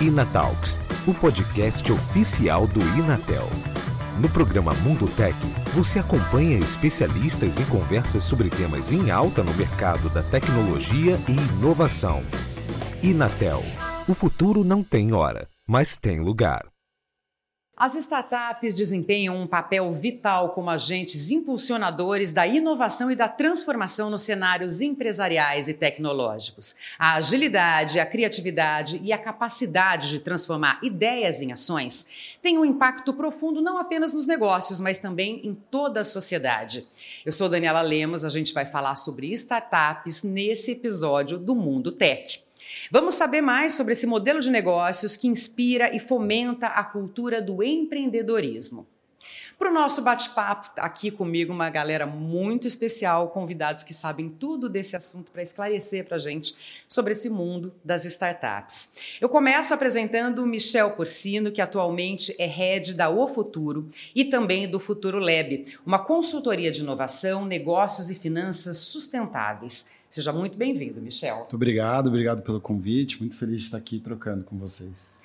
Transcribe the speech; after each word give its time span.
Inatalks, 0.00 0.80
o 1.06 1.12
podcast 1.12 1.92
oficial 1.92 2.66
do 2.66 2.80
Inatel. 2.98 3.46
No 4.18 4.30
programa 4.30 4.72
Mundo 4.76 5.06
Tech, 5.14 5.36
você 5.74 5.98
acompanha 5.98 6.56
especialistas 6.56 7.60
em 7.60 7.64
conversas 7.66 8.24
sobre 8.24 8.48
temas 8.48 8.92
em 8.92 9.10
alta 9.10 9.42
no 9.42 9.52
mercado 9.52 10.08
da 10.08 10.22
tecnologia 10.22 11.18
e 11.28 11.32
inovação. 11.32 12.22
Inatel, 13.02 13.62
o 14.08 14.14
futuro 14.14 14.64
não 14.64 14.82
tem 14.82 15.12
hora, 15.12 15.46
mas 15.68 15.98
tem 15.98 16.18
lugar. 16.18 16.69
As 17.80 17.94
startups 17.94 18.74
desempenham 18.74 19.34
um 19.34 19.46
papel 19.46 19.90
vital 19.90 20.50
como 20.50 20.68
agentes 20.68 21.30
impulsionadores 21.30 22.30
da 22.30 22.46
inovação 22.46 23.10
e 23.10 23.16
da 23.16 23.26
transformação 23.26 24.10
nos 24.10 24.20
cenários 24.20 24.82
empresariais 24.82 25.66
e 25.66 25.72
tecnológicos. 25.72 26.76
A 26.98 27.14
agilidade, 27.14 27.98
a 27.98 28.04
criatividade 28.04 29.00
e 29.02 29.14
a 29.14 29.18
capacidade 29.18 30.10
de 30.10 30.20
transformar 30.20 30.78
ideias 30.82 31.40
em 31.40 31.52
ações 31.52 32.36
têm 32.42 32.58
um 32.58 32.66
impacto 32.66 33.14
profundo 33.14 33.62
não 33.62 33.78
apenas 33.78 34.12
nos 34.12 34.26
negócios, 34.26 34.78
mas 34.78 34.98
também 34.98 35.40
em 35.42 35.54
toda 35.54 36.00
a 36.00 36.04
sociedade. 36.04 36.86
Eu 37.24 37.32
sou 37.32 37.48
Daniela 37.48 37.80
Lemos, 37.80 38.26
a 38.26 38.28
gente 38.28 38.52
vai 38.52 38.66
falar 38.66 38.96
sobre 38.96 39.32
startups 39.32 40.22
nesse 40.22 40.72
episódio 40.72 41.38
do 41.38 41.54
Mundo 41.54 41.90
Tech. 41.90 42.42
Vamos 42.90 43.14
saber 43.14 43.40
mais 43.40 43.74
sobre 43.74 43.92
esse 43.92 44.06
modelo 44.06 44.40
de 44.40 44.50
negócios 44.50 45.16
que 45.16 45.28
inspira 45.28 45.94
e 45.94 45.98
fomenta 45.98 46.68
a 46.68 46.84
cultura 46.84 47.40
do 47.40 47.62
empreendedorismo. 47.62 48.86
Para 49.60 49.68
o 49.68 49.74
nosso 49.74 50.00
bate-papo, 50.00 50.70
tá 50.70 50.82
aqui 50.84 51.10
comigo 51.10 51.52
uma 51.52 51.68
galera 51.68 52.06
muito 52.06 52.66
especial, 52.66 53.28
convidados 53.28 53.82
que 53.82 53.92
sabem 53.92 54.30
tudo 54.30 54.70
desse 54.70 54.96
assunto 54.96 55.30
para 55.30 55.42
esclarecer 55.42 56.06
para 56.06 56.16
a 56.16 56.18
gente 56.18 56.84
sobre 56.88 57.12
esse 57.12 57.28
mundo 57.28 57.70
das 57.84 58.06
startups. 58.06 58.90
Eu 59.20 59.28
começo 59.28 59.74
apresentando 59.74 60.42
o 60.42 60.46
Michel 60.46 60.92
Porcino, 60.92 61.52
que 61.52 61.60
atualmente 61.60 62.34
é 62.38 62.46
head 62.46 62.94
da 62.94 63.10
O 63.10 63.28
Futuro 63.28 63.86
e 64.14 64.24
também 64.24 64.66
do 64.66 64.80
Futuro 64.80 65.18
Lab, 65.18 65.66
uma 65.84 65.98
consultoria 65.98 66.70
de 66.70 66.80
inovação, 66.80 67.44
negócios 67.44 68.08
e 68.08 68.14
finanças 68.14 68.78
sustentáveis. 68.78 69.99
Seja 70.10 70.32
muito 70.32 70.58
bem-vindo, 70.58 71.00
Michel. 71.00 71.36
Muito 71.36 71.54
obrigado, 71.54 72.08
obrigado 72.08 72.42
pelo 72.42 72.60
convite. 72.60 73.20
Muito 73.20 73.38
feliz 73.38 73.60
de 73.60 73.66
estar 73.66 73.78
aqui 73.78 74.00
trocando 74.00 74.44
com 74.44 74.58
vocês. 74.58 75.20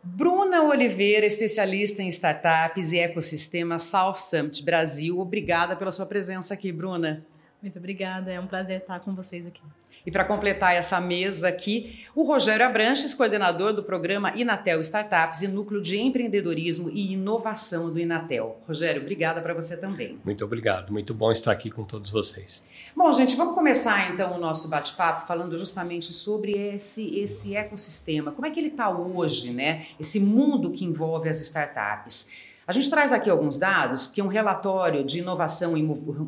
Bruna 0.00 0.62
Oliveira, 0.62 1.26
especialista 1.26 2.02
em 2.02 2.08
startups 2.08 2.92
e 2.92 3.00
ecossistema 3.00 3.80
South 3.80 4.18
Summit 4.18 4.62
Brasil. 4.62 5.18
Obrigada 5.18 5.74
pela 5.74 5.90
sua 5.90 6.06
presença 6.06 6.54
aqui, 6.54 6.70
Bruna. 6.70 7.26
Muito 7.62 7.78
obrigada, 7.78 8.32
é 8.32 8.40
um 8.40 8.46
prazer 8.46 8.80
estar 8.80 8.98
com 8.98 9.14
vocês 9.14 9.46
aqui. 9.46 9.62
E 10.04 10.10
para 10.10 10.24
completar 10.24 10.74
essa 10.74 11.00
mesa 11.00 11.48
aqui, 11.48 12.04
o 12.12 12.24
Rogério 12.24 12.66
Abranches, 12.66 13.14
coordenador 13.14 13.72
do 13.72 13.84
programa 13.84 14.32
Inatel 14.34 14.80
Startups 14.80 15.42
e 15.42 15.48
Núcleo 15.48 15.80
de 15.80 15.96
Empreendedorismo 15.96 16.90
e 16.90 17.12
Inovação 17.12 17.88
do 17.88 18.00
Inatel. 18.00 18.60
Rogério, 18.66 19.00
obrigada 19.00 19.40
para 19.40 19.54
você 19.54 19.76
também. 19.76 20.18
Muito 20.24 20.44
obrigado, 20.44 20.92
muito 20.92 21.14
bom 21.14 21.30
estar 21.30 21.52
aqui 21.52 21.70
com 21.70 21.84
todos 21.84 22.10
vocês. 22.10 22.66
Bom, 22.96 23.12
gente, 23.12 23.36
vamos 23.36 23.54
começar 23.54 24.12
então 24.12 24.34
o 24.34 24.40
nosso 24.40 24.68
bate-papo 24.68 25.24
falando 25.24 25.56
justamente 25.56 26.12
sobre 26.12 26.52
esse, 26.74 27.16
esse 27.20 27.54
ecossistema. 27.54 28.32
Como 28.32 28.44
é 28.44 28.50
que 28.50 28.58
ele 28.58 28.68
está 28.68 28.90
hoje, 28.90 29.52
né? 29.52 29.86
Esse 30.00 30.18
mundo 30.18 30.72
que 30.72 30.84
envolve 30.84 31.28
as 31.28 31.40
startups. 31.40 32.28
A 32.64 32.70
gente 32.70 32.88
traz 32.88 33.12
aqui 33.12 33.28
alguns 33.28 33.58
dados, 33.58 34.06
que 34.06 34.22
um 34.22 34.28
relatório 34.28 35.02
de 35.02 35.18
inovação 35.18 35.76
em 35.76 35.84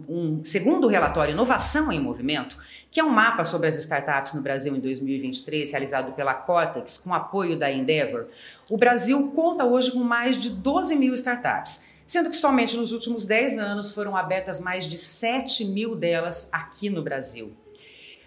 um 0.08 0.42
segundo 0.42 0.88
relatório 0.88 1.32
Inovação 1.32 1.92
em 1.92 2.00
Movimento, 2.00 2.56
que 2.90 2.98
é 2.98 3.04
um 3.04 3.08
mapa 3.08 3.44
sobre 3.44 3.68
as 3.68 3.78
startups 3.78 4.34
no 4.34 4.42
Brasil 4.42 4.74
em 4.74 4.80
2023, 4.80 5.70
realizado 5.70 6.12
pela 6.12 6.34
Cortex, 6.34 6.98
com 6.98 7.14
apoio 7.14 7.56
da 7.56 7.70
Endeavor. 7.70 8.26
O 8.68 8.76
Brasil 8.76 9.30
conta 9.30 9.64
hoje 9.64 9.92
com 9.92 10.00
mais 10.00 10.36
de 10.36 10.50
12 10.50 10.96
mil 10.96 11.14
startups, 11.14 11.86
sendo 12.04 12.30
que 12.30 12.36
somente 12.36 12.76
nos 12.76 12.92
últimos 12.92 13.24
10 13.24 13.58
anos 13.58 13.92
foram 13.92 14.16
abertas 14.16 14.58
mais 14.58 14.86
de 14.86 14.98
7 14.98 15.66
mil 15.66 15.94
delas 15.94 16.48
aqui 16.52 16.90
no 16.90 17.00
Brasil. 17.00 17.52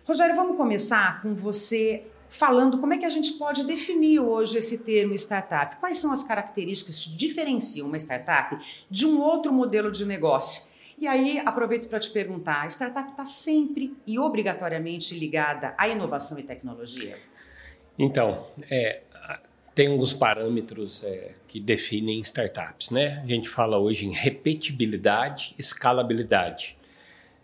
Rogério, 0.06 0.34
vamos 0.34 0.56
começar 0.56 1.22
com 1.22 1.35
você 1.35 2.03
falando 2.29 2.77
como 2.79 2.93
é 2.93 2.97
que 2.97 3.05
a 3.05 3.09
gente 3.09 3.33
pode 3.33 3.63
definir 3.63 4.19
hoje 4.19 4.57
esse 4.57 4.83
termo 4.83 5.13
startup. 5.13 5.77
Quais 5.77 5.97
são 5.97 6.11
as 6.11 6.23
características 6.23 6.99
que 6.99 7.09
diferenciam 7.09 7.88
uma 7.88 7.97
startup 7.97 8.57
de 8.89 9.05
um 9.05 9.21
outro 9.21 9.51
modelo 9.53 9.91
de 9.91 10.05
negócio? 10.05 10.63
E 10.99 11.07
aí, 11.07 11.39
aproveito 11.45 11.87
para 11.87 11.99
te 11.99 12.09
perguntar: 12.09 12.63
a 12.63 12.67
startup 12.67 13.11
está 13.11 13.25
sempre 13.25 13.95
e 14.05 14.17
obrigatoriamente 14.17 15.17
ligada 15.17 15.75
à 15.77 15.87
inovação 15.87 16.39
e 16.39 16.43
tecnologia? 16.43 17.17
Então, 17.99 18.47
é, 18.69 19.01
tem 19.77 19.87
alguns 19.89 20.13
parâmetros 20.13 21.03
é, 21.03 21.33
que 21.47 21.59
definem 21.59 22.19
startups, 22.21 22.89
né? 22.89 23.21
A 23.23 23.27
gente 23.27 23.47
fala 23.47 23.77
hoje 23.77 24.07
em 24.07 24.11
repetibilidade, 24.11 25.53
escalabilidade. 25.57 26.76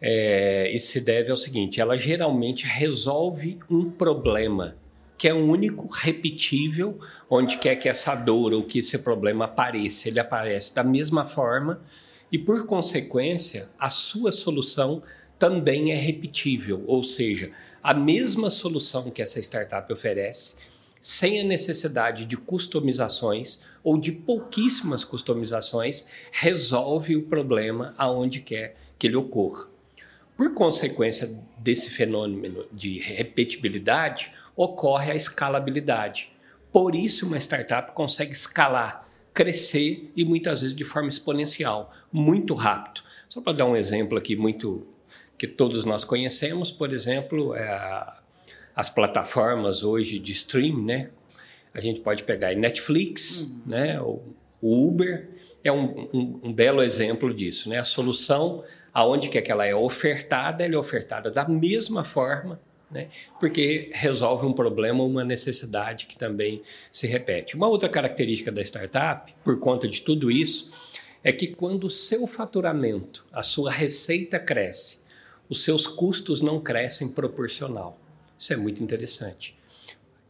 É, 0.06 0.70
isso 0.76 0.88
se 0.92 1.00
deve 1.00 1.32
ao 1.32 1.38
seguinte: 1.38 1.80
ela 1.80 1.96
geralmente 1.96 2.66
resolve 2.66 3.58
um 3.70 3.90
problema 3.90 4.76
que 5.18 5.30
é 5.30 5.34
único, 5.34 5.88
repetível, 5.88 7.00
onde 7.30 7.58
quer 7.58 7.78
que 7.78 7.88
essa 7.88 8.14
dor 8.14 8.52
ou 8.52 8.66
que 8.66 8.80
esse 8.80 8.98
problema 8.98 9.46
apareça, 9.46 10.10
ele 10.10 10.20
aparece 10.20 10.76
da 10.76 10.84
mesma 10.84 11.24
forma 11.24 11.82
e, 12.30 12.38
por 12.38 12.66
consequência, 12.66 13.70
a 13.80 13.90
sua 13.90 14.34
solução 14.34 15.02
também 15.40 15.94
é 15.94 15.96
repetível, 15.96 16.84
ou 16.86 17.02
seja, 17.02 17.52
a 17.82 17.94
mesma 17.94 18.50
solução 18.50 19.10
que 19.10 19.22
essa 19.22 19.40
startup 19.40 19.92
oferece, 19.94 20.56
sem 21.00 21.40
a 21.40 21.44
necessidade 21.46 22.26
de 22.26 22.36
customizações 22.36 23.62
ou 23.82 23.98
de 23.98 24.12
pouquíssimas 24.12 25.06
customizações, 25.06 26.06
resolve 26.32 27.16
o 27.16 27.24
problema 27.24 27.94
aonde 27.98 28.42
quer 28.42 28.76
que 29.00 29.08
ele 29.08 29.16
ocorra. 29.16 29.73
Por 30.36 30.54
consequência 30.54 31.30
desse 31.58 31.90
fenômeno 31.90 32.66
de 32.72 33.00
repetibilidade, 33.00 34.32
ocorre 34.56 35.12
a 35.12 35.16
escalabilidade. 35.16 36.32
Por 36.72 36.96
isso, 36.96 37.28
uma 37.28 37.38
startup 37.38 37.92
consegue 37.94 38.32
escalar, 38.32 39.08
crescer 39.34 40.12
e 40.16 40.26
muitas 40.26 40.62
vezes 40.62 40.76
de 40.76 40.84
forma 40.84 41.10
exponencial, 41.10 41.92
muito 42.12 42.54
rápido. 42.54 43.02
Só 43.30 43.42
para 43.42 43.54
dar 43.54 43.66
um 43.66 43.76
exemplo 43.76 44.18
aqui 44.18 44.36
muito 44.36 44.86
que 45.38 45.48
todos 45.48 45.86
nós 45.86 46.04
conhecemos, 46.04 46.72
por 46.72 46.94
exemplo, 46.94 47.56
é 47.56 48.14
as 48.76 48.90
plataformas 48.90 49.84
hoje 49.84 50.18
de 50.18 50.32
stream, 50.32 50.84
né? 50.84 51.10
A 51.74 51.82
gente 51.82 52.00
pode 52.00 52.24
pegar 52.24 52.56
Netflix, 52.56 53.42
uhum. 53.42 53.62
né? 53.66 54.00
O, 54.64 54.88
Uber 54.88 55.30
é 55.64 55.72
um, 55.72 56.10
um, 56.14 56.40
um 56.44 56.54
belo 56.54 56.82
exemplo 56.82 57.34
disso, 57.34 57.70
né? 57.70 57.80
A 57.80 57.84
solução 57.84 58.64
aonde 58.94 59.28
que, 59.30 59.38
é 59.38 59.42
que 59.42 59.52
ela 59.52 59.66
é 59.66 59.76
ofertada, 59.76 60.64
ela 60.64 60.76
é 60.76 60.78
ofertada 60.78 61.32
da 61.32 61.48
mesma 61.48 62.04
forma, 62.04 62.62
né? 62.92 63.10
porque 63.40 63.90
resolve 63.92 64.46
um 64.46 64.54
problema, 64.54 65.04
uma 65.04 65.24
necessidade 65.24 66.06
que 66.06 66.16
também 66.16 66.62
se 66.92 67.08
repete. 67.08 67.56
Uma 67.56 67.68
outra 67.68 67.90
característica 67.90 68.52
da 68.52 68.62
startup, 68.62 69.34
por 69.44 69.60
conta 69.60 69.88
de 69.88 70.02
tudo 70.02 70.30
isso, 70.30 70.72
é 71.24 71.32
que 71.32 71.48
quando 71.48 71.86
o 71.86 71.90
seu 71.90 72.28
faturamento, 72.28 73.26
a 73.32 73.42
sua 73.42 73.72
receita 73.72 74.38
cresce, 74.38 75.02
os 75.50 75.64
seus 75.64 75.88
custos 75.88 76.42
não 76.42 76.60
crescem 76.60 77.08
proporcional. 77.08 78.00
Isso 78.38 78.54
é 78.54 78.58
muito 78.58 78.84
interessante. 78.84 79.56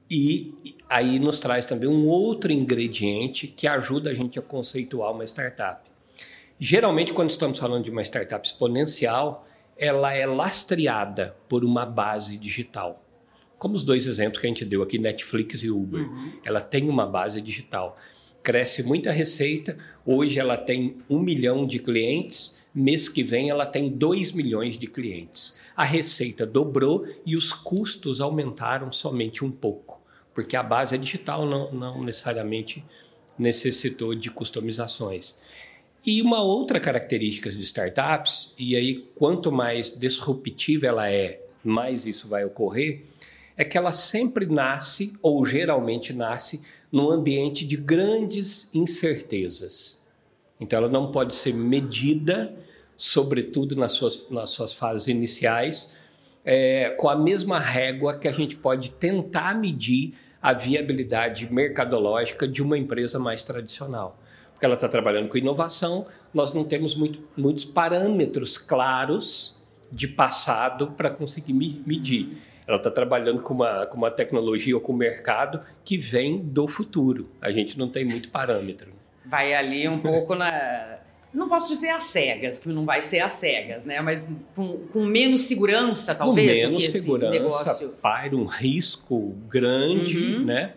E 0.10 0.54
aí 0.90 1.18
nos 1.20 1.40
traz 1.40 1.66
também 1.66 1.90
um 1.90 2.06
outro 2.06 2.52
ingrediente 2.52 3.48
que 3.48 3.68
ajuda 3.68 4.10
a 4.10 4.14
gente 4.14 4.38
a 4.38 4.42
conceituar 4.42 5.12
uma 5.12 5.24
startup. 5.24 5.90
Geralmente, 6.60 7.14
quando 7.14 7.32
estamos 7.32 7.58
falando 7.58 7.84
de 7.84 7.92
uma 7.92 8.02
startup 8.02 8.46
exponencial, 8.46 9.48
ela 9.78 10.14
é 10.14 10.26
lastreada 10.26 11.36
por 11.50 11.66
uma 11.66 11.86
base 11.86 12.38
digital. 12.38 13.04
Como 13.58 13.76
os 13.76 13.84
dois 13.84 14.06
exemplos 14.06 14.40
que 14.40 14.46
a 14.46 14.50
gente 14.50 14.66
deu 14.66 14.84
aqui, 14.84 14.98
Netflix 14.98 15.64
e 15.64 15.70
Uber. 15.70 16.02
Uhum. 16.02 16.34
Ela 16.44 16.62
tem 16.62 16.88
uma 16.88 17.06
base 17.06 17.42
digital. 17.42 17.98
Cresce 18.42 18.84
muita 18.84 19.12
receita. 19.12 19.78
Hoje 20.06 20.40
ela 20.40 20.58
tem 20.58 20.98
um 21.10 21.20
milhão 21.20 21.66
de 21.66 21.80
clientes. 21.80 22.62
Mês 22.74 23.08
que 23.08 23.22
vem 23.22 23.50
ela 23.50 23.66
tem 23.66 23.90
dois 23.90 24.32
milhões 24.32 24.78
de 24.78 24.88
clientes. 24.88 25.58
A 25.76 25.84
receita 25.84 26.46
dobrou 26.46 27.06
e 27.26 27.36
os 27.36 27.54
custos 27.54 28.20
aumentaram 28.20 28.92
somente 28.92 29.46
um 29.46 29.52
pouco, 29.52 30.02
porque 30.34 30.56
a 30.56 30.64
base 30.64 30.96
é 30.96 30.98
digital, 30.98 31.46
não, 31.46 31.72
não 31.72 32.04
necessariamente 32.04 32.84
necessitou 33.38 34.16
de 34.16 34.32
customizações. 34.32 35.40
E 36.06 36.22
uma 36.22 36.42
outra 36.42 36.80
característica 36.80 37.50
de 37.50 37.64
startups, 37.64 38.54
e 38.58 38.76
aí 38.76 39.08
quanto 39.16 39.52
mais 39.52 39.90
disruptiva 39.96 40.88
ela 40.88 41.10
é, 41.10 41.42
mais 41.64 42.06
isso 42.06 42.28
vai 42.28 42.44
ocorrer, 42.44 43.06
é 43.56 43.64
que 43.64 43.78
ela 43.78 43.92
sempre 43.92 44.46
nasce, 44.46 45.14
ou 45.22 45.46
geralmente 45.46 46.12
nasce, 46.12 46.62
num 46.92 47.10
ambiente 47.10 47.66
de 47.66 47.78
grandes 47.78 48.74
incertezas. 48.76 50.03
Então 50.64 50.80
ela 50.80 50.90
não 50.90 51.12
pode 51.12 51.36
ser 51.36 51.54
medida, 51.54 52.56
sobretudo 52.98 53.76
nas 53.76 53.92
suas, 53.92 54.30
nas 54.30 54.50
suas 54.50 54.74
fases 54.74 55.10
iniciais, 55.10 55.94
é, 56.46 56.90
com 56.92 57.10
a 57.10 57.16
mesma 57.16 57.60
régua 57.60 58.18
que 58.18 58.28
a 58.28 58.32
gente 58.32 58.56
pode 58.56 58.92
tentar 58.92 59.54
medir 59.56 60.14
a 60.42 60.54
viabilidade 60.54 61.52
mercadológica 61.52 62.48
de 62.48 62.62
uma 62.64 62.78
empresa 62.78 63.20
mais 63.20 63.44
tradicional. 63.44 64.18
Porque 64.54 64.66
ela 64.66 64.76
está 64.76 64.88
trabalhando 64.88 65.28
com 65.28 65.38
inovação, 65.38 66.08
nós 66.34 66.54
não 66.54 66.64
temos 66.64 66.96
muito, 66.96 67.20
muitos 67.36 67.66
parâmetros 67.66 68.58
claros 68.58 69.62
de 69.92 70.08
passado 70.08 70.92
para 70.92 71.10
conseguir 71.10 71.54
medir. 71.86 72.38
Ela 72.66 72.78
está 72.78 72.90
trabalhando 72.90 73.42
com 73.42 73.54
uma, 73.54 73.86
com 73.86 73.98
uma 73.98 74.12
tecnologia 74.12 74.76
ou 74.76 74.82
com 74.82 74.94
um 74.94 74.98
mercado 74.98 75.62
que 75.84 75.98
vem 75.98 76.40
do 76.40 76.68
futuro. 76.68 77.30
A 77.42 77.52
gente 77.52 77.78
não 77.78 77.90
tem 77.90 78.06
muito 78.06 78.30
parâmetro. 78.30 79.03
Vai 79.26 79.54
ali 79.54 79.88
um 79.88 80.00
pouco 80.00 80.36
na. 80.36 81.00
Não 81.34 81.50
posso 81.50 81.68
dizer 81.68 81.90
às 81.90 82.04
cegas, 82.04 82.60
que 82.60 82.70
não 82.70 82.86
vai 82.86 83.02
ser 83.02 83.20
às 83.20 83.32
cegas, 83.32 83.86
né? 83.86 84.00
Mas 84.02 84.28
com, 84.56 84.78
com 84.88 85.04
menos 85.04 85.42
segurança, 85.42 86.14
talvez, 86.14 86.60
com 86.60 86.64
menos 86.66 86.88
do 86.88 86.92
que 86.92 87.00
segurança, 87.00 87.36
esse 87.36 87.44
negócio. 87.44 87.90
Paira 88.02 88.36
um 88.36 88.46
risco 88.46 89.36
grande, 89.50 90.22
uhum. 90.22 90.46
né? 90.46 90.74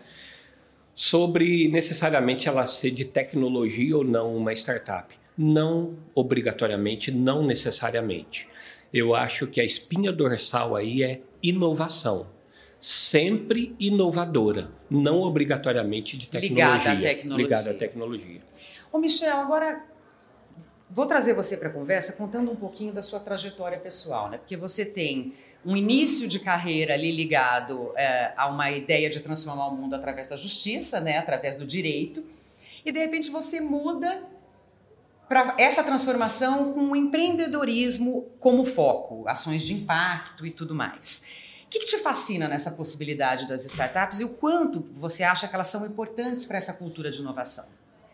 Sobre 0.95 1.67
necessariamente 1.67 2.47
ela 2.47 2.65
ser 2.65 2.89
de 2.89 3.05
tecnologia 3.05 3.97
ou 3.97 4.03
não 4.03 4.35
uma 4.35 4.51
startup. 4.53 5.15
Não 5.37 5.95
obrigatoriamente, 6.15 7.11
não 7.11 7.45
necessariamente. 7.45 8.47
Eu 8.91 9.13
acho 9.13 9.45
que 9.45 9.61
a 9.61 9.63
espinha 9.63 10.11
dorsal 10.11 10.75
aí 10.75 11.03
é 11.03 11.21
inovação. 11.43 12.25
Sempre 12.79 13.75
inovadora, 13.79 14.71
não 14.89 15.21
obrigatoriamente 15.21 16.15
de 16.15 16.29
tecnologia. 16.29 16.93
Ligada 16.93 17.09
à 17.09 17.15
tecnologia. 17.15 17.43
Ligada 17.43 17.71
à 17.71 17.73
tecnologia. 17.73 18.41
Ô 18.91 18.99
Michel, 18.99 19.37
agora 19.37 19.83
vou 20.89 21.05
trazer 21.05 21.33
você 21.33 21.57
para 21.57 21.69
a 21.69 21.71
conversa 21.71 22.13
contando 22.13 22.51
um 22.51 22.55
pouquinho 22.55 22.93
da 22.93 23.01
sua 23.01 23.19
trajetória 23.19 23.79
pessoal, 23.79 24.29
né? 24.29 24.37
Porque 24.37 24.55
você 24.55 24.85
tem 24.85 25.33
um 25.65 25.75
início 25.75 26.27
de 26.27 26.39
carreira 26.39 26.93
ali 26.93 27.11
ligado 27.11 27.91
é, 27.95 28.31
a 28.37 28.47
uma 28.47 28.71
ideia 28.71 29.09
de 29.09 29.19
transformar 29.19 29.67
o 29.67 29.75
mundo 29.75 29.95
através 29.95 30.27
da 30.27 30.35
justiça, 30.35 30.99
né? 30.99 31.17
Através 31.17 31.55
do 31.55 31.65
direito. 31.65 32.23
E 32.85 32.91
de 32.91 32.99
repente 32.99 33.29
você 33.29 33.59
muda 33.59 34.23
para 35.27 35.55
essa 35.57 35.83
transformação 35.83 36.71
com 36.71 36.91
o 36.91 36.95
empreendedorismo 36.95 38.31
como 38.39 38.65
foco, 38.65 39.27
ações 39.27 39.63
de 39.63 39.73
impacto 39.73 40.45
e 40.45 40.51
tudo 40.51 40.73
mais. 40.73 41.23
O 41.67 41.69
que, 41.69 41.79
que, 41.79 41.85
te 41.85 41.97
fascina 41.97 42.47
nessa 42.47 42.71
possibilidade 42.71 43.45
das 43.45 43.65
startups 43.65 44.21
e 44.21 44.23
o 44.23 44.29
quanto 44.29 44.85
você 44.93 45.21
acha 45.21 45.49
que 45.49 45.53
elas 45.53 45.67
são 45.67 45.85
importantes 45.85 46.45
para 46.45 46.57
essa 46.57 46.71
cultura 46.71 47.11
de 47.11 47.19
inovação? 47.19 47.65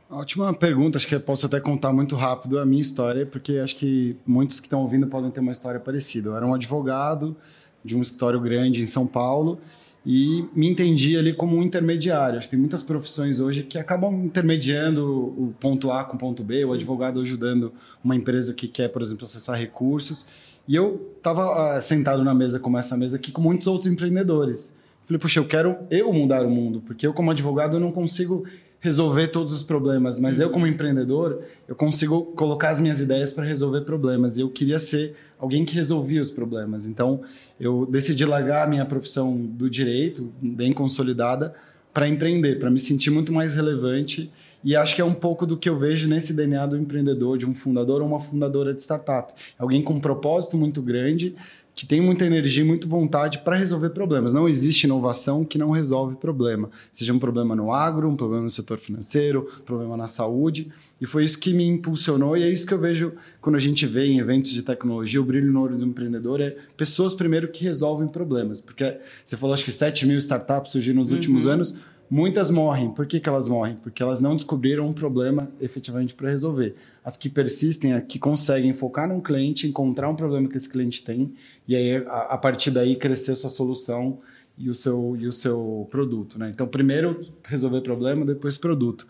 Ótima 0.10 0.52
pergunta, 0.56 0.98
acho 0.98 1.08
que 1.08 1.14
eu 1.14 1.22
posso 1.22 1.46
até 1.46 1.60
contar 1.60 1.94
muito 1.94 2.16
rápido 2.16 2.58
a 2.58 2.66
minha 2.66 2.82
história, 2.82 3.28
porque 3.28 3.60
acho 3.60 3.76
que 3.76 4.18
muitos 4.26 4.60
que 4.60 4.66
estão 4.66 4.82
ouvindo 4.82 5.06
podem 5.06 5.30
ter 5.30 5.40
uma 5.40 5.52
história 5.52 5.80
parecida. 5.80 6.30
Eu 6.30 6.36
era 6.36 6.48
um 6.48 6.56
advogado 6.56 7.38
de 7.86 7.96
um 7.96 8.02
escritório 8.02 8.40
grande 8.42 8.82
em 8.82 8.88
São 8.88 9.06
Paulo 9.06 9.62
e 10.06 10.46
me 10.56 10.68
entendi 10.68 11.16
ali 11.16 11.32
como 11.34 11.56
um 11.56 11.62
intermediário. 11.62 12.38
Acho 12.38 12.48
que 12.48 12.52
tem 12.52 12.60
muitas 12.60 12.82
profissões 12.82 13.40
hoje 13.40 13.64
que 13.64 13.78
acabam 13.78 14.26
intermediando 14.26 15.06
o 15.06 15.54
ponto 15.60 15.92
A 15.92 16.04
com 16.04 16.16
o 16.16 16.20
ponto 16.20 16.44
B, 16.44 16.66
o 16.66 16.74
advogado 16.74 17.22
ajudando 17.22 17.72
uma 18.04 18.16
empresa 18.16 18.54
que 18.54 18.68
quer, 18.68 18.90
por 18.90 19.02
exemplo, 19.02 19.24
acessar 19.24 19.58
recursos. 19.58 20.26
E 20.68 20.76
eu 20.76 21.14
estava 21.18 21.76
ah, 21.76 21.82
sentado 21.82 22.24
na 22.24 22.34
mesa 22.34 22.60
como 22.60 22.78
essa 22.78 22.96
mesa 22.98 23.18
aqui 23.18 23.32
com 23.32 23.42
muitos 23.42 23.68
outros 23.68 23.92
empreendedores. 23.92 24.76
Falei, 25.06 25.20
puxa, 25.20 25.40
eu 25.40 25.46
quero 25.46 25.78
eu 25.92 26.12
mudar 26.14 26.46
o 26.46 26.50
mundo, 26.50 26.82
porque 26.86 27.06
eu 27.06 27.14
como 27.14 27.32
advogado 27.32 27.76
eu 27.76 27.80
não 27.80 27.92
consigo 27.92 28.46
resolver 28.80 29.28
todos 29.28 29.54
os 29.54 29.64
problemas, 29.64 30.20
mas 30.20 30.42
eu 30.42 30.50
como 30.50 30.68
empreendedor, 30.68 31.42
eu 31.70 31.74
consigo 31.74 32.26
colocar 32.36 32.70
as 32.70 32.82
minhas 32.82 33.00
ideias 33.00 33.32
para 33.32 33.46
resolver 33.46 33.82
problemas. 33.82 34.38
E 34.38 34.42
eu 34.42 34.50
queria 34.50 34.78
ser 34.78 35.16
alguém 35.40 35.64
que 35.64 35.74
resolvia 35.74 36.22
os 36.22 36.30
problemas. 36.30 36.86
Então, 36.86 37.22
eu 37.58 37.88
decidi 37.90 38.26
largar 38.26 38.66
a 38.66 38.70
minha 38.70 38.86
profissão 38.86 39.38
do 39.38 39.70
direito, 39.70 40.30
bem 40.42 40.74
consolidada, 40.74 41.54
para 41.94 42.10
empreender, 42.10 42.60
para 42.60 42.70
me 42.70 42.80
sentir 42.80 43.10
muito 43.10 43.32
mais 43.32 43.56
relevante. 43.56 44.30
E 44.64 44.76
acho 44.76 44.96
que 44.96 45.02
é 45.02 45.06
um 45.06 45.14
pouco 45.14 45.46
do 45.46 45.58
que 45.58 45.68
eu 45.68 45.78
vejo 45.78 46.08
nesse 46.08 46.34
DNA 46.34 46.66
do 46.68 46.78
empreendedor, 46.78 47.38
de 47.38 47.46
um 47.46 47.54
fundador 47.54 48.02
ou 48.02 48.08
uma 48.08 48.20
fundadora 48.20 48.74
de 48.74 48.82
startup. 48.82 49.34
Alguém 49.60 49.82
com 49.82 49.94
um 49.94 50.00
propósito 50.00 50.58
muito 50.58 50.82
grande, 50.82 51.36
que 51.76 51.86
tem 51.88 52.00
muita 52.00 52.26
energia 52.26 52.64
e 52.64 52.66
muita 52.66 52.88
vontade 52.88 53.40
para 53.40 53.56
resolver 53.56 53.90
problemas. 53.90 54.32
Não 54.32 54.48
existe 54.48 54.84
inovação 54.84 55.44
que 55.44 55.58
não 55.58 55.72
resolve 55.72 56.16
problema. 56.16 56.70
Seja 56.92 57.12
um 57.12 57.20
problema 57.20 57.56
no 57.56 57.74
agro, 57.74 58.08
um 58.08 58.16
problema 58.16 58.44
no 58.44 58.50
setor 58.50 58.78
financeiro, 58.78 59.50
um 59.60 59.64
problema 59.64 59.98
na 59.98 60.08
saúde. 60.08 60.72
E 61.02 61.06
foi 61.06 61.24
isso 61.24 61.40
que 61.40 61.52
me 61.52 61.66
impulsionou 61.66 62.38
e 62.38 62.44
é 62.44 62.50
isso 62.50 62.68
que 62.68 62.74
eu 62.74 62.80
vejo 62.80 63.14
quando 63.42 63.56
a 63.56 63.60
gente 63.60 63.88
vê 63.88 64.06
em 64.06 64.20
eventos 64.20 64.52
de 64.52 64.62
tecnologia, 64.62 65.20
o 65.20 65.26
brilho 65.26 65.52
no 65.52 65.62
olho 65.62 65.76
do 65.76 65.86
empreendedor 65.86 66.40
é 66.42 66.56
pessoas 66.78 67.14
primeiro 67.14 67.48
que 67.48 67.64
resolvem 67.64 68.08
problemas. 68.08 68.62
Porque 68.62 68.98
você 69.26 69.36
falou, 69.36 69.54
acho 69.54 69.66
que 69.66 69.72
7 69.72 70.06
mil 70.06 70.18
startups 70.20 70.72
surgiram 70.72 71.02
nos 71.02 71.10
uhum. 71.10 71.18
últimos 71.18 71.48
anos, 71.48 71.76
Muitas 72.14 72.52
morrem. 72.52 72.92
Por 72.92 73.08
que, 73.08 73.20
que 73.20 73.28
elas 73.28 73.48
morrem? 73.48 73.76
Porque 73.76 74.04
elas 74.04 74.22
não 74.22 74.36
descobriram 74.36 74.88
um 74.88 74.94
problema 74.94 75.50
efetivamente 75.60 76.14
para 76.14 76.30
resolver. 76.30 76.76
As 77.04 77.18
que 77.18 77.28
persistem, 77.28 77.94
as 77.94 78.04
que 78.04 78.20
conseguem 78.20 78.72
focar 78.72 79.08
num 79.08 79.20
cliente, 79.20 79.66
encontrar 79.68 80.08
um 80.08 80.16
problema 80.16 80.48
que 80.48 80.56
esse 80.56 80.70
cliente 80.70 81.04
tem, 81.04 81.34
e 81.68 81.76
aí, 81.76 81.96
a, 82.06 82.28
a 82.30 82.38
partir 82.38 82.70
daí, 82.70 82.98
crescer 82.98 83.34
sua 83.34 83.50
solução 83.50 84.20
e 84.56 84.70
o 84.70 84.76
seu, 84.76 85.18
e 85.20 85.26
o 85.26 85.32
seu 85.32 85.88
produto. 85.90 86.38
Né? 86.38 86.52
Então, 86.54 86.68
primeiro 86.68 87.26
resolver 87.44 87.82
problema, 87.82 88.24
depois 88.24 88.58
produto. 88.58 89.08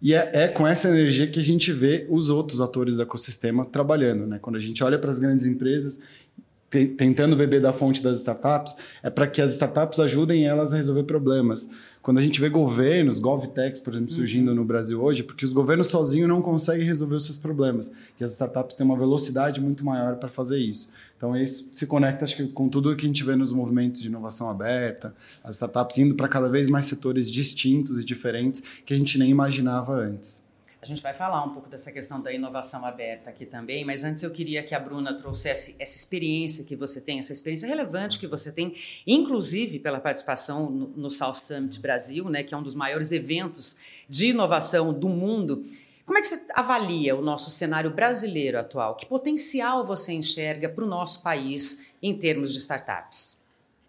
E 0.00 0.14
é, 0.14 0.30
é, 0.32 0.46
com 0.46 0.64
essa 0.64 0.88
energia 0.88 1.26
que 1.26 1.40
a 1.40 1.44
gente 1.44 1.72
vê 1.72 2.06
os 2.08 2.30
outros 2.30 2.60
atores 2.60 2.98
do 2.98 3.02
ecossistema 3.02 3.64
trabalhando. 3.64 4.28
Né? 4.28 4.38
Quando 4.40 4.54
a 4.54 4.60
gente 4.60 4.84
olha 4.84 4.96
para 4.96 5.10
as 5.10 5.18
grandes 5.18 5.44
empresas 5.44 6.00
tentando 6.96 7.36
beber 7.36 7.60
da 7.60 7.72
fonte 7.72 8.02
das 8.02 8.18
startups, 8.18 8.74
é 9.02 9.10
para 9.10 9.26
que 9.26 9.40
as 9.40 9.52
startups 9.52 10.00
ajudem 10.00 10.46
elas 10.46 10.72
a 10.72 10.76
resolver 10.76 11.04
problemas. 11.04 11.70
Quando 12.04 12.18
a 12.18 12.22
gente 12.22 12.38
vê 12.38 12.50
governos, 12.50 13.18
GovTechs, 13.18 13.80
por 13.80 13.94
exemplo, 13.94 14.12
surgindo 14.12 14.50
uhum. 14.50 14.56
no 14.56 14.64
Brasil 14.66 15.02
hoje, 15.02 15.22
porque 15.22 15.42
os 15.42 15.54
governos 15.54 15.86
sozinhos 15.86 16.28
não 16.28 16.42
conseguem 16.42 16.86
resolver 16.86 17.14
os 17.14 17.24
seus 17.24 17.38
problemas. 17.38 17.90
E 18.20 18.22
as 18.22 18.32
startups 18.32 18.76
têm 18.76 18.84
uma 18.84 18.94
velocidade 18.94 19.58
muito 19.58 19.86
maior 19.86 20.16
para 20.16 20.28
fazer 20.28 20.58
isso. 20.58 20.92
Então, 21.16 21.34
isso 21.34 21.70
se 21.72 21.86
conecta, 21.86 22.26
acho 22.26 22.36
que, 22.36 22.46
com 22.48 22.68
tudo 22.68 22.94
que 22.94 23.06
a 23.06 23.08
gente 23.08 23.24
vê 23.24 23.34
nos 23.34 23.54
movimentos 23.54 24.02
de 24.02 24.08
inovação 24.08 24.50
aberta, 24.50 25.14
as 25.42 25.54
startups 25.54 25.96
indo 25.96 26.14
para 26.14 26.28
cada 26.28 26.50
vez 26.50 26.68
mais 26.68 26.84
setores 26.84 27.30
distintos 27.30 27.98
e 27.98 28.04
diferentes 28.04 28.62
que 28.84 28.92
a 28.92 28.98
gente 28.98 29.18
nem 29.18 29.30
imaginava 29.30 29.94
antes. 29.94 30.43
A 30.84 30.86
gente 30.86 31.02
vai 31.02 31.14
falar 31.14 31.42
um 31.42 31.48
pouco 31.48 31.66
dessa 31.66 31.90
questão 31.90 32.20
da 32.20 32.30
inovação 32.30 32.84
aberta 32.84 33.30
aqui 33.30 33.46
também, 33.46 33.86
mas 33.86 34.04
antes 34.04 34.22
eu 34.22 34.30
queria 34.30 34.62
que 34.62 34.74
a 34.74 34.78
Bruna 34.78 35.14
trouxesse 35.14 35.76
essa 35.78 35.96
experiência 35.96 36.62
que 36.62 36.76
você 36.76 37.00
tem, 37.00 37.18
essa 37.18 37.32
experiência 37.32 37.66
relevante 37.66 38.18
que 38.18 38.26
você 38.26 38.52
tem, 38.52 38.76
inclusive 39.06 39.78
pela 39.78 39.98
participação 39.98 40.68
no, 40.68 40.88
no 40.88 41.10
South 41.10 41.36
Summit 41.36 41.80
Brasil, 41.80 42.28
né, 42.28 42.42
que 42.42 42.52
é 42.52 42.56
um 42.58 42.62
dos 42.62 42.74
maiores 42.74 43.12
eventos 43.12 43.78
de 44.10 44.26
inovação 44.26 44.92
do 44.92 45.08
mundo. 45.08 45.64
Como 46.04 46.18
é 46.18 46.20
que 46.20 46.26
você 46.26 46.44
avalia 46.52 47.16
o 47.16 47.22
nosso 47.22 47.50
cenário 47.50 47.90
brasileiro 47.90 48.58
atual? 48.58 48.94
Que 48.94 49.06
potencial 49.06 49.86
você 49.86 50.12
enxerga 50.12 50.68
para 50.68 50.84
o 50.84 50.86
nosso 50.86 51.22
país 51.22 51.94
em 52.02 52.14
termos 52.14 52.52
de 52.52 52.58
startups? 52.58 53.42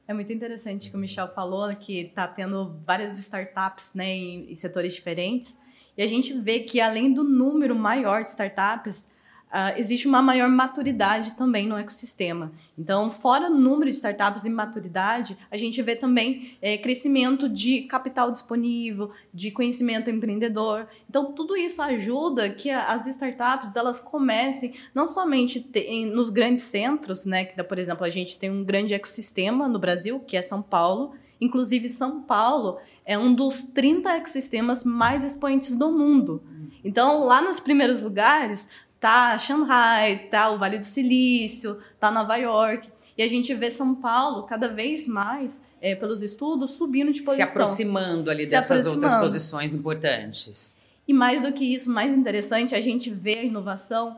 É 0.08 0.14
muito 0.14 0.32
interessante 0.32 0.90
que 0.90 0.96
o 0.96 1.00
Michel 1.00 1.28
falou 1.28 1.76
que 1.76 2.00
está 2.00 2.26
tendo 2.26 2.80
várias 2.86 3.20
startups 3.20 3.94
né, 3.94 4.16
em, 4.16 4.50
em 4.50 4.54
setores 4.54 4.94
diferentes. 4.94 5.58
E 5.98 6.04
a 6.04 6.08
gente 6.08 6.34
vê 6.34 6.60
que, 6.60 6.82
além 6.82 7.14
do 7.14 7.24
número 7.24 7.76
maior 7.76 8.22
de 8.22 8.28
startups, 8.30 9.08
Uh, 9.56 9.80
existe 9.80 10.06
uma 10.06 10.22
maior 10.22 10.50
maturidade 10.50 11.32
também 11.34 11.66
no 11.66 11.78
ecossistema. 11.78 12.52
Então, 12.78 13.10
fora 13.10 13.48
o 13.48 13.54
número 13.54 13.90
de 13.90 13.96
startups 13.96 14.44
e 14.44 14.50
maturidade, 14.50 15.38
a 15.50 15.56
gente 15.56 15.82
vê 15.82 15.96
também 15.96 16.58
é, 16.62 16.78
crescimento 16.78 17.48
de 17.48 17.84
capital 17.84 18.32
disponível, 18.32 19.12
de 19.34 19.52
conhecimento 19.52 20.10
empreendedor. 20.10 20.90
Então, 21.10 21.32
tudo 21.32 21.56
isso 21.56 21.82
ajuda 21.82 22.50
que 22.50 22.70
as 22.70 23.08
startups 23.08 23.78
elas 23.78 23.98
comecem 23.98 24.74
não 24.94 25.08
somente 25.08 25.66
nos 26.12 26.30
grandes 26.30 26.64
centros, 26.64 27.24
né? 27.24 27.46
Que, 27.46 27.64
por 27.64 27.80
exemplo, 27.80 28.04
a 28.04 28.10
gente 28.10 28.38
tem 28.38 28.50
um 28.50 28.66
grande 28.66 28.94
ecossistema 28.94 29.70
no 29.70 29.80
Brasil, 29.80 30.20
que 30.20 30.36
é 30.36 30.42
São 30.42 30.62
Paulo, 30.62 31.14
Inclusive, 31.40 31.90
São 31.90 32.22
Paulo 32.22 32.78
é 33.06 33.18
um 33.18 33.34
dos 33.34 33.62
30 33.62 34.10
ecossistemas 34.18 34.84
mais 34.84 35.24
expoentes 35.24 35.72
do 35.76 35.92
mundo. 35.92 36.42
Então, 36.84 37.24
lá 37.24 37.42
nos 37.42 37.60
primeiros 37.60 38.02
lugares, 38.02 38.68
tá 39.00 39.38
Shanghai, 39.38 40.28
tá 40.30 40.50
o 40.50 40.58
Vale 40.58 40.78
do 40.78 40.86
Silício, 40.86 41.80
tá 42.00 42.10
Nova 42.12 42.36
York. 42.38 42.90
E 43.18 43.24
a 43.24 43.28
gente 43.28 43.54
vê 43.54 43.72
São 43.72 43.96
Paulo 43.96 44.44
cada 44.44 44.68
vez 44.68 45.08
mais, 45.08 45.60
é, 45.82 45.96
pelos 45.96 46.22
estudos, 46.22 46.72
subindo 46.72 47.12
de 47.12 47.20
posição. 47.24 47.46
Se 47.46 47.52
aproximando 47.52 48.30
ali 48.30 48.44
Se 48.44 48.50
dessas 48.52 48.82
aproximando. 48.82 49.06
outras 49.06 49.22
posições 49.22 49.74
importantes. 49.74 50.82
E 51.08 51.14
mais 51.14 51.42
do 51.42 51.54
que 51.54 51.64
isso, 51.64 51.90
mais 51.90 52.16
interessante, 52.16 52.74
a 52.76 52.82
gente 52.82 53.10
vê 53.10 53.40
a 53.40 53.44
inovação 53.44 54.18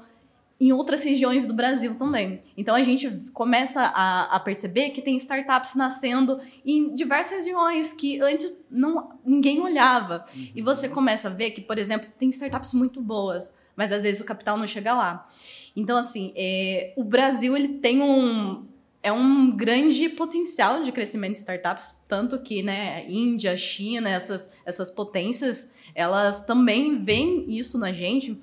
em 0.59 0.71
outras 0.71 1.03
regiões 1.03 1.45
do 1.45 1.53
Brasil 1.53 1.95
também. 1.95 2.41
Então 2.57 2.73
a 2.73 2.81
gente 2.81 3.09
começa 3.31 3.81
a, 3.81 4.35
a, 4.35 4.39
perceber 4.39 4.89
que 4.89 5.01
tem 5.01 5.15
startups 5.15 5.75
nascendo 5.75 6.39
em 6.65 6.95
diversas 6.95 7.39
regiões 7.39 7.93
que 7.93 8.19
antes 8.21 8.57
não, 8.69 9.11
ninguém 9.23 9.61
olhava. 9.61 10.25
Uhum. 10.35 10.47
E 10.55 10.61
você 10.61 10.89
começa 10.89 11.27
a 11.27 11.31
ver 11.31 11.51
que, 11.51 11.61
por 11.61 11.77
exemplo, 11.77 12.09
tem 12.17 12.29
startups 12.29 12.73
muito 12.73 12.99
boas, 13.01 13.53
mas 13.75 13.91
às 13.91 14.01
vezes 14.01 14.19
o 14.19 14.25
capital 14.25 14.57
não 14.57 14.65
chega 14.65 14.93
lá. 14.93 15.27
Então, 15.75 15.95
assim, 15.95 16.33
é, 16.35 16.93
o 16.97 17.03
Brasil 17.03 17.55
ele 17.55 17.67
tem 17.67 18.01
um. 18.01 18.65
É 19.07 19.11
um 19.11 19.55
grande 19.55 20.09
potencial 20.09 20.81
de 20.83 20.91
crescimento 20.91 21.33
de 21.33 21.37
startups, 21.39 21.97
tanto 22.07 22.39
que, 22.39 22.61
né, 22.61 23.05
Índia, 23.09 23.55
China, 23.55 24.09
essas, 24.09 24.49
essas 24.65 24.91
potências, 24.91 25.71
elas 25.95 26.43
também 26.43 26.97
veem 26.97 27.57
isso 27.57 27.77
na 27.77 27.93
gente. 27.93 28.37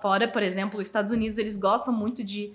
Fora, 0.00 0.26
por 0.26 0.42
exemplo, 0.42 0.80
os 0.80 0.88
Estados 0.88 1.12
Unidos, 1.12 1.38
eles 1.38 1.56
gostam 1.56 1.94
muito 1.94 2.24
de 2.24 2.52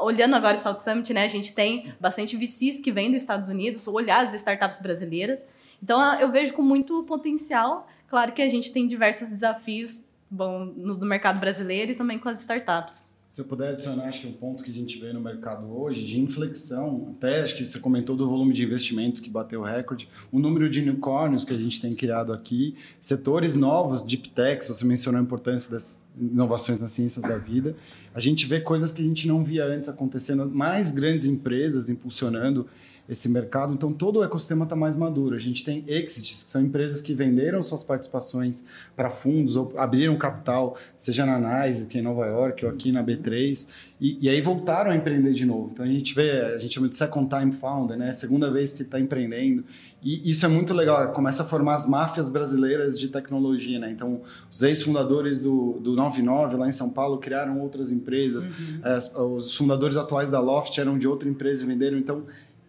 olhando 0.00 0.34
agora 0.34 0.56
o 0.56 0.60
South 0.60 0.78
Summit, 0.78 1.12
né, 1.12 1.24
a 1.24 1.28
gente 1.28 1.54
tem 1.54 1.92
bastante 2.00 2.34
VCs 2.34 2.80
que 2.80 2.90
vêm 2.90 3.10
dos 3.10 3.20
Estados 3.20 3.50
Unidos, 3.50 3.86
olhar 3.86 4.24
as 4.24 4.32
startups 4.32 4.78
brasileiras. 4.78 5.46
Então, 5.82 6.00
eu 6.18 6.30
vejo 6.30 6.54
com 6.54 6.62
muito 6.62 7.02
potencial. 7.02 7.86
Claro 8.08 8.32
que 8.32 8.40
a 8.40 8.48
gente 8.48 8.72
tem 8.72 8.86
diversos 8.86 9.28
desafios 9.28 10.02
bom, 10.30 10.64
no, 10.64 10.96
no 10.96 11.04
mercado 11.04 11.40
brasileiro 11.40 11.92
e 11.92 11.94
também 11.94 12.18
com 12.18 12.28
as 12.28 12.40
startups. 12.40 13.05
Se 13.36 13.42
eu 13.42 13.44
puder 13.44 13.74
adicionar, 13.74 14.04
acho 14.04 14.22
que 14.22 14.26
um 14.28 14.32
ponto 14.32 14.64
que 14.64 14.70
a 14.70 14.74
gente 14.74 14.98
vê 14.98 15.12
no 15.12 15.20
mercado 15.20 15.70
hoje, 15.70 16.06
de 16.06 16.18
inflexão, 16.18 17.14
até 17.14 17.42
acho 17.42 17.54
que 17.54 17.66
você 17.66 17.78
comentou 17.78 18.16
do 18.16 18.26
volume 18.26 18.54
de 18.54 18.64
investimentos 18.64 19.20
que 19.20 19.28
bateu 19.28 19.60
o 19.60 19.62
recorde, 19.62 20.08
o 20.32 20.38
número 20.38 20.70
de 20.70 20.80
unicórnios 20.80 21.44
que 21.44 21.52
a 21.52 21.58
gente 21.58 21.78
tem 21.78 21.94
criado 21.94 22.32
aqui, 22.32 22.74
setores 22.98 23.54
novos, 23.54 24.00
deep 24.00 24.30
techs, 24.30 24.68
você 24.68 24.86
mencionou 24.86 25.20
a 25.20 25.22
importância 25.22 25.70
das 25.70 26.08
inovações 26.18 26.78
nas 26.78 26.92
ciências 26.92 27.22
da 27.22 27.36
vida, 27.36 27.76
a 28.14 28.20
gente 28.20 28.46
vê 28.46 28.58
coisas 28.58 28.90
que 28.90 29.02
a 29.02 29.04
gente 29.04 29.28
não 29.28 29.44
via 29.44 29.66
antes 29.66 29.86
acontecendo, 29.86 30.48
mais 30.48 30.90
grandes 30.90 31.26
empresas 31.26 31.90
impulsionando 31.90 32.66
esse 33.08 33.28
mercado. 33.28 33.72
Então, 33.72 33.92
todo 33.92 34.20
o 34.20 34.24
ecossistema 34.24 34.64
está 34.64 34.74
mais 34.74 34.96
maduro. 34.96 35.36
A 35.36 35.38
gente 35.38 35.64
tem 35.64 35.84
exits, 35.86 36.44
que 36.44 36.50
são 36.50 36.62
empresas 36.62 37.00
que 37.00 37.14
venderam 37.14 37.62
suas 37.62 37.82
participações 37.82 38.64
para 38.94 39.08
fundos 39.10 39.56
ou 39.56 39.72
abriram 39.76 40.16
capital, 40.16 40.76
seja 40.98 41.24
na 41.24 41.38
NICE, 41.38 41.84
aqui 41.84 41.98
em 41.98 42.02
Nova 42.02 42.26
York, 42.26 42.64
ou 42.64 42.70
aqui 42.70 42.90
na 42.90 43.02
B3, 43.02 43.66
e, 44.00 44.18
e 44.20 44.28
aí 44.28 44.40
voltaram 44.40 44.90
a 44.90 44.96
empreender 44.96 45.32
de 45.32 45.46
novo. 45.46 45.70
Então, 45.72 45.84
a 45.84 45.88
gente 45.88 46.14
vê, 46.14 46.30
a 46.40 46.58
gente 46.58 46.74
chama 46.74 46.88
de 46.88 46.96
second 46.96 47.28
time 47.28 47.52
founder, 47.52 47.96
né? 47.96 48.12
Segunda 48.12 48.50
vez 48.50 48.72
que 48.74 48.82
está 48.82 49.00
empreendendo. 49.00 49.64
E 50.02 50.30
isso 50.30 50.44
é 50.44 50.48
muito 50.48 50.74
legal, 50.74 51.10
começa 51.12 51.42
a 51.42 51.46
formar 51.46 51.74
as 51.74 51.88
máfias 51.88 52.28
brasileiras 52.28 53.00
de 53.00 53.08
tecnologia, 53.08 53.78
né? 53.78 53.90
Então, 53.90 54.20
os 54.50 54.62
ex-fundadores 54.62 55.40
do, 55.40 55.80
do 55.80 55.96
99 55.96 56.56
lá 56.56 56.68
em 56.68 56.72
São 56.72 56.90
Paulo 56.90 57.18
criaram 57.18 57.60
outras 57.60 57.90
empresas, 57.90 58.46
uhum. 58.46 58.80
é, 58.84 59.22
os 59.22 59.56
fundadores 59.56 59.96
atuais 59.96 60.30
da 60.30 60.38
Loft 60.38 60.78
eram 60.78 60.98
de 60.98 61.08
outra 61.08 61.28
empresa 61.28 61.64
e 61.64 61.66
venderam. 61.66 61.98
Então, 61.98 62.24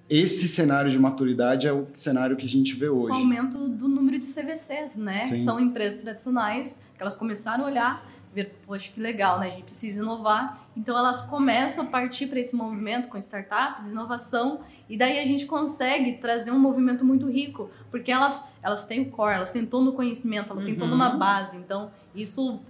esse 0.10 0.48
cenário 0.48 0.90
de 0.90 0.98
maturidade 0.98 1.68
é 1.68 1.74
o 1.74 1.88
cenário 1.94 2.38
que 2.38 2.46
a 2.46 2.50
gente 2.50 2.74
vê 2.76 2.88
hoje. 2.88 3.12
O 3.12 3.20
aumento 3.20 3.68
do 3.68 3.88
número 3.88 4.18
de 4.18 4.28
CVCs, 4.28 4.96
né? 4.96 5.26
Sim. 5.26 5.38
São 5.38 5.60
empresas 5.60 6.02
tradicionais 6.02 6.82
que 6.96 7.02
elas 7.02 7.16
começaram 7.16 7.66
a 7.66 7.68
olhar, 7.68 8.10
ver, 8.34 8.56
poxa, 8.66 8.90
que 8.94 9.02
legal, 9.02 9.40
né? 9.40 9.48
A 9.48 9.50
gente 9.50 9.64
precisa 9.64 10.02
inovar. 10.02 10.66
Então 10.78 10.98
elas 10.98 11.22
começam 11.22 11.84
a 11.84 11.88
partir 11.88 12.28
para 12.28 12.40
esse 12.40 12.56
movimento 12.56 13.10
com 13.10 13.18
startups, 13.18 13.88
inovação, 13.88 14.62
e 14.90 14.98
daí 14.98 15.20
a 15.20 15.26
gente 15.26 15.46
consegue 15.46 16.14
trazer 16.14 16.52
um 16.52 16.60
movimento 16.60 17.04
muito 17.04 17.30
rico, 17.30 17.70
porque 17.92 18.10
elas, 18.10 18.46
elas 18.64 18.86
têm 18.86 19.02
o 19.02 19.10
core, 19.10 19.36
elas 19.36 19.52
têm 19.52 19.66
todo 19.66 19.90
o 19.90 19.94
conhecimento, 19.94 20.52
elas 20.52 20.60
uhum. 20.60 20.70
têm 20.70 20.76
toda 20.76 20.96
uma 20.96 21.12
uhum. 21.12 21.20
base. 21.20 21.58
Então 21.58 21.92
isso, 22.16 22.62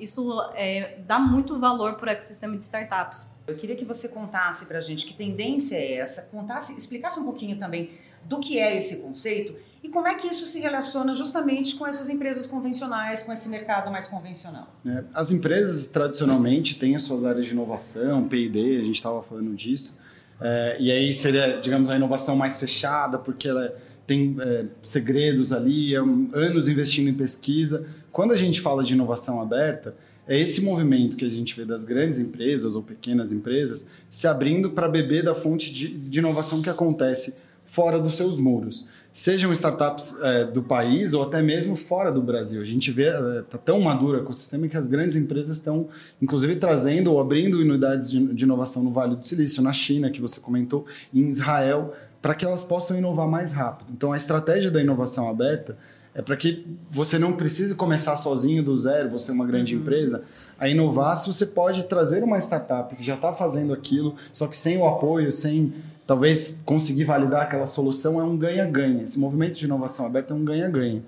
isso 0.00 0.50
é, 0.54 0.98
dá 1.06 1.18
muito 1.18 1.58
valor 1.58 1.96
para 1.96 2.08
o 2.08 2.10
ecossistema 2.10 2.56
de 2.56 2.62
startups. 2.62 3.33
Eu 3.46 3.56
queria 3.56 3.76
que 3.76 3.84
você 3.84 4.08
contasse 4.08 4.66
para 4.66 4.78
a 4.78 4.80
gente 4.80 5.04
que 5.06 5.14
tendência 5.14 5.76
é 5.76 5.94
essa, 5.94 6.22
contasse, 6.22 6.76
explicasse 6.76 7.20
um 7.20 7.24
pouquinho 7.24 7.58
também 7.58 7.90
do 8.24 8.40
que 8.40 8.58
é 8.58 8.76
esse 8.76 9.02
conceito 9.02 9.54
e 9.82 9.88
como 9.90 10.08
é 10.08 10.14
que 10.14 10.26
isso 10.26 10.46
se 10.46 10.60
relaciona 10.60 11.14
justamente 11.14 11.76
com 11.76 11.86
essas 11.86 12.08
empresas 12.08 12.46
convencionais, 12.46 13.22
com 13.22 13.30
esse 13.30 13.50
mercado 13.50 13.90
mais 13.90 14.08
convencional. 14.08 14.74
É, 14.86 15.04
as 15.12 15.30
empresas 15.30 15.88
tradicionalmente 15.88 16.78
têm 16.78 16.96
as 16.96 17.02
suas 17.02 17.22
áreas 17.22 17.44
de 17.44 17.52
inovação, 17.52 18.26
P&D, 18.26 18.78
a 18.78 18.82
gente 18.82 18.94
estava 18.94 19.22
falando 19.22 19.54
disso, 19.54 19.98
é, 20.40 20.78
e 20.80 20.90
aí 20.90 21.12
seria, 21.12 21.60
digamos, 21.60 21.90
a 21.90 21.96
inovação 21.96 22.34
mais 22.34 22.58
fechada, 22.58 23.18
porque 23.18 23.46
ela 23.46 23.76
tem 24.06 24.36
é, 24.40 24.64
segredos 24.82 25.52
ali, 25.52 25.94
é 25.94 25.98
anos 25.98 26.66
investindo 26.66 27.08
em 27.08 27.14
pesquisa. 27.14 27.86
Quando 28.10 28.32
a 28.32 28.36
gente 28.36 28.62
fala 28.62 28.82
de 28.82 28.94
inovação 28.94 29.38
aberta, 29.38 29.94
é 30.26 30.38
esse 30.38 30.62
movimento 30.62 31.16
que 31.16 31.24
a 31.24 31.28
gente 31.28 31.54
vê 31.54 31.64
das 31.64 31.84
grandes 31.84 32.18
empresas 32.18 32.74
ou 32.74 32.82
pequenas 32.82 33.32
empresas 33.32 33.88
se 34.08 34.26
abrindo 34.26 34.70
para 34.70 34.88
beber 34.88 35.22
da 35.22 35.34
fonte 35.34 35.72
de, 35.72 35.88
de, 35.88 36.18
inovação 36.18 36.62
que 36.62 36.70
acontece 36.70 37.36
fora 37.66 37.98
dos 37.98 38.14
seus 38.14 38.38
muros. 38.38 38.88
Sejam 39.12 39.52
startups 39.52 40.20
é, 40.22 40.44
do 40.44 40.62
país 40.62 41.14
ou 41.14 41.22
até 41.22 41.40
mesmo 41.40 41.76
fora 41.76 42.10
do 42.10 42.20
Brasil. 42.20 42.60
A 42.60 42.64
gente 42.64 42.90
vê, 42.90 43.08
está 43.08 43.34
é, 43.38 43.42
tá 43.42 43.58
tão 43.58 43.80
maduro 43.80 44.18
o 44.18 44.20
ecossistema 44.22 44.66
que 44.66 44.76
as 44.76 44.88
grandes 44.88 45.14
empresas 45.14 45.58
estão, 45.58 45.88
inclusive, 46.20 46.56
trazendo 46.56 47.12
ou 47.12 47.20
abrindo 47.20 47.58
unidades 47.58 48.10
de, 48.10 48.26
de 48.34 48.44
inovação 48.44 48.82
no 48.82 48.90
Vale 48.90 49.14
do 49.14 49.24
Silício, 49.24 49.62
na 49.62 49.72
China, 49.72 50.10
que 50.10 50.20
você 50.20 50.40
comentou, 50.40 50.86
em 51.12 51.28
Israel, 51.28 51.94
para 52.20 52.34
que 52.34 52.44
elas 52.44 52.64
possam 52.64 52.96
inovar 52.96 53.28
mais 53.28 53.52
rápido. 53.52 53.92
Então, 53.92 54.12
a 54.12 54.16
estratégia 54.16 54.70
da 54.70 54.80
inovação 54.80 55.28
aberta 55.28 55.76
é 56.14 56.22
para 56.22 56.36
que 56.36 56.64
você 56.90 57.18
não 57.18 57.32
precise 57.32 57.74
começar 57.74 58.16
sozinho 58.16 58.62
do 58.62 58.76
zero, 58.76 59.10
você 59.10 59.30
é 59.30 59.34
uma 59.34 59.46
grande 59.46 59.74
uhum. 59.74 59.82
empresa, 59.82 60.24
a 60.58 60.68
inovar 60.68 61.16
se 61.16 61.26
você 61.26 61.46
pode 61.46 61.82
trazer 61.84 62.22
uma 62.22 62.38
startup 62.38 62.94
que 62.94 63.02
já 63.02 63.14
está 63.14 63.32
fazendo 63.32 63.72
aquilo, 63.72 64.14
só 64.32 64.46
que 64.46 64.56
sem 64.56 64.78
o 64.78 64.86
apoio, 64.86 65.32
sem 65.32 65.72
talvez 66.06 66.60
conseguir 66.64 67.04
validar 67.04 67.42
aquela 67.42 67.66
solução, 67.66 68.20
é 68.20 68.24
um 68.24 68.36
ganha-ganha. 68.36 69.02
Esse 69.02 69.18
movimento 69.18 69.56
de 69.56 69.64
inovação 69.64 70.06
aberta 70.06 70.32
é 70.32 70.36
um 70.36 70.44
ganha-ganha 70.44 71.02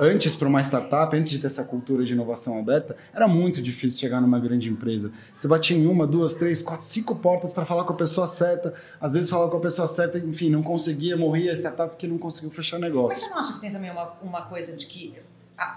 antes 0.00 0.34
para 0.34 0.48
uma 0.48 0.62
startup, 0.62 1.14
antes 1.14 1.30
de 1.30 1.38
ter 1.38 1.46
essa 1.46 1.62
cultura 1.64 2.04
de 2.04 2.14
inovação 2.14 2.58
aberta, 2.58 2.96
era 3.14 3.28
muito 3.28 3.60
difícil 3.60 4.00
chegar 4.00 4.20
numa 4.20 4.40
grande 4.40 4.70
empresa. 4.70 5.12
Você 5.36 5.46
batia 5.46 5.76
em 5.76 5.86
uma, 5.86 6.06
duas, 6.06 6.34
três, 6.34 6.62
quatro, 6.62 6.86
cinco 6.86 7.14
portas 7.16 7.52
para 7.52 7.66
falar 7.66 7.84
com 7.84 7.92
a 7.92 7.96
pessoa 7.96 8.26
certa. 8.26 8.72
Às 9.00 9.12
vezes 9.12 9.28
falava 9.28 9.50
com 9.50 9.58
a 9.58 9.60
pessoa 9.60 9.86
certa, 9.86 10.18
enfim, 10.18 10.48
não 10.48 10.62
conseguia, 10.62 11.16
morria 11.16 11.52
a 11.52 11.54
startup 11.54 11.90
porque 11.90 12.06
não 12.06 12.16
conseguiu 12.16 12.50
fechar 12.50 12.78
negócio. 12.78 13.20
Mas 13.20 13.28
você 13.28 13.30
não 13.30 13.38
acha 13.38 13.52
que 13.52 13.60
tem 13.60 13.70
também 13.70 13.90
uma, 13.90 14.12
uma 14.22 14.42
coisa 14.46 14.74
de 14.74 14.86
que 14.86 15.14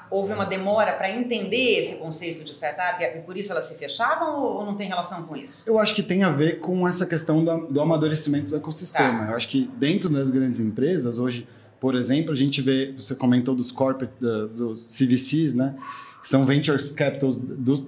houve 0.10 0.32
uma 0.32 0.46
demora 0.46 0.94
para 0.94 1.12
entender 1.12 1.77
esse 1.77 1.98
conceito 1.98 2.44
de 2.44 2.53
startup 2.53 3.03
e 3.03 3.20
por 3.22 3.36
isso 3.36 3.51
elas 3.51 3.65
se 3.65 3.75
fechavam 3.75 4.42
ou 4.42 4.65
não 4.65 4.75
tem 4.75 4.88
relação 4.88 5.24
com 5.24 5.36
isso? 5.36 5.70
Eu 5.70 5.77
acho 5.77 5.94
que 5.94 6.01
tem 6.01 6.24
a 6.24 6.32
ver 6.32 6.60
com 6.60 6.88
essa 6.88 7.06
questão 7.06 7.44
do, 7.44 7.68
do 7.68 7.82
amadurecimento 7.82 8.51
do 8.51 8.56
ecossistema. 8.56 9.25
Tá. 9.25 9.32
Eu 9.32 9.36
acho 9.36 9.50
que 9.50 9.70
dentro 9.75 10.10
das 10.10 10.30
grandes 10.30 10.62
empresas, 10.62 11.18
hoje 11.18 11.46
por 11.84 11.96
exemplo, 11.96 12.32
a 12.32 12.36
gente 12.36 12.62
vê, 12.62 12.94
você 12.98 13.13
comentou 13.13 13.54
dos 13.54 13.70
corporate, 13.70 14.13
dos 14.56 14.86
CVCs, 14.86 15.54
né? 15.54 15.75
Que 16.22 16.30
são 16.30 16.46
ventures 16.46 16.92
capitals 16.92 17.38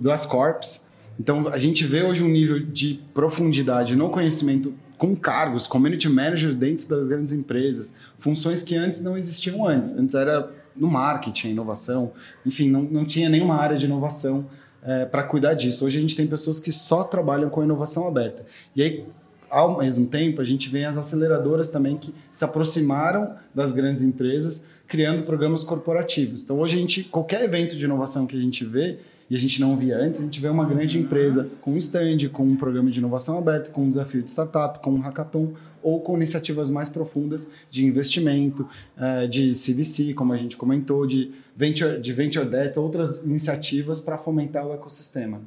das 0.02 0.26
corps. 0.26 0.86
Então, 1.18 1.48
a 1.48 1.58
gente 1.58 1.86
vê 1.86 2.04
hoje 2.04 2.22
um 2.22 2.28
nível 2.28 2.60
de 2.60 3.00
profundidade 3.14 3.96
no 3.96 4.10
conhecimento 4.10 4.74
com 4.98 5.16
cargos, 5.16 5.66
community 5.66 6.10
manager 6.10 6.54
dentro 6.54 6.90
das 6.90 7.06
grandes 7.06 7.32
empresas, 7.32 7.96
funções 8.20 8.62
que 8.62 8.76
antes 8.76 9.02
não 9.02 9.16
existiam 9.16 9.66
antes. 9.66 9.94
Antes 9.94 10.14
era 10.14 10.52
no 10.76 10.90
marketing, 10.90 11.52
inovação, 11.52 12.12
enfim, 12.46 12.70
não, 12.70 12.82
não 12.82 13.06
tinha 13.06 13.30
nenhuma 13.30 13.56
área 13.56 13.78
de 13.78 13.86
inovação 13.86 14.46
é, 14.84 15.06
para 15.06 15.24
cuidar 15.24 15.54
disso. 15.54 15.86
Hoje 15.86 16.00
a 16.00 16.02
gente 16.02 16.18
tem 16.18 16.28
pessoas 16.28 16.60
que 16.60 16.70
só 16.70 17.02
trabalham 17.06 17.50
com 17.50 17.64
inovação 17.64 18.06
aberta. 18.06 18.46
E 18.76 18.84
aí, 18.84 19.06
ao 19.56 19.78
mesmo 19.78 20.06
tempo, 20.06 20.42
a 20.42 20.44
gente 20.44 20.68
vê 20.68 20.84
as 20.84 20.98
aceleradoras 20.98 21.70
também 21.70 21.96
que 21.96 22.14
se 22.30 22.44
aproximaram 22.44 23.36
das 23.54 23.72
grandes 23.72 24.04
empresas, 24.04 24.66
criando 24.86 25.24
programas 25.24 25.64
corporativos. 25.64 26.42
Então, 26.42 26.60
hoje, 26.60 26.76
a 26.76 26.80
gente, 26.80 27.06
qualquer 27.06 27.42
evento 27.42 27.78
de 27.78 27.86
inovação 27.86 28.28
que 28.28 28.36
a 28.36 28.40
gente 28.40 28.66
vê, 28.66 29.00
e 29.30 29.36
a 29.36 29.40
gente 29.40 29.62
não 29.62 29.78
via 29.78 29.98
antes, 29.98 30.20
a 30.20 30.24
gente 30.26 30.42
vê 30.42 30.50
uma 30.50 30.66
grande 30.66 31.00
empresa 31.00 31.50
com 31.62 31.72
um 31.72 31.78
stand, 31.78 32.28
com 32.34 32.44
um 32.44 32.58
programa 32.58 32.92
de 32.92 33.00
inovação 33.00 33.38
aberto, 33.38 33.72
com 33.72 33.86
um 33.86 33.90
desafio 33.90 34.22
de 34.22 34.30
startup, 34.30 34.80
com 34.80 34.92
um 34.92 35.00
hackathon, 35.00 35.54
ou 35.82 36.02
com 36.02 36.18
iniciativas 36.18 36.70
mais 36.70 36.90
profundas 36.90 37.50
de 37.72 37.86
investimento, 37.86 38.68
eh, 38.98 39.26
de 39.26 39.54
CVC, 39.54 40.14
como 40.14 40.34
a 40.34 40.38
gente 40.38 40.58
comentou, 40.58 41.08
de 41.08 41.32
venture, 41.56 42.02
de 42.02 42.12
venture 42.12 42.46
debt, 42.46 42.78
outras 42.78 43.24
iniciativas 43.24 44.02
para 44.02 44.18
fomentar 44.18 44.68
o 44.68 44.74
ecossistema. 44.74 45.40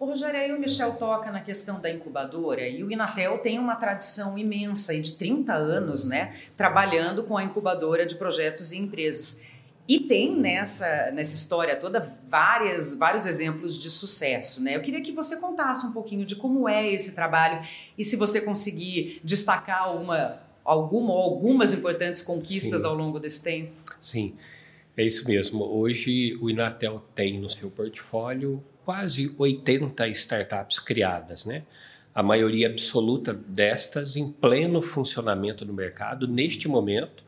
O 0.00 0.06
Rogério, 0.06 0.38
aí 0.38 0.52
o 0.52 0.60
Michel 0.60 0.92
toca 0.92 1.32
na 1.32 1.40
questão 1.40 1.80
da 1.80 1.90
incubadora 1.90 2.68
e 2.68 2.84
o 2.84 2.90
Inatel 2.90 3.38
tem 3.38 3.58
uma 3.58 3.74
tradição 3.74 4.38
imensa 4.38 4.96
de 5.00 5.14
30 5.14 5.52
anos, 5.52 6.04
né, 6.04 6.34
trabalhando 6.56 7.24
com 7.24 7.36
a 7.36 7.42
incubadora 7.42 8.06
de 8.06 8.14
projetos 8.14 8.72
e 8.72 8.78
empresas. 8.78 9.42
E 9.88 9.98
tem 9.98 10.36
nessa, 10.36 11.10
nessa 11.12 11.34
história 11.34 11.74
toda 11.74 12.14
várias, 12.28 12.94
vários 12.94 13.26
exemplos 13.26 13.80
de 13.80 13.90
sucesso, 13.90 14.62
né? 14.62 14.76
Eu 14.76 14.82
queria 14.82 15.00
que 15.00 15.10
você 15.10 15.38
contasse 15.38 15.86
um 15.86 15.92
pouquinho 15.92 16.26
de 16.26 16.36
como 16.36 16.68
é 16.68 16.86
esse 16.86 17.14
trabalho 17.14 17.66
e 17.96 18.04
se 18.04 18.14
você 18.14 18.38
conseguir 18.38 19.18
destacar 19.24 19.96
uma, 19.96 20.42
alguma 20.62 21.14
ou 21.14 21.22
algumas 21.22 21.72
importantes 21.72 22.20
conquistas 22.20 22.82
Sim. 22.82 22.86
ao 22.86 22.94
longo 22.94 23.18
desse 23.18 23.42
tempo. 23.42 23.72
Sim, 23.98 24.34
é 24.94 25.02
isso 25.02 25.26
mesmo. 25.26 25.64
Hoje 25.64 26.36
o 26.40 26.50
Inatel 26.50 27.02
tem 27.14 27.40
no 27.40 27.48
seu 27.48 27.70
portfólio 27.70 28.62
quase 28.88 29.34
80 29.36 30.08
startups 30.08 30.78
criadas, 30.78 31.44
né? 31.44 31.62
A 32.14 32.22
maioria 32.22 32.68
absoluta 32.68 33.34
destas 33.34 34.16
em 34.16 34.32
pleno 34.32 34.80
funcionamento 34.80 35.62
no 35.66 35.74
mercado 35.74 36.26
neste 36.26 36.66
momento, 36.68 37.22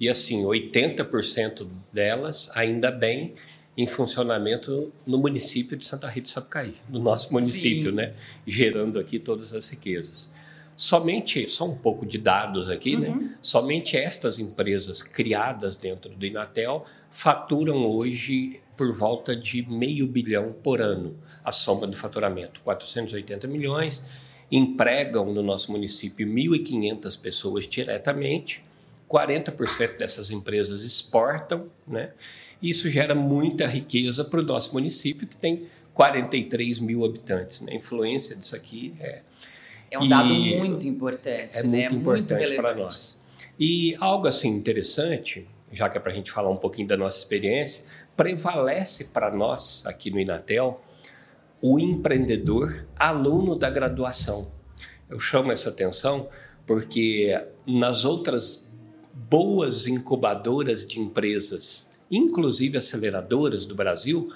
e 0.00 0.08
assim, 0.08 0.42
80% 0.42 1.68
delas 1.92 2.50
ainda 2.56 2.90
bem 2.90 3.34
em 3.76 3.86
funcionamento 3.86 4.92
no 5.06 5.16
município 5.16 5.76
de 5.76 5.86
Santa 5.86 6.08
Rita 6.08 6.22
de 6.22 6.30
Sapucaí, 6.30 6.74
no 6.88 6.98
nosso 6.98 7.32
município, 7.32 7.90
Sim. 7.90 7.96
né? 7.98 8.14
Gerando 8.44 8.98
aqui 8.98 9.20
todas 9.20 9.54
as 9.54 9.68
riquezas. 9.68 10.32
Somente, 10.76 11.48
só 11.48 11.66
um 11.66 11.76
pouco 11.76 12.04
de 12.04 12.18
dados 12.18 12.68
aqui, 12.68 12.96
né? 12.96 13.10
uhum. 13.10 13.20
né? 13.20 13.34
Somente 13.40 13.96
estas 13.96 14.40
empresas 14.40 15.04
criadas 15.04 15.76
dentro 15.76 16.10
do 16.10 16.26
Inatel 16.26 16.84
faturam 17.16 17.86
hoje 17.86 18.60
por 18.76 18.92
volta 18.94 19.34
de 19.34 19.66
meio 19.66 20.06
bilhão 20.06 20.52
por 20.52 20.82
ano, 20.82 21.16
a 21.42 21.50
soma 21.50 21.86
do 21.86 21.96
faturamento, 21.96 22.60
480 22.60 23.48
milhões, 23.48 24.04
empregam 24.52 25.32
no 25.32 25.42
nosso 25.42 25.72
município 25.72 26.26
1.500 26.26 27.18
pessoas 27.18 27.66
diretamente, 27.66 28.62
40% 29.08 29.96
dessas 29.96 30.30
empresas 30.30 30.82
exportam, 30.82 31.70
né? 31.88 32.10
Isso 32.62 32.90
gera 32.90 33.14
muita 33.14 33.66
riqueza 33.66 34.22
para 34.22 34.40
o 34.40 34.42
nosso 34.42 34.74
município, 34.74 35.26
que 35.26 35.36
tem 35.36 35.68
43 35.94 36.80
mil 36.80 37.02
habitantes. 37.02 37.62
Né? 37.62 37.72
A 37.72 37.76
influência 37.76 38.36
disso 38.36 38.54
aqui 38.54 38.94
é. 39.00 39.22
É 39.90 39.98
um 39.98 40.06
dado 40.06 40.34
muito 40.34 40.86
importante. 40.86 41.60
É 41.60 41.62
né? 41.62 41.88
muito 41.88 41.96
importante 41.96 42.54
para 42.56 42.74
nós. 42.74 43.18
E 43.58 43.96
algo 44.00 44.26
assim 44.26 44.48
interessante, 44.48 45.46
já 45.72 45.88
que 45.88 45.98
é 45.98 46.00
para 46.00 46.12
a 46.12 46.14
gente 46.14 46.30
falar 46.30 46.50
um 46.50 46.56
pouquinho 46.56 46.88
da 46.88 46.96
nossa 46.96 47.18
experiência, 47.18 47.84
prevalece 48.16 49.06
para 49.06 49.30
nós 49.30 49.84
aqui 49.86 50.10
no 50.10 50.18
Inatel 50.18 50.80
o 51.60 51.78
empreendedor 51.78 52.86
aluno 52.96 53.56
da 53.56 53.70
graduação. 53.70 54.50
Eu 55.08 55.18
chamo 55.18 55.52
essa 55.52 55.70
atenção 55.70 56.28
porque 56.66 57.40
nas 57.66 58.04
outras 58.04 58.70
boas 59.12 59.86
incubadoras 59.86 60.86
de 60.86 61.00
empresas, 61.00 61.92
inclusive 62.10 62.76
aceleradoras 62.76 63.64
do 63.64 63.74
Brasil, 63.74 64.28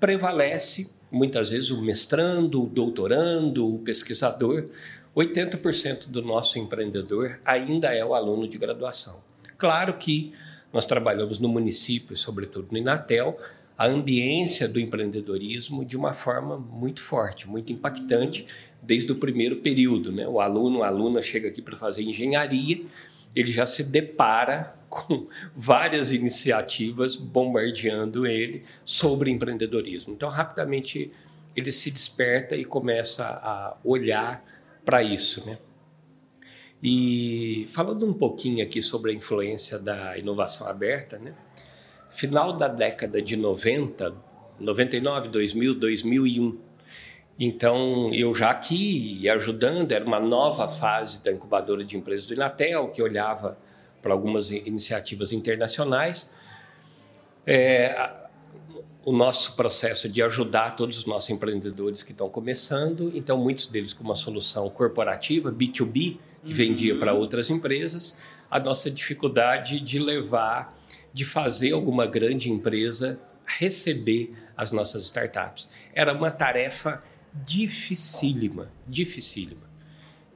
prevalece 0.00 0.90
muitas 1.10 1.50
vezes 1.50 1.70
o 1.70 1.80
mestrando, 1.80 2.62
o 2.62 2.66
doutorando, 2.66 3.74
o 3.74 3.78
pesquisador. 3.78 4.66
80% 5.14 6.08
do 6.08 6.22
nosso 6.22 6.58
empreendedor 6.58 7.38
ainda 7.44 7.94
é 7.94 8.04
o 8.04 8.14
aluno 8.14 8.48
de 8.48 8.58
graduação. 8.58 9.22
Claro 9.56 9.96
que 9.96 10.32
nós 10.74 10.84
trabalhamos 10.84 11.38
no 11.38 11.48
município, 11.48 12.16
sobretudo 12.16 12.66
no 12.72 12.76
Inatel, 12.76 13.38
a 13.78 13.86
ambiência 13.86 14.68
do 14.68 14.80
empreendedorismo 14.80 15.84
de 15.84 15.96
uma 15.96 16.12
forma 16.12 16.58
muito 16.58 17.00
forte, 17.00 17.48
muito 17.48 17.72
impactante, 17.72 18.44
desde 18.82 19.10
o 19.12 19.16
primeiro 19.16 19.56
período. 19.56 20.10
Né? 20.10 20.26
O 20.26 20.40
aluno, 20.40 20.82
a 20.82 20.88
aluna 20.88 21.22
chega 21.22 21.48
aqui 21.48 21.62
para 21.62 21.76
fazer 21.76 22.02
engenharia, 22.02 22.82
ele 23.36 23.52
já 23.52 23.64
se 23.64 23.84
depara 23.84 24.76
com 24.90 25.28
várias 25.54 26.12
iniciativas 26.12 27.14
bombardeando 27.14 28.26
ele 28.26 28.64
sobre 28.84 29.30
empreendedorismo. 29.30 30.12
Então, 30.12 30.28
rapidamente, 30.28 31.12
ele 31.54 31.70
se 31.70 31.90
desperta 31.90 32.56
e 32.56 32.64
começa 32.64 33.24
a 33.24 33.76
olhar 33.84 34.44
para 34.84 35.02
isso. 35.02 35.44
Né? 35.46 35.56
E 36.86 37.66
falando 37.70 38.06
um 38.06 38.12
pouquinho 38.12 38.62
aqui 38.62 38.82
sobre 38.82 39.10
a 39.10 39.14
influência 39.14 39.78
da 39.78 40.18
inovação 40.18 40.68
aberta, 40.68 41.16
né? 41.16 41.34
Final 42.10 42.52
da 42.52 42.68
década 42.68 43.22
de 43.22 43.38
90, 43.38 44.14
99, 44.60 45.30
2000, 45.30 45.74
2001. 45.76 46.58
Então, 47.40 48.12
eu 48.12 48.34
já 48.34 48.50
aqui 48.50 49.26
ajudando, 49.30 49.92
era 49.92 50.04
uma 50.04 50.20
nova 50.20 50.68
fase 50.68 51.24
da 51.24 51.32
incubadora 51.32 51.82
de 51.82 51.96
empresas 51.96 52.26
do 52.26 52.34
Inatel, 52.34 52.88
que 52.88 53.00
olhava 53.00 53.56
para 54.02 54.12
algumas 54.12 54.50
iniciativas 54.50 55.32
internacionais. 55.32 56.30
É, 57.46 58.23
o 59.04 59.12
nosso 59.12 59.52
processo 59.54 60.08
de 60.08 60.22
ajudar 60.22 60.76
todos 60.76 60.96
os 60.96 61.04
nossos 61.04 61.30
empreendedores 61.30 62.02
que 62.02 62.12
estão 62.12 62.28
começando, 62.28 63.12
então 63.14 63.36
muitos 63.36 63.66
deles 63.66 63.92
com 63.92 64.02
uma 64.02 64.16
solução 64.16 64.68
corporativa, 64.70 65.52
B2B, 65.52 66.16
que 66.42 66.50
uhum. 66.50 66.54
vendia 66.54 66.98
para 66.98 67.12
outras 67.12 67.50
empresas, 67.50 68.18
a 68.50 68.58
nossa 68.58 68.90
dificuldade 68.90 69.78
de 69.80 69.98
levar, 69.98 70.74
de 71.12 71.24
fazer 71.24 71.72
alguma 71.72 72.06
grande 72.06 72.50
empresa 72.50 73.20
receber 73.44 74.32
as 74.56 74.70
nossas 74.70 75.04
startups. 75.04 75.68
Era 75.92 76.12
uma 76.12 76.30
tarefa 76.30 77.02
dificílima, 77.32 78.70
dificílima. 78.86 79.68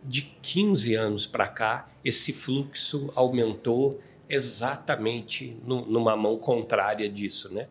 De 0.04 0.22
15 0.42 0.94
anos 0.94 1.26
para 1.26 1.48
cá, 1.48 1.88
esse 2.04 2.32
fluxo 2.32 3.10
aumentou 3.14 4.00
exatamente 4.28 5.56
no, 5.64 5.86
numa 5.86 6.16
mão 6.16 6.36
contrária 6.36 7.08
disso, 7.08 7.52
né? 7.52 7.66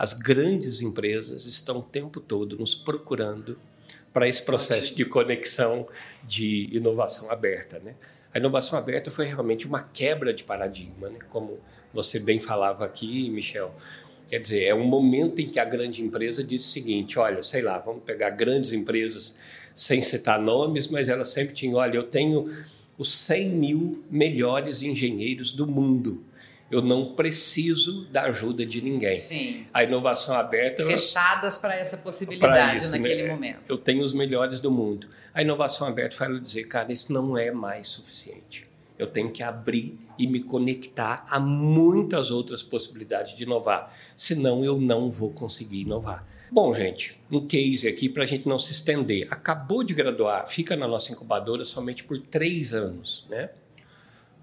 As 0.00 0.14
grandes 0.14 0.80
empresas 0.80 1.44
estão 1.44 1.80
o 1.80 1.82
tempo 1.82 2.20
todo 2.20 2.56
nos 2.56 2.74
procurando 2.74 3.58
para 4.14 4.26
esse 4.26 4.42
processo 4.42 4.94
de 4.94 5.04
conexão 5.04 5.86
de 6.24 6.70
inovação 6.72 7.30
aberta. 7.30 7.78
Né? 7.80 7.94
A 8.32 8.38
inovação 8.38 8.78
aberta 8.78 9.10
foi 9.10 9.26
realmente 9.26 9.66
uma 9.66 9.82
quebra 9.82 10.32
de 10.32 10.42
paradigma, 10.42 11.10
né? 11.10 11.18
como 11.28 11.58
você 11.92 12.18
bem 12.18 12.40
falava 12.40 12.86
aqui, 12.86 13.28
Michel. 13.28 13.74
Quer 14.26 14.38
dizer, 14.38 14.64
é 14.64 14.74
um 14.74 14.86
momento 14.86 15.38
em 15.42 15.46
que 15.46 15.60
a 15.60 15.66
grande 15.66 16.02
empresa 16.02 16.42
diz 16.42 16.64
o 16.64 16.70
seguinte: 16.70 17.18
olha, 17.18 17.42
sei 17.42 17.60
lá, 17.60 17.76
vamos 17.76 18.02
pegar 18.02 18.30
grandes 18.30 18.72
empresas 18.72 19.36
sem 19.74 20.00
citar 20.00 20.40
nomes, 20.40 20.88
mas 20.88 21.10
elas 21.10 21.28
sempre 21.28 21.52
tinham: 21.52 21.74
olha, 21.74 21.98
eu 21.98 22.04
tenho 22.04 22.50
os 22.96 23.14
100 23.14 23.50
mil 23.50 24.02
melhores 24.10 24.80
engenheiros 24.80 25.52
do 25.52 25.66
mundo 25.66 26.24
eu 26.70 26.80
não 26.80 27.14
preciso 27.14 28.04
da 28.06 28.24
ajuda 28.24 28.64
de 28.64 28.80
ninguém. 28.80 29.16
Sim. 29.16 29.66
A 29.74 29.82
inovação 29.82 30.36
aberta. 30.36 30.86
Fechadas 30.86 31.58
para 31.58 31.74
essa 31.74 31.96
possibilidade 31.96 32.76
isso, 32.76 32.92
naquele 32.92 33.24
né? 33.24 33.28
momento. 33.28 33.58
Eu 33.68 33.76
tenho 33.76 34.02
os 34.02 34.12
melhores 34.12 34.60
do 34.60 34.70
mundo. 34.70 35.08
A 35.34 35.42
inovação 35.42 35.86
aberta 35.88 36.16
faz 36.16 36.40
dizer, 36.40 36.64
cara, 36.64 36.92
isso 36.92 37.12
não 37.12 37.36
é 37.36 37.50
mais 37.50 37.88
suficiente. 37.88 38.68
Eu 38.96 39.08
tenho 39.08 39.30
que 39.30 39.42
abrir 39.42 39.98
e 40.18 40.26
me 40.26 40.40
conectar 40.40 41.26
a 41.28 41.40
muitas 41.40 42.30
outras 42.30 42.62
possibilidades 42.62 43.36
de 43.36 43.42
inovar. 43.42 43.92
Senão 44.16 44.64
eu 44.64 44.78
não 44.78 45.10
vou 45.10 45.30
conseguir 45.30 45.80
inovar. 45.80 46.24
Bom, 46.52 46.74
gente, 46.74 47.18
um 47.30 47.46
case 47.46 47.88
aqui 47.88 48.08
para 48.08 48.24
a 48.24 48.26
gente 48.26 48.48
não 48.48 48.58
se 48.58 48.72
estender. 48.72 49.26
Acabou 49.30 49.82
de 49.82 49.94
graduar, 49.94 50.46
fica 50.46 50.76
na 50.76 50.86
nossa 50.86 51.12
incubadora 51.12 51.64
somente 51.64 52.04
por 52.04 52.18
três 52.20 52.74
anos, 52.74 53.26
né? 53.30 53.50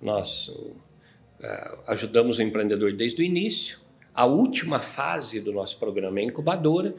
Nosso 0.02 0.76
é, 0.76 0.87
ajudamos 1.88 2.38
o 2.38 2.42
empreendedor 2.42 2.94
desde 2.94 3.22
o 3.22 3.26
início. 3.26 3.80
A 4.14 4.26
última 4.26 4.80
fase 4.80 5.40
do 5.40 5.52
nosso 5.52 5.78
programa 5.78 6.20
é 6.20 6.24
incubadora. 6.24 6.96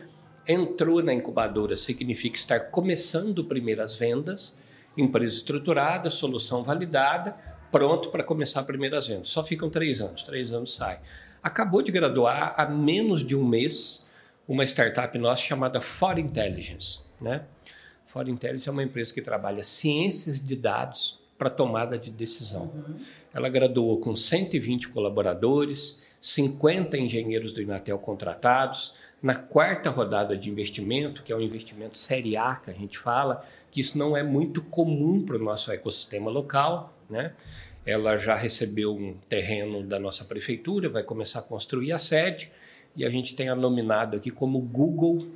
Entrou 0.46 1.02
na 1.02 1.12
incubadora 1.12 1.76
significa 1.76 2.36
estar 2.36 2.60
começando 2.70 3.44
primeiras 3.44 3.94
vendas, 3.94 4.58
empresa 4.96 5.36
estruturada, 5.36 6.10
solução 6.10 6.62
validada, 6.62 7.36
pronto 7.70 8.10
para 8.10 8.22
começar 8.22 8.62
primeiras 8.62 9.06
vendas. 9.06 9.28
Só 9.28 9.44
ficam 9.44 9.68
três 9.68 10.00
anos, 10.00 10.22
três 10.22 10.52
anos 10.52 10.74
sai. 10.74 11.00
Acabou 11.42 11.82
de 11.82 11.92
graduar 11.92 12.54
há 12.56 12.66
menos 12.66 13.24
de 13.26 13.36
um 13.36 13.44
mês 13.46 14.08
uma 14.46 14.64
startup 14.64 15.16
nossa 15.18 15.42
chamada 15.42 15.80
For 15.80 16.18
Intelligence. 16.18 17.02
Né? 17.20 17.42
For 18.06 18.26
Intelligence 18.28 18.68
é 18.68 18.72
uma 18.72 18.82
empresa 18.82 19.12
que 19.12 19.20
trabalha 19.20 19.62
ciências 19.62 20.40
de 20.40 20.56
dados 20.56 21.20
para 21.36 21.50
tomada 21.50 21.98
de 21.98 22.10
decisão. 22.10 22.62
Uhum. 22.62 22.96
Ela 23.32 23.48
graduou 23.48 23.98
com 23.98 24.16
120 24.16 24.88
colaboradores, 24.88 26.02
50 26.20 26.96
engenheiros 26.98 27.52
do 27.52 27.62
Inatel 27.62 27.98
contratados. 27.98 28.96
Na 29.20 29.34
quarta 29.34 29.90
rodada 29.90 30.36
de 30.36 30.48
investimento, 30.48 31.22
que 31.22 31.32
é 31.32 31.36
um 31.36 31.40
investimento 31.40 31.98
série 31.98 32.36
A 32.36 32.56
que 32.56 32.70
a 32.70 32.74
gente 32.74 32.98
fala, 32.98 33.44
que 33.70 33.80
isso 33.80 33.98
não 33.98 34.16
é 34.16 34.22
muito 34.22 34.62
comum 34.62 35.24
para 35.24 35.36
o 35.36 35.42
nosso 35.42 35.72
ecossistema 35.72 36.30
local, 36.30 36.96
né? 37.10 37.32
Ela 37.84 38.16
já 38.16 38.34
recebeu 38.34 38.94
um 38.94 39.14
terreno 39.28 39.82
da 39.82 39.98
nossa 39.98 40.24
prefeitura, 40.24 40.88
vai 40.88 41.02
começar 41.02 41.40
a 41.40 41.42
construir 41.42 41.92
a 41.92 41.98
sede 41.98 42.52
e 42.94 43.04
a 43.04 43.10
gente 43.10 43.34
tem 43.34 43.48
a 43.48 43.56
nominado 43.56 44.16
aqui 44.16 44.30
como 44.30 44.60
Google 44.60 45.26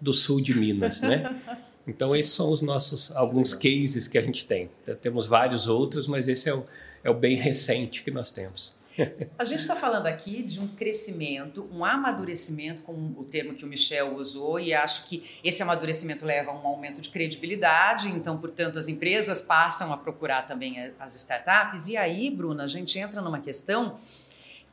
do 0.00 0.12
Sul 0.12 0.40
de 0.40 0.54
Minas, 0.54 1.00
né? 1.00 1.40
Então 1.86 2.14
esses 2.14 2.32
são 2.32 2.50
os 2.50 2.60
nossos 2.60 3.14
alguns 3.16 3.52
cases 3.54 4.06
que 4.06 4.18
a 4.18 4.22
gente 4.22 4.46
tem. 4.46 4.70
Temos 5.00 5.26
vários 5.26 5.66
outros, 5.66 6.06
mas 6.06 6.28
esse 6.28 6.48
é 6.48 6.54
o, 6.54 6.64
é 7.02 7.10
o 7.10 7.14
bem 7.14 7.36
recente 7.36 8.02
que 8.02 8.10
nós 8.10 8.30
temos. 8.30 8.80
A 9.38 9.44
gente 9.44 9.60
está 9.60 9.74
falando 9.74 10.06
aqui 10.06 10.42
de 10.42 10.60
um 10.60 10.68
crescimento, 10.68 11.68
um 11.72 11.84
amadurecimento, 11.84 12.82
com 12.82 12.92
o 13.16 13.24
termo 13.24 13.54
que 13.54 13.64
o 13.64 13.68
Michel 13.68 14.16
usou, 14.16 14.60
e 14.60 14.74
acho 14.74 15.08
que 15.08 15.38
esse 15.42 15.62
amadurecimento 15.62 16.24
leva 16.24 16.50
a 16.50 16.54
um 16.54 16.66
aumento 16.66 17.00
de 17.00 17.08
credibilidade, 17.08 18.08
então, 18.08 18.38
portanto, 18.38 18.78
as 18.78 18.88
empresas 18.88 19.40
passam 19.40 19.92
a 19.92 19.96
procurar 19.96 20.46
também 20.46 20.92
as 20.98 21.14
startups. 21.14 21.88
E 21.88 21.96
aí, 21.96 22.30
Bruna, 22.30 22.64
a 22.64 22.68
gente 22.68 22.98
entra 22.98 23.20
numa 23.20 23.40
questão 23.40 23.98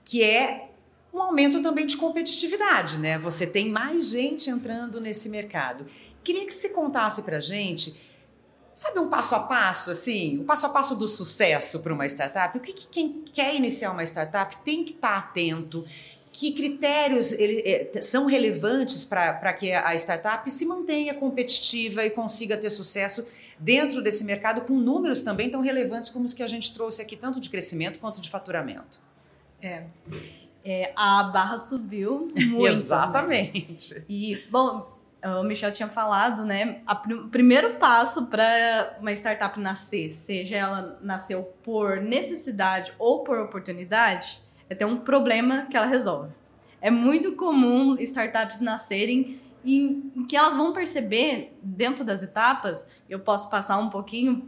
que 0.03 0.23
é 0.23 0.69
um 1.13 1.21
aumento 1.21 1.61
também 1.61 1.85
de 1.85 1.97
competitividade, 1.97 2.97
né? 2.97 3.17
Você 3.19 3.47
tem 3.47 3.69
mais 3.69 4.09
gente 4.09 4.49
entrando 4.49 4.99
nesse 4.99 5.29
mercado. 5.29 5.85
Queria 6.23 6.45
que 6.45 6.53
você 6.53 6.69
contasse 6.69 7.23
para 7.23 7.39
gente 7.39 8.09
Sabe 8.79 8.97
um 8.97 9.09
passo 9.09 9.35
a 9.35 9.41
passo, 9.41 9.91
assim, 9.91 10.37
o 10.37 10.43
um 10.43 10.45
passo 10.45 10.65
a 10.65 10.69
passo 10.69 10.95
do 10.95 11.05
sucesso 11.05 11.81
para 11.81 11.93
uma 11.93 12.05
startup? 12.05 12.57
O 12.57 12.61
que, 12.61 12.71
que, 12.71 12.87
quem 12.87 13.25
quer 13.33 13.53
iniciar 13.53 13.91
uma 13.91 14.05
startup 14.05 14.55
tem 14.63 14.85
que 14.85 14.93
estar 14.93 15.09
tá 15.09 15.17
atento? 15.17 15.83
Que 16.31 16.53
critérios 16.53 17.33
ele, 17.33 17.61
é, 17.65 18.01
são 18.01 18.25
relevantes 18.25 19.03
para 19.03 19.51
que 19.51 19.73
a 19.73 19.93
startup 19.95 20.49
se 20.49 20.65
mantenha 20.65 21.13
competitiva 21.13 22.05
e 22.05 22.09
consiga 22.09 22.55
ter 22.55 22.69
sucesso 22.69 23.27
dentro 23.59 24.01
desse 24.01 24.23
mercado 24.23 24.61
com 24.61 24.75
números 24.75 25.23
também 25.23 25.49
tão 25.49 25.59
relevantes 25.59 26.09
como 26.09 26.23
os 26.23 26.33
que 26.33 26.41
a 26.41 26.47
gente 26.47 26.73
trouxe 26.73 27.01
aqui, 27.01 27.17
tanto 27.17 27.41
de 27.41 27.49
crescimento 27.49 27.99
quanto 27.99 28.21
de 28.21 28.29
faturamento. 28.29 29.01
É. 29.61 29.83
é 30.63 30.91
a 30.95 31.23
barra 31.23 31.57
subiu 31.57 32.31
muito. 32.35 32.67
Exatamente. 32.67 34.03
E, 34.09 34.43
bom, 34.51 34.99
o 35.23 35.43
Michel 35.43 35.71
tinha 35.71 35.89
falado, 35.89 36.45
né? 36.45 36.81
o 36.87 37.27
primeiro 37.27 37.75
passo 37.75 38.27
para 38.27 38.97
uma 38.99 39.11
startup 39.11 39.59
nascer, 39.59 40.11
seja 40.13 40.55
ela 40.55 40.99
nasceu 41.01 41.43
por 41.63 41.97
necessidade 41.97 42.93
ou 42.97 43.23
por 43.23 43.37
oportunidade, 43.37 44.41
é 44.69 44.75
ter 44.75 44.85
um 44.85 44.97
problema 44.97 45.65
que 45.69 45.75
ela 45.75 45.87
resolve. 45.87 46.31
É 46.81 46.89
muito 46.89 47.33
comum 47.33 47.97
startups 47.99 48.61
nascerem 48.61 49.41
e 49.65 50.01
que 50.27 50.37
elas 50.37 50.55
vão 50.55 50.71
perceber 50.71 51.57
dentro 51.61 52.05
das 52.05 52.23
etapas, 52.23 52.87
eu 53.09 53.19
posso 53.19 53.49
passar 53.49 53.77
um 53.77 53.89
pouquinho 53.89 54.47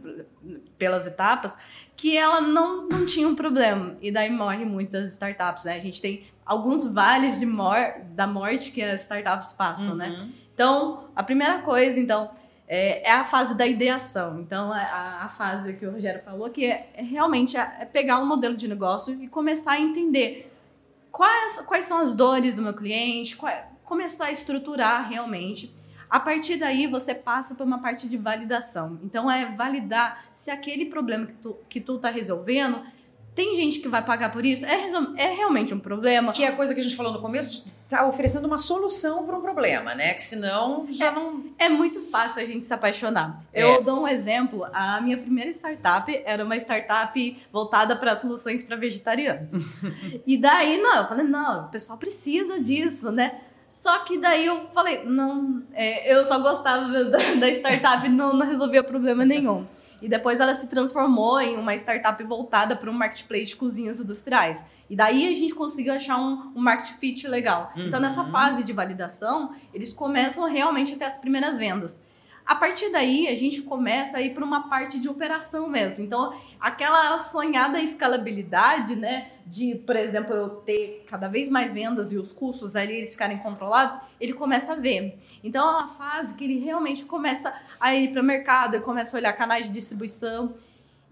pelas 0.78 1.06
etapas, 1.06 1.56
que 1.96 2.16
ela 2.16 2.40
não, 2.40 2.88
não 2.88 3.04
tinha 3.04 3.28
um 3.28 3.34
problema. 3.34 3.96
E 4.00 4.10
daí 4.10 4.30
morre 4.30 4.64
muitas 4.64 5.12
startups, 5.12 5.64
né? 5.64 5.76
A 5.76 5.80
gente 5.80 6.00
tem 6.00 6.24
alguns 6.44 6.86
vales 6.86 7.38
de 7.38 7.46
mor 7.46 7.76
da 8.10 8.26
morte 8.26 8.70
que 8.70 8.82
as 8.82 9.02
startups 9.02 9.52
passam, 9.52 9.94
né? 9.94 10.08
uhum. 10.08 10.18
né? 10.18 10.32
Então, 10.54 11.08
a 11.16 11.22
primeira 11.22 11.60
coisa, 11.62 11.98
então, 11.98 12.30
é, 12.68 13.08
é, 13.08 13.12
a 13.12 13.24
fase 13.24 13.54
da 13.54 13.66
ideação. 13.66 14.40
Então, 14.40 14.74
é 14.74 14.82
a, 14.82 15.24
a, 15.24 15.28
fase 15.28 15.72
que 15.74 15.86
o 15.86 15.92
Rogério 15.92 16.22
falou, 16.22 16.48
que 16.50 16.66
é, 16.66 16.90
é 16.94 17.02
realmente 17.02 17.56
é, 17.56 17.78
é 17.80 17.84
pegar 17.84 18.18
um 18.18 18.26
modelo 18.26 18.56
de 18.56 18.68
negócio 18.68 19.14
e 19.22 19.28
começar 19.28 19.72
a 19.72 19.80
entender 19.80 20.52
quais, 21.10 21.58
quais 21.60 21.84
são 21.84 21.98
as 21.98 22.14
dores 22.14 22.54
do 22.54 22.62
meu 22.62 22.74
cliente, 22.74 23.36
qual, 23.36 23.52
começar 23.84 24.26
a 24.26 24.30
estruturar 24.32 25.08
realmente. 25.08 25.74
A 26.12 26.20
partir 26.20 26.56
daí, 26.56 26.86
você 26.86 27.14
passa 27.14 27.54
por 27.54 27.66
uma 27.66 27.78
parte 27.78 28.06
de 28.06 28.18
validação. 28.18 29.00
Então, 29.02 29.30
é 29.30 29.46
validar 29.56 30.22
se 30.30 30.50
aquele 30.50 30.84
problema 30.84 31.24
que 31.24 31.32
tu, 31.32 31.56
que 31.70 31.80
tu 31.80 31.96
tá 31.96 32.10
resolvendo 32.10 32.82
tem 33.34 33.56
gente 33.56 33.78
que 33.78 33.88
vai 33.88 34.04
pagar 34.04 34.30
por 34.30 34.44
isso? 34.44 34.66
É, 34.66 34.74
é 35.16 35.32
realmente 35.32 35.72
um 35.72 35.78
problema? 35.78 36.34
Que 36.34 36.44
é 36.44 36.48
a 36.48 36.52
coisa 36.52 36.74
que 36.74 36.80
a 36.80 36.82
gente 36.82 36.94
falou 36.94 37.14
no 37.14 37.18
começo, 37.18 37.64
de 37.64 37.72
tá 37.88 38.06
oferecendo 38.06 38.44
uma 38.44 38.58
solução 38.58 39.24
para 39.24 39.36
um 39.38 39.40
problema, 39.40 39.94
né? 39.94 40.12
Que 40.12 40.20
senão 40.20 40.86
já 40.90 41.06
é, 41.06 41.10
não. 41.14 41.44
É 41.58 41.68
muito 41.70 42.02
fácil 42.10 42.42
a 42.42 42.46
gente 42.46 42.66
se 42.66 42.74
apaixonar. 42.74 43.42
É. 43.50 43.62
Eu 43.62 43.82
dou 43.82 44.02
um 44.02 44.08
exemplo. 44.08 44.66
A 44.70 45.00
minha 45.00 45.16
primeira 45.16 45.50
startup 45.50 46.14
era 46.26 46.44
uma 46.44 46.56
startup 46.56 47.42
voltada 47.50 47.96
para 47.96 48.16
soluções 48.16 48.62
para 48.62 48.76
vegetarianos. 48.76 49.52
e 50.26 50.36
daí, 50.36 50.76
não, 50.76 50.98
eu 50.98 51.08
falei, 51.08 51.24
não, 51.26 51.66
o 51.66 51.68
pessoal 51.68 51.98
precisa 51.98 52.60
disso, 52.60 53.10
né? 53.10 53.40
Só 53.72 54.00
que 54.00 54.18
daí 54.18 54.44
eu 54.44 54.66
falei, 54.74 55.02
não, 55.02 55.62
é, 55.72 56.14
eu 56.14 56.22
só 56.26 56.38
gostava 56.38 57.04
da, 57.04 57.16
da 57.40 57.48
startup, 57.48 58.06
não, 58.06 58.34
não 58.34 58.46
resolvia 58.46 58.84
problema 58.84 59.24
nenhum. 59.24 59.66
E 60.02 60.06
depois 60.06 60.40
ela 60.40 60.52
se 60.52 60.66
transformou 60.66 61.40
em 61.40 61.56
uma 61.56 61.74
startup 61.76 62.22
voltada 62.22 62.76
para 62.76 62.90
um 62.90 62.92
marketplace 62.92 63.46
de 63.46 63.56
cozinhas 63.56 63.98
industriais. 63.98 64.62
E 64.90 64.94
daí 64.94 65.26
a 65.26 65.34
gente 65.34 65.54
conseguiu 65.54 65.94
achar 65.94 66.18
um, 66.18 66.52
um 66.54 66.60
market 66.60 66.98
fit 66.98 67.26
legal. 67.26 67.72
Uhum. 67.74 67.86
Então, 67.86 67.98
nessa 67.98 68.20
uhum. 68.20 68.30
fase 68.30 68.62
de 68.62 68.74
validação, 68.74 69.54
eles 69.72 69.90
começam 69.90 70.44
realmente 70.44 70.92
a 70.92 70.98
ter 70.98 71.06
as 71.06 71.16
primeiras 71.16 71.56
vendas. 71.56 72.02
A 72.44 72.54
partir 72.56 72.90
daí, 72.90 73.28
a 73.28 73.34
gente 73.34 73.62
começa 73.62 74.18
a 74.18 74.20
ir 74.20 74.34
para 74.34 74.44
uma 74.44 74.68
parte 74.68 74.98
de 74.98 75.08
operação 75.08 75.68
mesmo. 75.68 76.04
Então, 76.04 76.34
aquela 76.60 77.16
sonhada 77.18 77.80
escalabilidade, 77.80 78.96
né? 78.96 79.30
De, 79.46 79.76
por 79.86 79.96
exemplo, 79.96 80.34
eu 80.34 80.48
ter 80.48 81.04
cada 81.08 81.28
vez 81.28 81.48
mais 81.48 81.72
vendas 81.72 82.12
e 82.12 82.16
os 82.16 82.32
custos 82.32 82.74
ali 82.74 82.94
eles 82.94 83.12
ficarem 83.12 83.38
controlados, 83.38 83.98
ele 84.20 84.32
começa 84.32 84.72
a 84.72 84.76
ver. 84.76 85.16
Então, 85.42 85.66
é 85.68 85.72
uma 85.72 85.88
fase 85.94 86.34
que 86.34 86.44
ele 86.44 86.58
realmente 86.58 87.04
começa 87.04 87.54
a 87.80 87.94
ir 87.94 88.12
para 88.12 88.20
o 88.20 88.24
mercado, 88.24 88.74
ele 88.74 88.84
começa 88.84 89.16
a 89.16 89.18
olhar 89.18 89.32
canais 89.32 89.66
de 89.66 89.72
distribuição. 89.72 90.54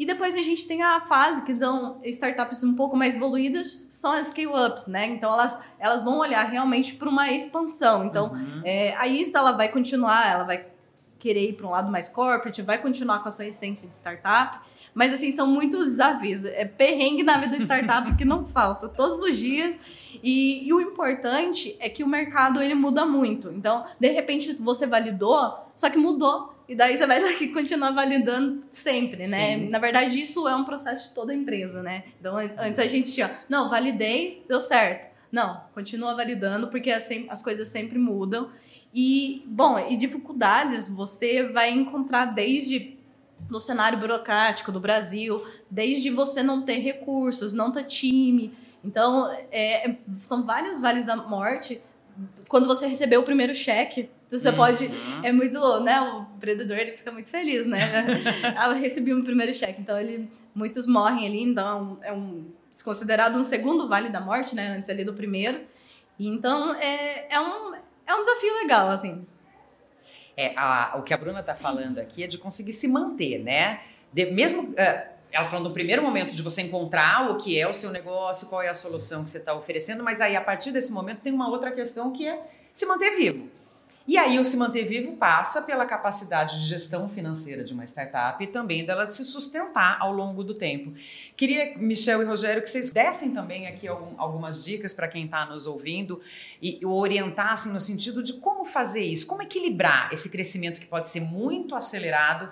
E 0.00 0.06
depois 0.06 0.34
a 0.34 0.40
gente 0.40 0.66
tem 0.66 0.82
a 0.82 1.02
fase 1.02 1.42
que 1.44 1.52
dão 1.52 2.00
startups 2.04 2.64
um 2.64 2.74
pouco 2.74 2.96
mais 2.96 3.14
evoluídas, 3.16 3.86
são 3.90 4.12
as 4.12 4.28
scale-ups, 4.28 4.86
né? 4.86 5.04
Então 5.04 5.30
elas, 5.30 5.58
elas 5.78 6.02
vão 6.02 6.18
olhar 6.20 6.42
realmente 6.44 6.94
para 6.94 7.06
uma 7.06 7.30
expansão. 7.30 8.06
Então, 8.06 8.32
uhum. 8.32 8.62
é, 8.64 8.96
a 8.96 9.06
ISTA 9.06 9.38
ela 9.38 9.52
vai 9.52 9.68
continuar, 9.68 10.26
ela 10.26 10.44
vai 10.44 10.64
querer 11.20 11.50
ir 11.50 11.52
para 11.52 11.66
um 11.66 11.70
lado 11.70 11.92
mais 11.92 12.08
corporate, 12.08 12.62
vai 12.62 12.78
continuar 12.78 13.22
com 13.22 13.28
a 13.28 13.32
sua 13.32 13.46
essência 13.46 13.86
de 13.86 13.94
startup. 13.94 14.58
Mas, 14.92 15.12
assim, 15.12 15.30
são 15.30 15.46
muitos 15.46 15.90
desafios. 15.90 16.44
É 16.44 16.64
perrengue 16.64 17.22
na 17.22 17.36
vida 17.36 17.56
de 17.56 17.62
startup 17.62 18.16
que 18.16 18.24
não 18.24 18.46
falta, 18.48 18.88
todos 18.88 19.20
os 19.20 19.36
dias. 19.36 19.78
E, 20.22 20.66
e, 20.66 20.72
o 20.72 20.80
importante 20.80 21.76
é 21.78 21.88
que 21.88 22.02
o 22.02 22.08
mercado, 22.08 22.60
ele 22.60 22.74
muda 22.74 23.06
muito. 23.06 23.50
Então, 23.50 23.84
de 24.00 24.08
repente, 24.08 24.52
você 24.54 24.86
validou, 24.86 25.70
só 25.76 25.88
que 25.88 25.96
mudou. 25.96 26.54
E 26.68 26.74
daí 26.74 26.96
você 26.96 27.06
vai 27.06 27.20
continuar 27.52 27.92
validando 27.92 28.64
sempre, 28.70 29.28
né? 29.28 29.58
Sim. 29.58 29.68
Na 29.68 29.78
verdade, 29.78 30.20
isso 30.20 30.48
é 30.48 30.54
um 30.54 30.64
processo 30.64 31.08
de 31.08 31.14
toda 31.14 31.34
empresa, 31.34 31.82
né? 31.82 32.04
Então, 32.18 32.36
antes 32.36 32.78
a 32.78 32.86
gente 32.86 33.12
tinha, 33.12 33.30
não, 33.48 33.68
validei, 33.68 34.44
deu 34.48 34.60
certo. 34.60 35.10
Não, 35.30 35.62
continua 35.72 36.14
validando, 36.14 36.68
porque 36.68 36.90
as, 36.90 37.08
as 37.28 37.42
coisas 37.42 37.68
sempre 37.68 37.98
mudam. 37.98 38.50
E, 38.94 39.44
bom, 39.46 39.78
e 39.78 39.96
dificuldades 39.96 40.88
você 40.88 41.44
vai 41.44 41.70
encontrar 41.70 42.26
desde 42.26 42.98
no 43.48 43.60
cenário 43.60 43.98
burocrático 43.98 44.70
do 44.70 44.80
Brasil, 44.80 45.44
desde 45.70 46.10
você 46.10 46.42
não 46.42 46.62
ter 46.62 46.78
recursos, 46.78 47.52
não 47.52 47.70
ter 47.70 47.84
time. 47.84 48.52
Então, 48.84 49.30
é, 49.50 49.96
são 50.20 50.44
vários 50.44 50.80
vales 50.80 51.04
da 51.04 51.16
morte. 51.16 51.82
Quando 52.48 52.66
você 52.66 52.86
recebeu 52.86 53.20
o 53.20 53.24
primeiro 53.24 53.54
cheque, 53.54 54.10
você 54.30 54.50
uhum. 54.50 54.54
pode. 54.54 54.90
É 55.22 55.32
muito 55.32 55.58
louco, 55.58 55.82
né? 55.82 56.00
O 56.00 56.22
empreendedor 56.36 56.78
ele 56.78 56.92
fica 56.92 57.10
muito 57.10 57.28
feliz, 57.28 57.66
né? 57.66 57.80
Eu 58.64 58.74
recebi 58.74 59.12
o 59.12 59.24
primeiro 59.24 59.52
cheque. 59.52 59.80
Então, 59.80 59.98
ele, 59.98 60.30
muitos 60.54 60.86
morrem 60.86 61.26
ali, 61.26 61.42
então 61.42 61.98
é 62.02 62.12
um, 62.12 62.46
considerado 62.84 63.36
um 63.36 63.44
segundo 63.44 63.88
vale 63.88 64.08
da 64.08 64.20
morte, 64.20 64.54
né? 64.54 64.76
Antes 64.76 64.88
ali 64.88 65.04
do 65.04 65.12
primeiro. 65.12 65.60
E, 66.18 66.28
então, 66.28 66.74
é, 66.74 67.26
é, 67.34 67.40
um, 67.40 67.72
é 68.10 68.14
um 68.16 68.20
desafio 68.20 68.54
legal, 68.54 68.90
assim. 68.90 69.26
É, 70.36 70.52
a, 70.56 70.96
o 70.98 71.02
que 71.02 71.12
a 71.12 71.16
Bruna 71.16 71.40
está 71.40 71.54
falando 71.54 71.98
aqui 71.98 72.24
é 72.24 72.26
de 72.26 72.38
conseguir 72.38 72.72
se 72.72 72.88
manter, 72.88 73.38
né? 73.38 73.80
De, 74.12 74.30
mesmo 74.30 74.70
uh, 74.70 75.10
ela 75.32 75.48
falando 75.48 75.68
do 75.68 75.74
primeiro 75.74 76.02
momento 76.02 76.34
de 76.34 76.42
você 76.42 76.62
encontrar 76.62 77.30
o 77.30 77.36
que 77.36 77.58
é 77.58 77.68
o 77.68 77.74
seu 77.74 77.90
negócio, 77.90 78.48
qual 78.48 78.62
é 78.62 78.68
a 78.68 78.74
solução 78.74 79.24
que 79.24 79.30
você 79.30 79.38
está 79.38 79.54
oferecendo, 79.54 80.02
mas 80.02 80.20
aí 80.20 80.34
a 80.34 80.40
partir 80.40 80.72
desse 80.72 80.92
momento 80.92 81.20
tem 81.20 81.32
uma 81.32 81.48
outra 81.48 81.70
questão 81.70 82.12
que 82.12 82.26
é 82.26 82.42
se 82.74 82.86
manter 82.86 83.16
vivo. 83.16 83.48
E 84.10 84.18
aí 84.18 84.40
o 84.40 84.44
se 84.44 84.56
manter 84.56 84.84
vivo 84.86 85.12
passa 85.12 85.62
pela 85.62 85.86
capacidade 85.86 86.58
de 86.58 86.66
gestão 86.66 87.08
financeira 87.08 87.62
de 87.62 87.72
uma 87.72 87.84
startup 87.84 88.42
e 88.42 88.46
também 88.48 88.84
dela 88.84 89.06
se 89.06 89.24
sustentar 89.24 89.98
ao 90.00 90.10
longo 90.10 90.42
do 90.42 90.52
tempo. 90.52 90.92
Queria, 91.36 91.78
Michel 91.78 92.20
e 92.20 92.24
Rogério, 92.24 92.60
que 92.60 92.68
vocês 92.68 92.90
dessem 92.90 93.30
também 93.30 93.68
aqui 93.68 93.86
algumas 93.86 94.64
dicas 94.64 94.92
para 94.92 95.06
quem 95.06 95.26
está 95.26 95.46
nos 95.46 95.64
ouvindo 95.64 96.20
e 96.60 96.84
orientassem 96.84 97.72
no 97.72 97.80
sentido 97.80 98.20
de 98.20 98.32
como 98.32 98.64
fazer 98.64 99.04
isso, 99.04 99.28
como 99.28 99.42
equilibrar 99.42 100.12
esse 100.12 100.28
crescimento 100.28 100.80
que 100.80 100.86
pode 100.86 101.08
ser 101.08 101.20
muito 101.20 101.76
acelerado 101.76 102.50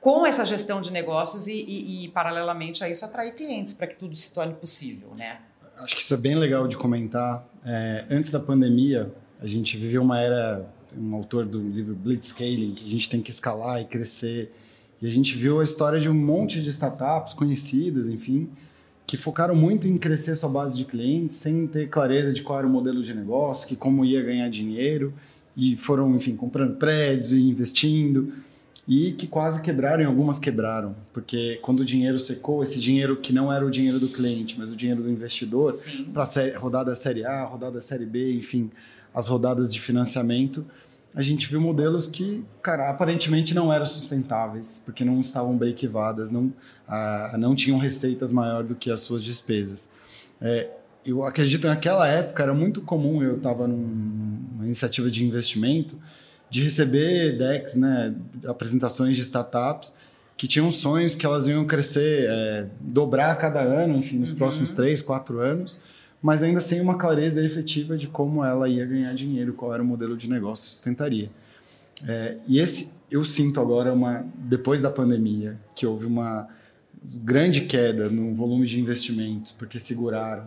com 0.00 0.26
essa 0.26 0.44
gestão 0.44 0.80
de 0.80 0.90
negócios 0.90 1.46
e, 1.46 1.52
e, 1.54 2.06
e 2.06 2.08
paralelamente 2.08 2.82
a 2.82 2.88
isso, 2.88 3.04
atrair 3.04 3.36
clientes 3.36 3.72
para 3.72 3.86
que 3.86 3.94
tudo 3.94 4.16
se 4.16 4.34
torne 4.34 4.54
possível, 4.54 5.14
né? 5.14 5.38
Acho 5.76 5.94
que 5.94 6.02
isso 6.02 6.14
é 6.14 6.16
bem 6.16 6.34
legal 6.34 6.66
de 6.66 6.76
comentar. 6.76 7.46
É, 7.64 8.04
antes 8.10 8.32
da 8.32 8.40
pandemia, 8.40 9.14
a 9.40 9.46
gente 9.46 9.76
viveu 9.76 10.02
uma 10.02 10.18
era 10.18 10.74
um 10.98 11.14
autor 11.14 11.44
do 11.44 11.60
livro 11.60 11.94
Blitzscaling, 11.94 12.74
que 12.74 12.84
a 12.84 12.88
gente 12.88 13.08
tem 13.08 13.20
que 13.20 13.30
escalar 13.30 13.80
e 13.80 13.84
crescer. 13.84 14.52
E 15.00 15.06
a 15.06 15.10
gente 15.10 15.36
viu 15.36 15.60
a 15.60 15.64
história 15.64 16.00
de 16.00 16.08
um 16.08 16.14
monte 16.14 16.62
de 16.62 16.70
startups 16.70 17.34
conhecidas, 17.34 18.08
enfim, 18.08 18.48
que 19.06 19.16
focaram 19.16 19.54
muito 19.54 19.86
em 19.86 19.96
crescer 19.96 20.34
sua 20.34 20.48
base 20.48 20.76
de 20.76 20.84
clientes, 20.84 21.36
sem 21.36 21.66
ter 21.66 21.88
clareza 21.88 22.32
de 22.32 22.42
qual 22.42 22.58
era 22.58 22.66
o 22.66 22.70
modelo 22.70 23.02
de 23.02 23.14
negócio, 23.14 23.68
que 23.68 23.76
como 23.76 24.04
ia 24.04 24.22
ganhar 24.22 24.48
dinheiro, 24.48 25.12
e 25.56 25.76
foram, 25.76 26.14
enfim, 26.14 26.34
comprando 26.34 26.76
prédios 26.76 27.32
e 27.32 27.48
investindo, 27.48 28.32
e 28.88 29.12
que 29.12 29.26
quase 29.26 29.62
quebraram, 29.62 30.02
e 30.02 30.06
algumas 30.06 30.38
quebraram, 30.38 30.94
porque 31.12 31.58
quando 31.62 31.80
o 31.80 31.84
dinheiro 31.84 32.20
secou, 32.20 32.62
esse 32.62 32.80
dinheiro 32.80 33.16
que 33.16 33.32
não 33.32 33.52
era 33.52 33.66
o 33.66 33.70
dinheiro 33.70 33.98
do 33.98 34.08
cliente, 34.08 34.56
mas 34.58 34.70
o 34.70 34.76
dinheiro 34.76 35.02
do 35.02 35.10
investidor, 35.10 35.72
para 36.12 36.24
rodada 36.58 36.94
série 36.94 37.24
A, 37.24 37.44
rodada 37.44 37.80
série 37.80 38.06
B, 38.06 38.32
enfim, 38.34 38.70
as 39.14 39.28
rodadas 39.28 39.72
de 39.72 39.80
financiamento, 39.80 40.64
a 41.14 41.22
gente 41.22 41.48
viu 41.48 41.60
modelos 41.60 42.06
que, 42.06 42.44
cara, 42.62 42.90
aparentemente 42.90 43.54
não 43.54 43.72
eram 43.72 43.86
sustentáveis, 43.86 44.82
porque 44.84 45.04
não 45.04 45.20
estavam 45.20 45.56
break-evadas, 45.56 46.30
não, 46.30 46.52
ah, 46.86 47.34
não 47.38 47.54
tinham 47.54 47.78
receitas 47.78 48.30
maior 48.30 48.62
do 48.62 48.74
que 48.74 48.90
as 48.90 49.00
suas 49.00 49.22
despesas. 49.22 49.90
É, 50.40 50.68
eu 51.04 51.24
acredito 51.24 51.62
que 51.62 51.66
naquela 51.68 52.06
época 52.06 52.42
era 52.42 52.52
muito 52.52 52.82
comum, 52.82 53.22
eu 53.22 53.36
estava 53.36 53.66
numa 53.66 54.64
iniciativa 54.64 55.10
de 55.10 55.24
investimento, 55.24 55.98
de 56.50 56.62
receber 56.62 57.38
decks, 57.38 57.76
né, 57.76 58.14
apresentações 58.46 59.16
de 59.16 59.22
startups 59.22 59.94
que 60.36 60.46
tinham 60.46 60.70
sonhos 60.70 61.14
que 61.14 61.24
elas 61.24 61.48
iam 61.48 61.64
crescer, 61.64 62.26
é, 62.28 62.66
dobrar 62.78 63.32
a 63.32 63.36
cada 63.36 63.60
ano, 63.60 63.96
enfim, 63.96 64.18
nos 64.18 64.32
uhum. 64.32 64.36
próximos 64.36 64.70
três, 64.70 65.00
quatro 65.00 65.40
anos, 65.40 65.80
mas 66.26 66.42
ainda 66.42 66.58
sem 66.58 66.80
uma 66.80 66.98
clareza 66.98 67.44
efetiva 67.44 67.96
de 67.96 68.08
como 68.08 68.44
ela 68.44 68.68
ia 68.68 68.84
ganhar 68.84 69.14
dinheiro, 69.14 69.52
qual 69.52 69.72
era 69.72 69.80
o 69.80 69.86
modelo 69.86 70.16
de 70.16 70.28
negócio 70.28 70.64
que 70.64 70.74
sustentaria. 70.74 71.30
É, 72.04 72.38
e 72.48 72.58
esse 72.58 72.94
eu 73.08 73.24
sinto 73.24 73.60
agora 73.60 73.92
uma 73.92 74.26
depois 74.34 74.82
da 74.82 74.90
pandemia 74.90 75.56
que 75.72 75.86
houve 75.86 76.04
uma 76.04 76.48
grande 77.00 77.60
queda 77.60 78.10
no 78.10 78.34
volume 78.34 78.66
de 78.66 78.80
investimentos 78.80 79.52
porque 79.52 79.78
seguraram 79.78 80.46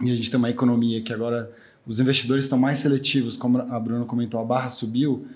e 0.00 0.08
a 0.08 0.14
gente 0.14 0.30
tem 0.30 0.38
uma 0.38 0.50
economia 0.50 1.00
que 1.00 1.12
agora 1.12 1.50
os 1.84 1.98
investidores 1.98 2.44
estão 2.44 2.56
mais 2.56 2.78
seletivos, 2.78 3.36
como 3.36 3.58
a 3.58 3.80
Bruna 3.80 4.04
comentou, 4.04 4.38
a 4.38 4.44
barra 4.44 4.68
subiu. 4.68 5.26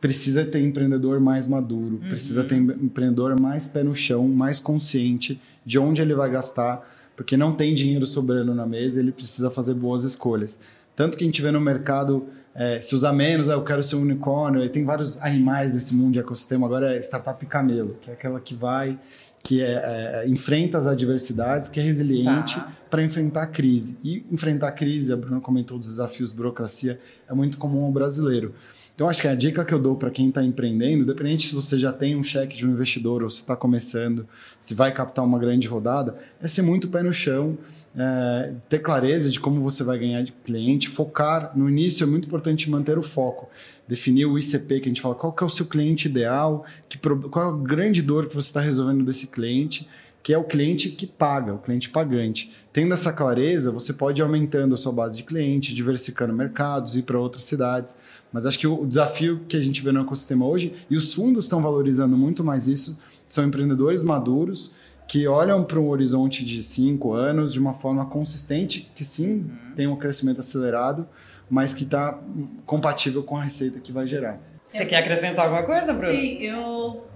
Precisa 0.00 0.44
ter 0.44 0.58
empreendedor 0.58 1.20
mais 1.20 1.46
maduro, 1.46 2.00
uhum. 2.02 2.08
precisa 2.08 2.42
ter 2.42 2.56
empreendedor 2.56 3.40
mais 3.40 3.68
pé 3.68 3.84
no 3.84 3.94
chão, 3.94 4.26
mais 4.26 4.58
consciente 4.58 5.40
de 5.64 5.78
onde 5.78 6.02
ele 6.02 6.12
vai 6.12 6.28
gastar, 6.28 6.95
porque 7.16 7.36
não 7.36 7.52
tem 7.52 7.74
dinheiro 7.74 8.06
sobrando 8.06 8.54
na 8.54 8.66
mesa, 8.66 9.00
ele 9.00 9.10
precisa 9.10 9.50
fazer 9.50 9.74
boas 9.74 10.04
escolhas. 10.04 10.60
Tanto 10.94 11.16
que 11.16 11.24
a 11.24 11.26
gente 11.26 11.40
vê 11.42 11.50
no 11.50 11.60
mercado 11.60 12.26
é, 12.54 12.80
se 12.80 12.94
usar 12.94 13.12
menos, 13.12 13.48
é, 13.50 13.52
eu 13.52 13.62
quero 13.62 13.82
ser 13.82 13.96
um 13.96 14.02
unicórnio, 14.02 14.64
e 14.64 14.68
tem 14.68 14.84
vários 14.84 15.20
animais 15.20 15.74
nesse 15.74 15.94
mundo 15.94 16.14
de 16.14 16.18
ecossistema, 16.18 16.66
agora 16.66 16.96
é 16.96 16.98
startup 17.00 17.44
camelo, 17.44 17.98
que 18.00 18.10
é 18.10 18.14
aquela 18.14 18.40
que 18.40 18.54
vai, 18.54 18.98
que 19.42 19.62
é, 19.62 20.22
é, 20.24 20.28
enfrenta 20.28 20.78
as 20.78 20.86
adversidades, 20.86 21.68
que 21.68 21.78
é 21.78 21.82
resiliente 21.82 22.56
tá. 22.56 22.72
para 22.88 23.02
enfrentar 23.02 23.42
a 23.42 23.46
crise. 23.46 23.98
E 24.02 24.24
enfrentar 24.32 24.68
a 24.68 24.72
crise, 24.72 25.12
a 25.12 25.16
Bruna 25.16 25.40
comentou 25.40 25.78
dos 25.78 25.90
desafios 25.90 26.30
de 26.30 26.36
burocracia, 26.36 26.98
é 27.28 27.34
muito 27.34 27.58
comum 27.58 27.84
ao 27.84 27.92
brasileiro. 27.92 28.54
Então, 28.96 29.10
acho 29.10 29.20
que 29.20 29.28
a 29.28 29.34
dica 29.34 29.62
que 29.62 29.74
eu 29.74 29.78
dou 29.78 29.94
para 29.94 30.10
quem 30.10 30.30
está 30.30 30.42
empreendendo, 30.42 31.02
independente 31.02 31.48
se 31.48 31.54
você 31.54 31.78
já 31.78 31.92
tem 31.92 32.16
um 32.16 32.22
cheque 32.22 32.56
de 32.56 32.66
um 32.66 32.70
investidor 32.70 33.22
ou 33.22 33.28
se 33.28 33.42
está 33.42 33.54
começando, 33.54 34.26
se 34.58 34.72
vai 34.72 34.90
captar 34.90 35.22
uma 35.22 35.38
grande 35.38 35.68
rodada, 35.68 36.16
é 36.40 36.48
ser 36.48 36.62
muito 36.62 36.88
pé 36.88 37.02
no 37.02 37.12
chão, 37.12 37.58
é, 37.94 38.54
ter 38.70 38.78
clareza 38.78 39.30
de 39.30 39.38
como 39.38 39.60
você 39.60 39.84
vai 39.84 39.98
ganhar 39.98 40.22
de 40.22 40.32
cliente, 40.32 40.88
focar. 40.88 41.52
No 41.54 41.68
início 41.68 42.04
é 42.04 42.06
muito 42.06 42.26
importante 42.26 42.70
manter 42.70 42.96
o 42.96 43.02
foco, 43.02 43.50
definir 43.86 44.24
o 44.24 44.38
ICP, 44.38 44.80
que 44.80 44.86
a 44.86 44.88
gente 44.88 45.02
fala, 45.02 45.14
qual 45.14 45.30
que 45.30 45.44
é 45.44 45.46
o 45.46 45.50
seu 45.50 45.66
cliente 45.66 46.08
ideal, 46.08 46.64
que, 46.88 46.96
qual 46.98 47.50
é 47.50 47.52
a 47.52 47.62
grande 47.62 48.00
dor 48.00 48.30
que 48.30 48.34
você 48.34 48.48
está 48.48 48.62
resolvendo 48.62 49.04
desse 49.04 49.26
cliente 49.26 49.86
que 50.26 50.34
é 50.34 50.38
o 50.38 50.42
cliente 50.42 50.88
que 50.88 51.06
paga, 51.06 51.54
o 51.54 51.58
cliente 51.58 51.88
pagante. 51.88 52.52
Tendo 52.72 52.92
essa 52.92 53.12
clareza, 53.12 53.70
você 53.70 53.92
pode 53.92 54.20
ir 54.20 54.24
aumentando 54.24 54.74
a 54.74 54.76
sua 54.76 54.90
base 54.90 55.18
de 55.18 55.22
cliente, 55.22 55.72
diversificando 55.72 56.34
mercados, 56.34 56.96
ir 56.96 57.02
para 57.02 57.16
outras 57.16 57.44
cidades. 57.44 57.96
Mas 58.32 58.44
acho 58.44 58.58
que 58.58 58.66
o 58.66 58.84
desafio 58.84 59.42
que 59.46 59.56
a 59.56 59.60
gente 59.60 59.80
vê 59.80 59.92
no 59.92 60.00
ecossistema 60.00 60.44
hoje, 60.44 60.74
e 60.90 60.96
os 60.96 61.14
fundos 61.14 61.44
estão 61.44 61.62
valorizando 61.62 62.16
muito 62.16 62.42
mais 62.42 62.66
isso, 62.66 63.00
são 63.28 63.44
empreendedores 63.44 64.02
maduros 64.02 64.74
que 65.06 65.28
olham 65.28 65.62
para 65.62 65.78
um 65.78 65.88
horizonte 65.88 66.44
de 66.44 66.60
cinco 66.60 67.12
anos 67.12 67.52
de 67.52 67.60
uma 67.60 67.74
forma 67.74 68.04
consistente, 68.06 68.90
que 68.96 69.04
sim 69.04 69.48
tem 69.76 69.86
um 69.86 69.94
crescimento 69.94 70.40
acelerado, 70.40 71.06
mas 71.48 71.72
que 71.72 71.84
está 71.84 72.20
compatível 72.66 73.22
com 73.22 73.36
a 73.36 73.44
receita 73.44 73.78
que 73.78 73.92
vai 73.92 74.08
gerar. 74.08 74.40
Você 74.66 74.84
quer 74.84 74.96
acrescentar 74.96 75.44
alguma 75.44 75.62
coisa, 75.62 75.92
Bruno? 75.92 76.12
Sim, 76.12 76.38
eu 76.42 77.06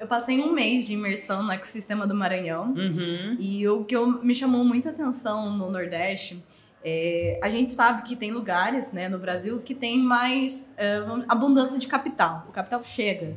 eu 0.00 0.06
passei 0.06 0.40
um 0.40 0.50
mês 0.50 0.86
de 0.86 0.94
imersão 0.94 1.42
no 1.42 1.52
ecossistema 1.52 2.06
do 2.06 2.14
Maranhão. 2.14 2.72
Uhum. 2.72 3.36
E 3.38 3.68
o 3.68 3.84
que 3.84 3.94
eu, 3.94 4.24
me 4.24 4.34
chamou 4.34 4.64
muita 4.64 4.88
atenção 4.88 5.52
no 5.52 5.70
Nordeste 5.70 6.42
é, 6.82 7.38
a 7.42 7.50
gente 7.50 7.70
sabe 7.70 8.02
que 8.04 8.16
tem 8.16 8.30
lugares 8.30 8.92
né, 8.92 9.10
no 9.10 9.18
Brasil 9.18 9.60
que 9.60 9.74
tem 9.74 9.98
mais 9.98 10.72
é, 10.78 11.02
abundância 11.28 11.78
de 11.78 11.86
capital. 11.86 12.46
O 12.48 12.52
capital 12.52 12.82
chega. 12.82 13.36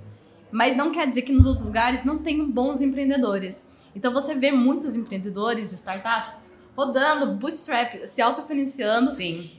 Mas 0.49 0.77
não 0.77 0.89
quer 0.89 1.05
dizer 1.05 1.23
que 1.23 1.33
nos 1.33 1.45
outros 1.45 1.65
lugares 1.65 2.05
não 2.05 2.19
tem 2.19 2.45
bons 2.49 2.81
empreendedores. 2.81 3.67
Então 3.93 4.13
você 4.13 4.33
vê 4.33 4.49
muitos 4.49 4.95
empreendedores, 4.95 5.73
startups, 5.73 6.33
rodando, 6.77 7.35
bootstrap, 7.35 8.07
se 8.07 8.21
autofinanciando. 8.21 9.07
Sim. 9.07 9.51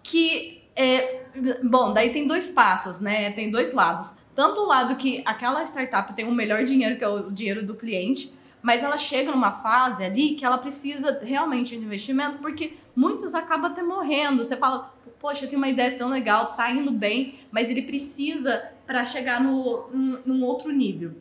Que 0.00 0.62
é. 0.76 1.22
Bom, 1.64 1.92
daí 1.92 2.10
tem 2.10 2.24
dois 2.24 2.48
passos, 2.48 3.00
né? 3.00 3.32
Tem 3.32 3.50
dois 3.50 3.72
lados 3.72 4.21
tanto 4.34 4.60
o 4.60 4.66
lado 4.66 4.96
que 4.96 5.22
aquela 5.24 5.62
startup 5.62 6.12
tem 6.14 6.26
o 6.26 6.32
melhor 6.32 6.64
dinheiro, 6.64 6.96
que 6.96 7.04
é 7.04 7.08
o 7.08 7.30
dinheiro 7.30 7.64
do 7.64 7.74
cliente, 7.74 8.32
mas 8.62 8.82
ela 8.82 8.96
chega 8.96 9.30
numa 9.32 9.50
fase 9.50 10.04
ali 10.04 10.34
que 10.34 10.44
ela 10.44 10.56
precisa 10.56 11.20
realmente 11.22 11.76
de 11.76 11.84
investimento, 11.84 12.38
porque 12.38 12.74
muitos 12.94 13.34
acabam 13.34 13.70
até 13.70 13.82
morrendo. 13.82 14.44
Você 14.44 14.56
fala, 14.56 14.94
poxa, 15.20 15.46
tem 15.46 15.56
uma 15.56 15.68
ideia 15.68 15.96
tão 15.98 16.08
legal, 16.08 16.54
tá 16.54 16.70
indo 16.70 16.92
bem, 16.92 17.34
mas 17.50 17.68
ele 17.68 17.82
precisa 17.82 18.72
para 18.86 19.04
chegar 19.04 19.40
no, 19.40 19.88
num, 19.92 20.18
num 20.24 20.44
outro 20.44 20.70
nível. 20.70 21.12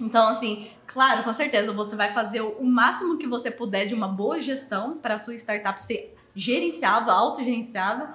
Então, 0.00 0.26
assim, 0.26 0.68
claro, 0.86 1.22
com 1.22 1.32
certeza 1.32 1.72
você 1.72 1.94
vai 1.94 2.12
fazer 2.12 2.40
o 2.40 2.64
máximo 2.64 3.18
que 3.18 3.26
você 3.26 3.50
puder 3.50 3.86
de 3.86 3.94
uma 3.94 4.08
boa 4.08 4.40
gestão 4.40 4.96
para 4.96 5.18
sua 5.18 5.34
startup 5.34 5.80
ser 5.80 6.16
gerenciável, 6.34 7.12
autogerenciável. 7.12 8.08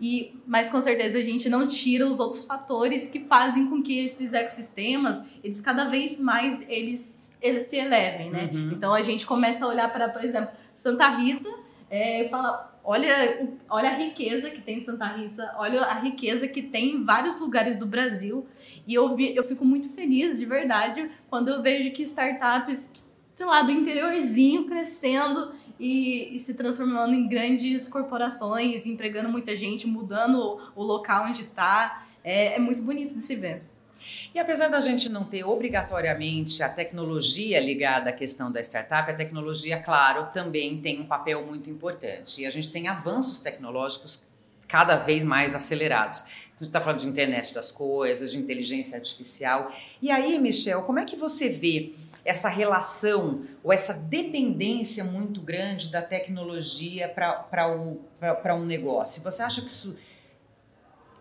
E, 0.00 0.38
mas 0.46 0.68
com 0.68 0.80
certeza 0.80 1.18
a 1.18 1.22
gente 1.22 1.48
não 1.48 1.66
tira 1.66 2.06
os 2.06 2.20
outros 2.20 2.44
fatores 2.44 3.08
que 3.08 3.20
fazem 3.20 3.66
com 3.66 3.82
que 3.82 3.98
esses 3.98 4.34
ecossistemas, 4.34 5.24
eles 5.42 5.60
cada 5.60 5.86
vez 5.86 6.20
mais 6.20 6.64
eles, 6.68 7.32
eles 7.40 7.64
se 7.64 7.76
elevem, 7.76 8.30
né? 8.30 8.50
Uhum. 8.52 8.72
Então 8.72 8.92
a 8.92 9.00
gente 9.00 9.24
começa 9.24 9.64
a 9.64 9.68
olhar 9.68 9.90
para, 9.90 10.08
por 10.08 10.22
exemplo, 10.22 10.50
Santa 10.74 11.08
Rita 11.08 11.48
é, 11.88 12.24
e 12.24 12.28
fala, 12.28 12.78
olha, 12.84 13.48
olha 13.70 13.90
a 13.90 13.94
riqueza 13.94 14.50
que 14.50 14.60
tem 14.60 14.78
em 14.78 14.80
Santa 14.80 15.06
Rita, 15.06 15.54
olha 15.56 15.82
a 15.82 15.94
riqueza 15.94 16.46
que 16.46 16.62
tem 16.62 16.96
em 16.96 17.04
vários 17.04 17.40
lugares 17.40 17.76
do 17.76 17.86
Brasil. 17.86 18.46
E 18.86 18.94
eu, 18.94 19.16
vi, 19.16 19.34
eu 19.34 19.44
fico 19.44 19.64
muito 19.64 19.88
feliz, 19.88 20.38
de 20.38 20.44
verdade, 20.44 21.10
quando 21.30 21.48
eu 21.48 21.62
vejo 21.62 21.90
que 21.92 22.02
startups, 22.02 22.90
sei 23.34 23.46
lá, 23.46 23.62
do 23.62 23.72
interiorzinho 23.72 24.66
crescendo 24.66 25.52
e, 25.78 26.34
e, 26.34 26.38
se 26.38 26.54
transformando 26.54 27.14
em 27.14 27.28
grandes 27.28 27.88
corporações, 27.88 28.86
empregando 28.86 29.28
muita 29.28 29.54
gente, 29.54 29.86
mudando 29.86 30.58
o, 30.74 30.82
local 30.82 31.26
onde 31.26 31.42
está. 31.42 32.06
É, 32.24 32.54
é 32.54 32.58
muito 32.58 32.82
bonito 32.82 33.14
de 33.14 33.22
se 33.22 33.36
ver. 33.36 33.62
E 34.34 34.38
apesar 34.38 34.68
da 34.68 34.80
gente 34.80 35.08
não 35.08 35.24
ter 35.24 35.44
obrigatoriamente 35.44 36.62
a 36.62 36.68
tecnologia 36.68 37.58
ligada 37.60 38.10
à 38.10 38.12
questão 38.12 38.50
da 38.50 38.60
startup, 38.60 39.10
a 39.10 39.14
tecnologia, 39.14 39.82
claro, 39.82 40.28
também 40.32 40.80
tem 40.80 41.00
um 41.00 41.06
papel 41.06 41.44
muito 41.46 41.70
importante. 41.70 42.42
E 42.42 42.46
a 42.46 42.50
gente 42.50 42.70
tem 42.70 42.88
avanços 42.88 43.40
tecnológicos 43.40 44.28
cada 44.68 44.96
vez 44.96 45.24
mais 45.24 45.54
acelerados. 45.54 46.20
Então, 46.20 46.30
a 46.30 46.64
gente 46.64 46.68
está 46.68 46.80
falando 46.80 47.00
de 47.00 47.08
internet 47.08 47.54
das 47.54 47.70
coisas, 47.70 48.32
de 48.32 48.38
inteligência 48.38 48.96
artificial. 48.96 49.72
E 50.00 50.10
aí, 50.10 50.38
Michel, 50.38 50.82
como 50.82 50.98
é 50.98 51.04
que 51.04 51.16
você 51.16 51.48
vê 51.48 51.92
essa 52.26 52.48
relação 52.48 53.42
ou 53.62 53.72
essa 53.72 53.94
dependência 53.94 55.04
muito 55.04 55.40
grande 55.40 55.90
da 55.90 56.02
tecnologia 56.02 57.08
para 57.08 57.70
um, 57.74 57.98
um 58.56 58.64
negócio? 58.66 59.22
Você 59.22 59.42
acha 59.42 59.62
que 59.62 59.68
isso 59.68 59.96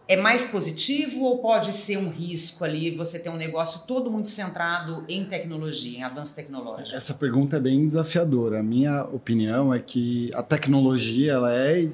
é 0.08 0.18
mais 0.18 0.46
positivo 0.46 1.24
ou 1.24 1.40
pode 1.40 1.74
ser 1.74 1.98
um 1.98 2.10
risco 2.10 2.64
ali 2.64 2.96
você 2.96 3.18
ter 3.20 3.30
um 3.30 3.38
negócio 3.38 3.88
todo 3.88 4.12
muito 4.12 4.30
centrado 4.30 5.04
em 5.08 5.26
tecnologia, 5.26 6.00
em 6.00 6.04
avanço 6.04 6.36
tecnológico? 6.36 6.96
Essa 6.96 7.14
pergunta 7.14 7.58
é 7.58 7.60
bem 7.60 7.88
desafiadora. 7.88 8.60
A 8.60 8.64
minha 8.64 9.04
opinião 9.04 9.74
é 9.74 9.80
que 9.80 10.30
a 10.34 10.44
tecnologia 10.44 11.34
ela 11.34 11.54
é 11.54 11.90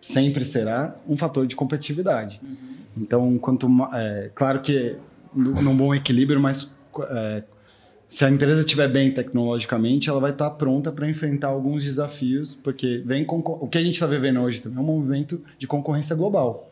sempre 0.00 0.44
será 0.44 0.96
um 1.06 1.16
fator 1.16 1.46
de 1.46 1.56
competitividade. 1.56 2.40
Uhum. 2.42 2.76
Então, 2.96 3.38
quanto 3.38 3.68
é, 3.92 4.30
claro 4.34 4.60
que 4.60 4.96
num 5.34 5.76
bom 5.76 5.94
equilíbrio, 5.94 6.40
mas 6.40 6.74
é, 7.10 7.42
se 8.08 8.24
a 8.24 8.30
empresa 8.30 8.60
estiver 8.60 8.88
bem 8.88 9.12
tecnologicamente, 9.12 10.08
ela 10.08 10.20
vai 10.20 10.30
estar 10.30 10.50
pronta 10.50 10.92
para 10.92 11.08
enfrentar 11.08 11.48
alguns 11.48 11.82
desafios, 11.82 12.54
porque 12.54 13.02
vem 13.04 13.26
o 13.28 13.66
que 13.66 13.78
a 13.78 13.82
gente 13.82 13.94
está 13.94 14.06
vivendo 14.06 14.40
hoje 14.40 14.62
também 14.62 14.78
é 14.78 14.80
um 14.80 14.84
movimento 14.84 15.42
de 15.58 15.66
concorrência 15.66 16.14
global. 16.14 16.70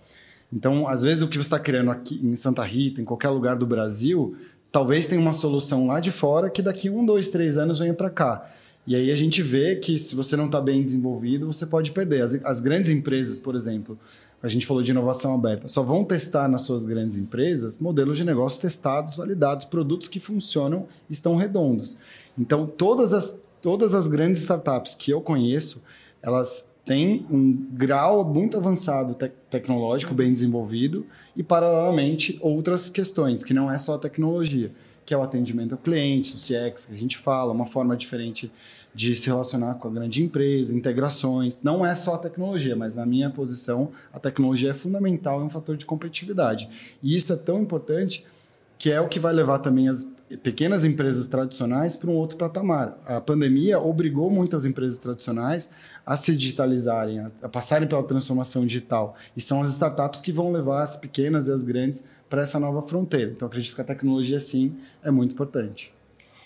Então, 0.53 0.87
às 0.87 1.03
vezes, 1.03 1.23
o 1.23 1.29
que 1.29 1.37
você 1.37 1.47
está 1.47 1.59
criando 1.59 1.91
aqui 1.91 2.21
em 2.23 2.37
Santa 2.37 2.63
Rita, 2.63 3.01
em 3.01 3.05
qualquer 3.05 3.31
lugar 3.31 3.57
do 3.57 3.67
Brasil, 3.67 4.37
talvez 4.71 5.07
tenha 5.07 5.21
uma 5.21 5.33
solução 5.33 5.89
lá 5.89 5.99
de 5.99 6.13
fora 6.13 6.49
que 6.49 6.63
daqui 6.63 6.89
um, 6.89 7.05
dois, 7.05 7.29
três 7.29 7.59
anos 7.59 7.81
venha 7.81 7.95
para 7.95 8.09
cá. 8.09 8.49
E 8.87 8.95
aí 8.95 9.11
a 9.11 9.17
gente 9.17 9.43
vê 9.43 9.77
que 9.77 9.99
se 9.99 10.15
você 10.15 10.37
não 10.37 10.47
está 10.47 10.61
bem 10.61 10.83
desenvolvido, 10.83 11.47
você 11.53 11.67
pode 11.67 11.91
perder. 11.91 12.23
As, 12.23 12.35
as 12.45 12.61
grandes 12.61 12.91
empresas, 12.91 13.39
por 13.39 13.57
exemplo, 13.57 13.99
a 14.45 14.49
gente 14.51 14.67
falou 14.67 14.83
de 14.83 14.91
inovação 14.91 15.35
aberta, 15.35 15.67
só 15.67 15.83
vão 15.83 16.05
testar 16.05 16.49
nas 16.49 16.63
suas 16.63 16.85
grandes 16.85 17.17
empresas 17.17 17.79
modelos 17.79 18.19
de 18.19 18.25
negócio 18.25 18.61
testados, 18.61 19.17
validados, 19.17 19.65
produtos 19.65 20.07
que 20.07 20.21
funcionam 20.21 20.87
estão 21.09 21.37
redondos. 21.37 21.97
Então, 22.39 22.67
todas 22.67 23.15
as, 23.15 23.43
todas 23.63 23.95
as 23.95 24.07
grandes 24.07 24.43
startups 24.43 24.95
que 24.95 25.11
eu 25.11 25.23
conheço, 25.23 25.83
elas 26.21 26.71
têm 26.85 27.27
um 27.31 27.53
grau 27.73 28.23
muito 28.23 28.59
avançado 28.59 29.15
te 29.15 29.33
tecnológico, 29.49 30.13
bem 30.13 30.31
desenvolvido, 30.31 31.07
e, 31.35 31.43
paralelamente, 31.43 32.39
outras 32.43 32.91
questões, 32.91 33.43
que 33.43 33.55
não 33.55 33.73
é 33.73 33.79
só 33.79 33.95
a 33.95 33.99
tecnologia, 33.99 34.71
que 35.07 35.15
é 35.15 35.17
o 35.17 35.23
atendimento 35.23 35.73
ao 35.73 35.79
cliente, 35.79 36.35
o 36.35 36.37
CX, 36.37 36.85
que 36.85 36.93
a 36.93 36.97
gente 36.97 37.17
fala, 37.17 37.51
uma 37.51 37.65
forma 37.65 37.97
diferente 37.97 38.53
de 38.95 39.17
se 39.17 39.27
relacionar 39.27 39.75
com 39.75 39.89
a 39.89 39.91
grande 39.91 40.23
empresa, 40.23 40.75
integrações. 40.75 41.61
Não 41.63 41.85
é 41.85 41.95
só 41.95 42.15
a 42.15 42.19
tecnologia, 42.19 42.77
mas 42.77 42.95
na 42.95 43.05
minha 43.05 43.29
posição, 43.29 43.91
a 44.13 44.21
tecnologia 44.21 44.71
é 44.71 44.75
fundamental, 44.75 45.41
é 45.41 45.45
um 45.45 45.51
fator 45.51 45.77
de 45.77 45.85
competitividade. 45.85 46.69
E 47.03 47.15
isso 47.15 47.33
é 47.33 47.37
tão 47.37 47.61
importante 47.61 48.25
que 48.79 48.91
é 48.91 49.01
o 49.01 49.09
que 49.09 49.19
vai 49.19 49.33
levar 49.33 49.61
também 49.61 49.89
as 49.89 50.07
pequenas 50.43 50.85
empresas 50.85 51.29
tradicionais 51.29 51.97
para 51.97 52.11
um 52.11 52.15
outro 52.15 52.37
patamar. 52.37 52.99
A 53.07 53.21
pandemia 53.21 53.79
obrigou 53.79 54.31
muitas 54.31 54.65
empresas 54.65 54.99
tradicionais 54.99 55.71
a 56.05 56.17
se 56.17 56.37
digitalizarem, 56.37 57.21
a, 57.43 57.49
passarem 57.49 57.87
pela 57.89 58.03
transformação 58.03 58.67
digital. 58.67 59.17
E 59.37 59.41
são 59.41 59.63
as 59.63 59.71
startups 59.71 60.21
que 60.21 60.33
vão 60.33 60.53
levar 60.53 60.83
as 60.83 60.97
pequenas 60.97 61.49
e 61.49 61.53
as 61.53 61.63
grandes 61.63 62.05
para 62.29 62.43
essa 62.43 62.59
nova 62.59 62.83
fronteira. 62.83 63.31
Então, 63.31 63.47
acredito 63.47 63.75
que 63.75 63.81
a 63.81 63.85
tecnologia, 63.85 64.41
sim, 64.41 64.77
é 65.03 65.11
muito 65.11 65.33
importante. 65.33 65.94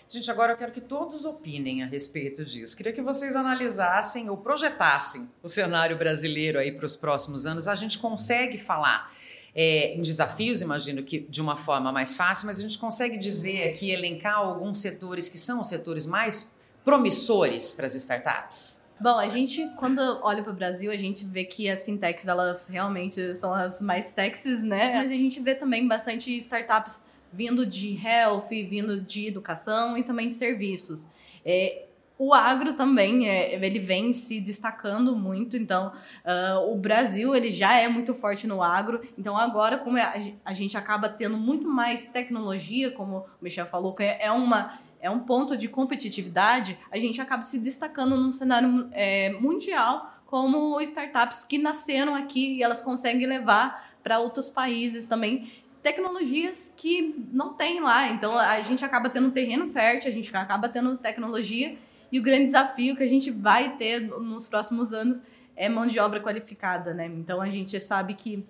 Gente, 0.09 0.31
agora 0.31 0.55
eu 0.55 0.57
quero 0.57 0.73
que 0.73 0.81
todos 0.81 1.27
opinem 1.27 1.83
a 1.83 1.87
respeito 1.87 2.43
disso. 2.43 2.75
Queria 2.75 2.95
que 2.95 3.03
vocês 3.03 3.37
analisassem 3.37 4.31
ou 4.31 4.39
projetassem 4.39 5.29
o 5.43 5.49
cenário 5.49 5.99
brasileiro 5.99 6.59
aí 6.59 6.73
para 6.73 6.87
os 6.87 6.97
próximos 6.97 7.45
anos. 7.45 7.69
A 7.69 7.75
gente 7.75 7.99
consegue 7.99 8.57
falar 8.57 9.13
é, 9.55 9.95
em 9.95 10.01
desafios, 10.01 10.63
imagino 10.63 11.03
que 11.03 11.21
de 11.21 11.43
uma 11.43 11.57
forma 11.57 11.93
mais 11.93 12.15
fácil, 12.15 12.47
mas 12.47 12.59
a 12.59 12.63
gente 12.63 12.79
consegue 12.79 13.19
dizer 13.19 13.69
aqui, 13.69 13.91
elencar 13.91 14.37
alguns 14.37 14.79
setores 14.79 15.29
que 15.29 15.37
são 15.37 15.61
os 15.61 15.69
setores 15.69 16.07
mais 16.07 16.57
promissores 16.83 17.75
para 17.75 17.85
as 17.85 17.95
startups? 17.95 18.83
Bom, 18.99 19.19
a 19.19 19.29
gente, 19.29 19.69
quando 19.77 20.01
olha 20.23 20.43
para 20.43 20.53
o 20.53 20.57
Brasil, 20.57 20.91
a 20.91 20.97
gente 20.97 21.25
vê 21.27 21.45
que 21.45 21.69
as 21.69 21.83
fintechs, 21.83 22.27
elas 22.27 22.67
realmente 22.69 23.37
são 23.37 23.53
as 23.53 23.83
mais 23.83 24.07
sexys, 24.07 24.63
né? 24.63 24.95
Mas 24.95 25.09
a 25.09 25.15
gente 25.15 25.39
vê 25.39 25.55
também 25.55 25.87
bastante 25.87 26.35
startups 26.39 27.01
vindo 27.33 27.67
de 27.67 27.95
health, 27.95 28.49
vindo 28.49 29.01
de 29.01 29.27
educação 29.27 29.97
e 29.97 30.03
também 30.03 30.29
de 30.29 30.35
serviços. 30.35 31.09
É, 31.45 31.85
o 32.19 32.35
agro 32.35 32.73
também, 32.73 33.29
é, 33.29 33.55
ele 33.55 33.79
vem 33.79 34.13
se 34.13 34.41
destacando 34.41 35.15
muito, 35.15 35.57
então 35.57 35.93
uh, 36.25 36.73
o 36.73 36.77
Brasil 36.77 37.33
ele 37.33 37.49
já 37.49 37.79
é 37.79 37.87
muito 37.87 38.13
forte 38.13 38.45
no 38.45 38.61
agro, 38.61 39.01
então 39.17 39.37
agora 39.37 39.79
como 39.79 39.97
é, 39.97 40.35
a 40.45 40.53
gente 40.53 40.77
acaba 40.77 41.09
tendo 41.09 41.37
muito 41.37 41.69
mais 41.69 42.07
tecnologia, 42.07 42.91
como 42.91 43.19
o 43.19 43.25
Michel 43.41 43.67
falou, 43.67 43.95
que 43.95 44.03
é 44.03 44.31
uma 44.33 44.81
é 45.01 45.09
um 45.09 45.21
ponto 45.21 45.57
de 45.57 45.69
competitividade, 45.69 46.77
a 46.91 46.99
gente 46.99 47.21
acaba 47.21 47.41
se 47.43 47.61
destacando 47.61 48.17
no 48.17 48.33
cenário 48.33 48.89
é, 48.91 49.31
mundial 49.31 50.13
como 50.27 50.81
startups 50.81 51.45
que 51.45 51.57
nasceram 51.57 52.17
aqui 52.17 52.57
e 52.57 52.63
elas 52.65 52.81
conseguem 52.81 53.29
levar 53.29 53.93
para 54.03 54.19
outros 54.19 54.51
países 54.51 55.07
também 55.07 55.49
tecnologias 55.89 56.71
que 56.77 57.15
não 57.33 57.55
tem 57.55 57.81
lá. 57.81 58.09
Então 58.09 58.37
a 58.37 58.61
gente 58.61 58.85
acaba 58.85 59.09
tendo 59.09 59.31
terreno 59.31 59.69
fértil, 59.69 60.11
a 60.11 60.13
gente 60.13 60.35
acaba 60.37 60.69
tendo 60.69 60.97
tecnologia 60.99 61.77
e 62.13 62.19
o 62.19 62.23
grande 62.23 62.45
desafio 62.45 62.95
que 62.95 63.03
a 63.03 63.09
gente 63.09 63.31
vai 63.31 63.77
ter 63.77 64.01
nos 64.01 64.47
próximos 64.47 64.93
anos 64.93 65.23
é 65.57 65.69
mão 65.69 65.87
de 65.87 65.99
obra 65.99 66.21
qualificada, 66.21 66.93
né? 66.93 67.07
Então 67.07 67.41
a 67.41 67.49
gente 67.49 67.81
sabe 67.81 68.15
que 68.15 68.45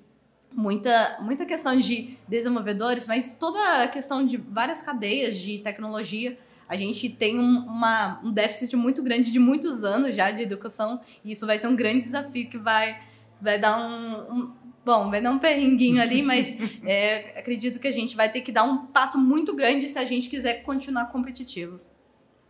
muita, 0.53 1.19
muita 1.21 1.47
questão 1.47 1.79
de 1.79 2.19
desenvolvedores, 2.27 3.07
mas 3.07 3.31
toda 3.39 3.85
a 3.85 3.89
questão 3.89 4.27
de 4.27 4.37
várias 4.37 4.83
cadeias 4.83 5.39
de 5.39 5.59
tecnologia. 5.59 6.39
A 6.69 6.77
gente 6.77 7.09
tem 7.09 7.39
um, 7.39 7.61
uma, 7.61 8.21
um 8.23 8.31
déficit 8.31 8.77
muito 8.77 9.03
grande 9.03 9.33
de 9.33 9.39
muitos 9.39 9.85
anos 9.85 10.15
já 10.15 10.31
de 10.31 10.43
educação, 10.43 11.01
e 11.25 11.31
isso 11.31 11.47
vai 11.47 11.57
ser 11.57 11.67
um 11.67 11.75
grande 11.75 12.01
desafio 12.01 12.51
que 12.51 12.59
vai, 12.59 13.01
vai 13.41 13.59
dar 13.59 13.79
um, 13.79 14.35
um 14.35 14.53
Bom, 14.89 15.11
vai 15.11 15.21
dar 15.21 15.33
um 15.33 15.39
perrenguinho 15.39 16.01
ali, 16.01 16.23
mas 16.23 16.57
é, 16.83 17.39
acredito 17.39 17.79
que 17.79 17.87
a 17.87 17.93
gente 17.93 18.17
vai 18.17 18.33
ter 18.33 18.41
que 18.41 18.51
dar 18.51 18.63
um 18.65 18.87
passo 18.87 19.19
muito 19.19 19.55
grande 19.55 19.87
se 19.87 19.99
a 19.99 20.05
gente 20.07 20.31
quiser 20.31 20.63
continuar 20.63 21.13
competitivo. 21.13 21.79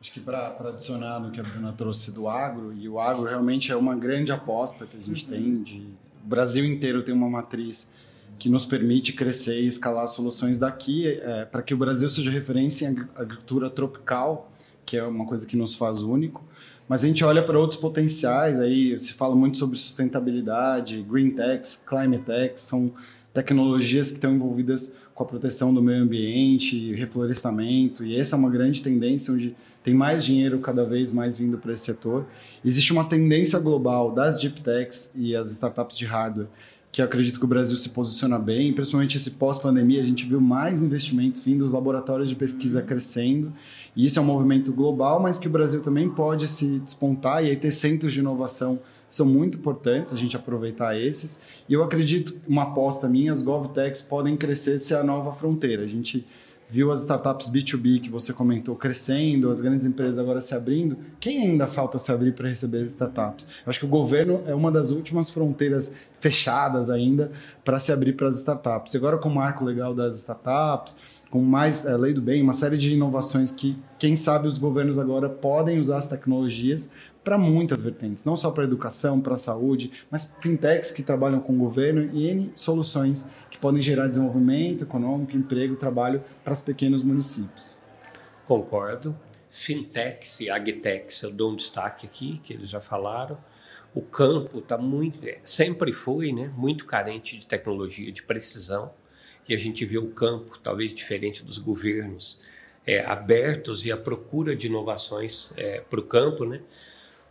Acho 0.01 0.13
que 0.13 0.21
para 0.21 0.55
adicionar 0.69 1.19
no 1.19 1.33
que 1.33 1.41
a 1.41 1.43
Bruna 1.43 1.73
trouxe 1.73 2.15
do 2.15 2.29
agro, 2.29 2.73
e 2.73 2.89
o 2.89 3.01
agro 3.01 3.25
realmente 3.25 3.73
é 3.73 3.77
uma 3.77 3.97
grande 3.97 4.31
aposta 4.31 4.87
que 4.87 4.97
a 4.97 5.01
gente 5.01 5.25
uhum. 5.25 5.31
tem 5.33 5.63
de 5.65 5.81
o 6.25 6.29
Brasil 6.29 6.65
inteiro 6.65 7.03
tem 7.03 7.13
uma 7.13 7.29
matriz 7.29 7.93
que 8.39 8.49
nos 8.49 8.65
permite 8.65 9.13
crescer 9.13 9.61
e 9.61 9.67
escalar 9.67 10.07
soluções 10.07 10.61
daqui 10.61 11.09
é, 11.09 11.45
para 11.45 11.61
que 11.61 11.75
o 11.75 11.77
Brasil 11.77 12.09
seja 12.09 12.31
referência 12.31 12.87
em 12.87 13.05
agricultura 13.17 13.69
tropical, 13.69 14.49
que 14.87 14.97
é 14.97 15.03
uma 15.03 15.27
coisa 15.27 15.45
que 15.45 15.57
nos 15.57 15.75
faz 15.75 16.03
único. 16.03 16.45
Mas 16.89 17.05
a 17.05 17.07
gente 17.07 17.23
olha 17.23 17.43
para 17.43 17.59
outros 17.59 17.79
potenciais, 17.79 18.59
aí 18.59 18.99
se 18.99 19.13
fala 19.13 19.37
muito 19.37 19.59
sobre 19.59 19.77
sustentabilidade, 19.77 21.03
green 21.03 21.31
techs, 21.31 21.85
climate 21.87 22.25
techs, 22.25 22.63
são 22.63 22.93
tecnologias 23.35 24.09
que 24.09 24.17
estão 24.17 24.33
envolvidas 24.35 24.97
com 25.15 25.23
a 25.23 25.27
proteção 25.27 25.75
do 25.75 25.83
meio 25.83 26.03
ambiente, 26.03 26.95
reflorestamento, 26.95 28.05
e 28.05 28.17
essa 28.17 28.37
é 28.37 28.39
uma 28.39 28.49
grande 28.49 28.81
tendência 28.81 29.35
onde 29.35 29.55
tem 29.85 29.93
mais 29.93 30.25
dinheiro 30.25 30.61
cada 30.61 30.85
vez 30.85 31.13
mais 31.13 31.37
vindo 31.37 31.59
para 31.59 31.73
esse 31.73 31.85
setor. 31.85 32.27
Existe 32.65 32.93
uma 32.93 33.05
tendência 33.05 33.59
global 33.59 34.13
das 34.13 34.41
deep 34.41 34.61
techs 34.61 35.13
e 35.15 35.35
as 35.37 35.51
startups 35.51 35.99
de 35.99 36.07
hardware 36.07 36.49
que 36.91 37.03
acredito 37.03 37.39
que 37.39 37.45
o 37.45 37.49
Brasil 37.49 37.77
se 37.77 37.91
posiciona 37.91 38.39
bem, 38.39 38.73
principalmente 38.73 39.17
esse 39.17 39.33
pós-pandemia, 39.33 40.01
a 40.01 40.05
gente 40.05 40.25
viu 40.25 40.41
mais 40.41 40.83
investimentos 40.83 41.43
vindo, 41.43 41.65
os 41.65 41.73
laboratórios 41.73 42.29
de 42.29 42.35
pesquisa 42.35 42.81
crescendo, 42.81 43.53
e 43.99 44.05
isso 44.05 44.21
é 44.21 44.23
um 44.23 44.25
movimento 44.25 44.73
global, 44.73 45.19
mas 45.19 45.41
que 45.41 45.49
o 45.49 45.51
Brasil 45.51 45.83
também 45.83 46.09
pode 46.09 46.47
se 46.47 46.79
despontar, 46.79 47.45
e 47.45 47.49
aí 47.51 47.57
ter 47.57 47.73
centros 47.73 48.13
de 48.13 48.21
inovação 48.21 48.79
são 49.09 49.27
muito 49.27 49.59
importantes, 49.59 50.13
a 50.13 50.17
gente 50.17 50.37
aproveitar 50.37 50.97
esses, 50.97 51.41
e 51.69 51.73
eu 51.73 51.83
acredito, 51.83 52.37
uma 52.47 52.63
aposta 52.63 53.09
minha, 53.09 53.33
as 53.33 53.43
GovTechs 53.43 54.03
podem 54.03 54.37
crescer 54.37 54.79
se 54.79 54.95
é 54.95 54.99
a 54.99 55.03
nova 55.03 55.33
fronteira, 55.33 55.83
a 55.83 55.89
gente 55.89 56.25
viu 56.71 56.93
as 56.93 57.01
startups 57.01 57.51
B2B 57.51 58.01
que 58.01 58.11
você 58.11 58.33
comentou 58.33 58.77
crescendo, 58.77 59.51
as 59.51 59.61
grandes 59.61 59.87
empresas 59.87 60.19
agora 60.19 60.41
se 60.41 60.55
abrindo, 60.55 60.97
quem 61.19 61.43
ainda 61.43 61.67
falta 61.67 61.99
se 61.99 62.13
abrir 62.13 62.35
para 62.35 62.49
receber 62.49 62.85
as 62.85 62.91
startups? 62.91 63.47
Eu 63.67 63.71
acho 63.71 63.81
que 63.81 63.87
o 63.87 63.89
governo 63.89 64.43
é 64.47 64.55
uma 64.55 64.71
das 64.71 64.91
últimas 64.91 65.31
fronteiras 65.31 65.93
fechadas 66.21 66.91
ainda 66.91 67.33
para 67.65 67.79
se 67.79 67.91
abrir 67.91 68.13
para 68.13 68.29
as 68.29 68.37
startups. 68.37 68.93
E 68.93 68.97
agora 68.97 69.19
com 69.19 69.29
o 69.29 69.35
marco 69.35 69.65
legal 69.65 69.95
das 69.95 70.19
startups, 70.19 70.97
com 71.31 71.43
mais 71.43 71.85
é, 71.85 71.97
lei 71.97 72.13
do 72.13 72.23
bem, 72.23 72.43
uma 72.43 72.53
série 72.53 72.79
de 72.79 72.95
inovações 72.95 73.51
que, 73.51 73.77
quem 73.99 74.17
sabe, 74.17 74.47
os 74.47 74.59
governos 74.59 74.99
agora 74.99 75.29
podem 75.29 75.79
usar 75.79 75.99
as 75.99 76.09
tecnologias 76.09 76.93
para 77.23 77.37
muitas 77.37 77.83
vertentes, 77.83 78.25
não 78.25 78.37
só 78.37 78.51
para 78.51 78.65
educação, 78.65 79.21
para 79.21 79.37
saúde, 79.37 79.93
mas 80.11 80.39
fintechs 80.41 80.91
que 80.91 81.03
trabalham 81.03 81.41
com 81.41 81.53
o 81.53 81.59
governo 81.59 82.09
e 82.15 82.27
N 82.29 82.51
soluções 82.57 83.29
que 83.51 83.59
podem 83.59 83.83
gerar 83.83 84.07
desenvolvimento 84.07 84.85
econômico, 84.85 85.37
emprego, 85.37 85.77
trabalho 85.77 86.23
para 86.43 86.55
os 86.55 86.61
pequenos 86.61 87.03
municípios. 87.03 87.77
Concordo. 88.47 89.15
Fintechs 89.51 90.41
e 90.41 90.49
agtechs 90.49 91.23
eu 91.23 91.31
dou 91.31 91.53
um 91.53 91.57
destaque 91.57 92.07
aqui, 92.07 92.41
que 92.43 92.55
eles 92.55 92.71
já 92.71 92.81
falaram. 92.81 93.37
O 93.95 94.01
campo 94.01 94.59
está 94.59 94.79
muito, 94.79 95.27
é, 95.27 95.39
sempre 95.45 95.93
foi, 95.93 96.33
né, 96.33 96.51
muito 96.57 96.87
carente 96.87 97.37
de 97.37 97.47
tecnologia, 97.47 98.11
de 98.13 98.23
precisão. 98.23 98.91
E 99.49 99.55
a 99.55 99.59
gente 99.59 99.85
vê 99.85 99.99
o 99.99 100.09
campo, 100.09 100.59
talvez 100.59 100.93
diferente 100.93 101.43
dos 101.43 101.59
governos, 101.59 102.43
é, 102.87 103.01
abertos 103.05 103.85
e 103.85 103.93
a 103.93 103.97
procura 103.97 104.55
de 104.55 104.67
inovações 104.67 105.51
é, 105.57 105.81
para 105.81 106.01
o 106.01 106.03
campo, 106.03 106.45
né? 106.45 106.61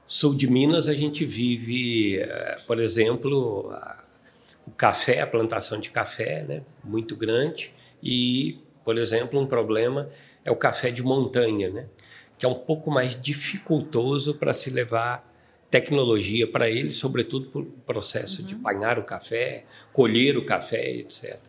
Sul 0.08 0.36
de 0.36 0.50
Minas 0.50 0.88
a 0.88 0.94
gente 0.94 1.26
vive, 1.26 2.20
é, 2.20 2.56
por 2.66 2.80
exemplo, 2.80 3.70
a, 3.72 4.04
o 4.66 4.72
café, 4.72 5.22
a 5.22 5.28
plantação 5.28 5.80
de 5.80 5.92
café, 5.92 6.44
né, 6.44 6.62
muito 6.84 7.16
grande, 7.16 7.74
e, 8.02 8.60
por 8.84 8.98
exemplo, 8.98 9.40
um 9.40 9.46
problema 9.46 10.10
é 10.46 10.52
o 10.52 10.56
café 10.56 10.92
de 10.92 11.04
montanha, 11.04 11.70
né, 11.70 11.88
que 12.38 12.46
é 12.46 12.50
um 12.50 12.56
pouco 12.56 12.92
mais 12.92 13.20
dificultoso 13.20 14.36
para 14.36 14.54
se 14.54 14.70
levar 14.70 15.28
tecnologia 15.70 16.48
para 16.48 16.70
ele, 16.70 16.92
sobretudo 16.92 17.50
por 17.50 17.66
processo 17.86 18.42
uhum. 18.42 18.48
de 18.48 18.56
apanhar 18.56 19.00
o 19.00 19.04
café, 19.04 19.66
colher 19.92 20.38
o 20.38 20.46
café, 20.46 20.90
etc. 20.92 21.40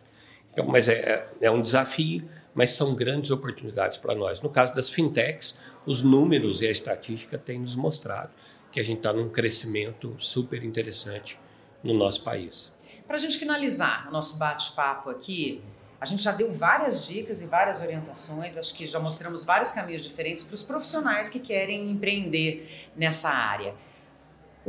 Então, 0.51 0.65
mas 0.65 0.87
é, 0.87 0.93
é, 0.93 1.27
é 1.41 1.51
um 1.51 1.61
desafio, 1.61 2.27
mas 2.53 2.71
são 2.71 2.95
grandes 2.95 3.31
oportunidades 3.31 3.97
para 3.97 4.15
nós. 4.15 4.41
No 4.41 4.49
caso 4.49 4.73
das 4.73 4.89
fintechs, 4.89 5.55
os 5.85 6.01
números 6.01 6.61
e 6.61 6.67
a 6.67 6.71
estatística 6.71 7.37
têm 7.37 7.59
nos 7.59 7.75
mostrado 7.75 8.31
que 8.71 8.79
a 8.79 8.83
gente 8.83 8.97
está 8.97 9.13
num 9.13 9.29
crescimento 9.29 10.15
super 10.19 10.63
interessante 10.63 11.39
no 11.83 11.93
nosso 11.93 12.23
país. 12.23 12.71
Para 13.07 13.15
a 13.15 13.19
gente 13.19 13.37
finalizar 13.37 14.07
o 14.09 14.11
nosso 14.11 14.37
bate-papo 14.37 15.09
aqui, 15.09 15.61
a 15.99 16.05
gente 16.05 16.23
já 16.23 16.31
deu 16.31 16.53
várias 16.53 17.05
dicas 17.05 17.41
e 17.41 17.47
várias 17.47 17.81
orientações, 17.81 18.57
acho 18.57 18.73
que 18.73 18.87
já 18.87 18.99
mostramos 18.99 19.43
vários 19.43 19.71
caminhos 19.71 20.03
diferentes 20.03 20.43
para 20.43 20.55
os 20.55 20.63
profissionais 20.63 21.29
que 21.29 21.39
querem 21.39 21.91
empreender 21.91 22.87
nessa 22.95 23.29
área. 23.29 23.75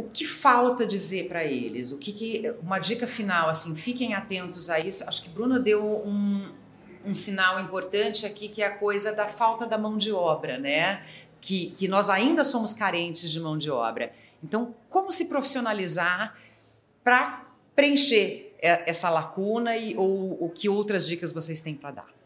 O 0.00 0.08
que 0.10 0.24
falta 0.24 0.86
dizer 0.86 1.28
para 1.28 1.44
eles? 1.44 1.92
O 1.92 1.98
que, 1.98 2.10
que, 2.10 2.54
uma 2.62 2.78
dica 2.78 3.06
final 3.06 3.50
assim, 3.50 3.74
fiquem 3.76 4.14
atentos 4.14 4.70
a 4.70 4.80
isso. 4.80 5.04
Acho 5.06 5.22
que 5.22 5.28
Bruna 5.28 5.60
deu 5.60 5.84
um, 5.84 6.50
um 7.04 7.14
sinal 7.14 7.60
importante 7.60 8.24
aqui 8.24 8.48
que 8.48 8.62
é 8.62 8.66
a 8.66 8.78
coisa 8.78 9.14
da 9.14 9.28
falta 9.28 9.66
da 9.66 9.76
mão 9.76 9.98
de 9.98 10.11
obra, 10.11 10.57
né? 10.57 11.03
Que, 11.38 11.70
que 11.70 11.86
nós 11.86 12.09
ainda 12.09 12.44
somos 12.44 12.72
carentes 12.72 13.30
de 13.30 13.38
mão 13.38 13.59
de 13.59 13.70
obra. 13.70 14.12
Então, 14.42 14.74
como 14.88 15.12
se 15.12 15.26
profissionalizar 15.26 16.34
para 17.05 17.44
preencher 17.76 18.55
essa 18.62 19.11
lacuna 19.11 19.76
e 19.76 19.94
ou 19.96 20.42
o 20.42 20.48
que 20.48 20.66
outras 20.66 21.07
dicas 21.07 21.30
vocês 21.30 21.61
têm 21.61 21.74
para 21.74 21.90
dar? 21.90 22.20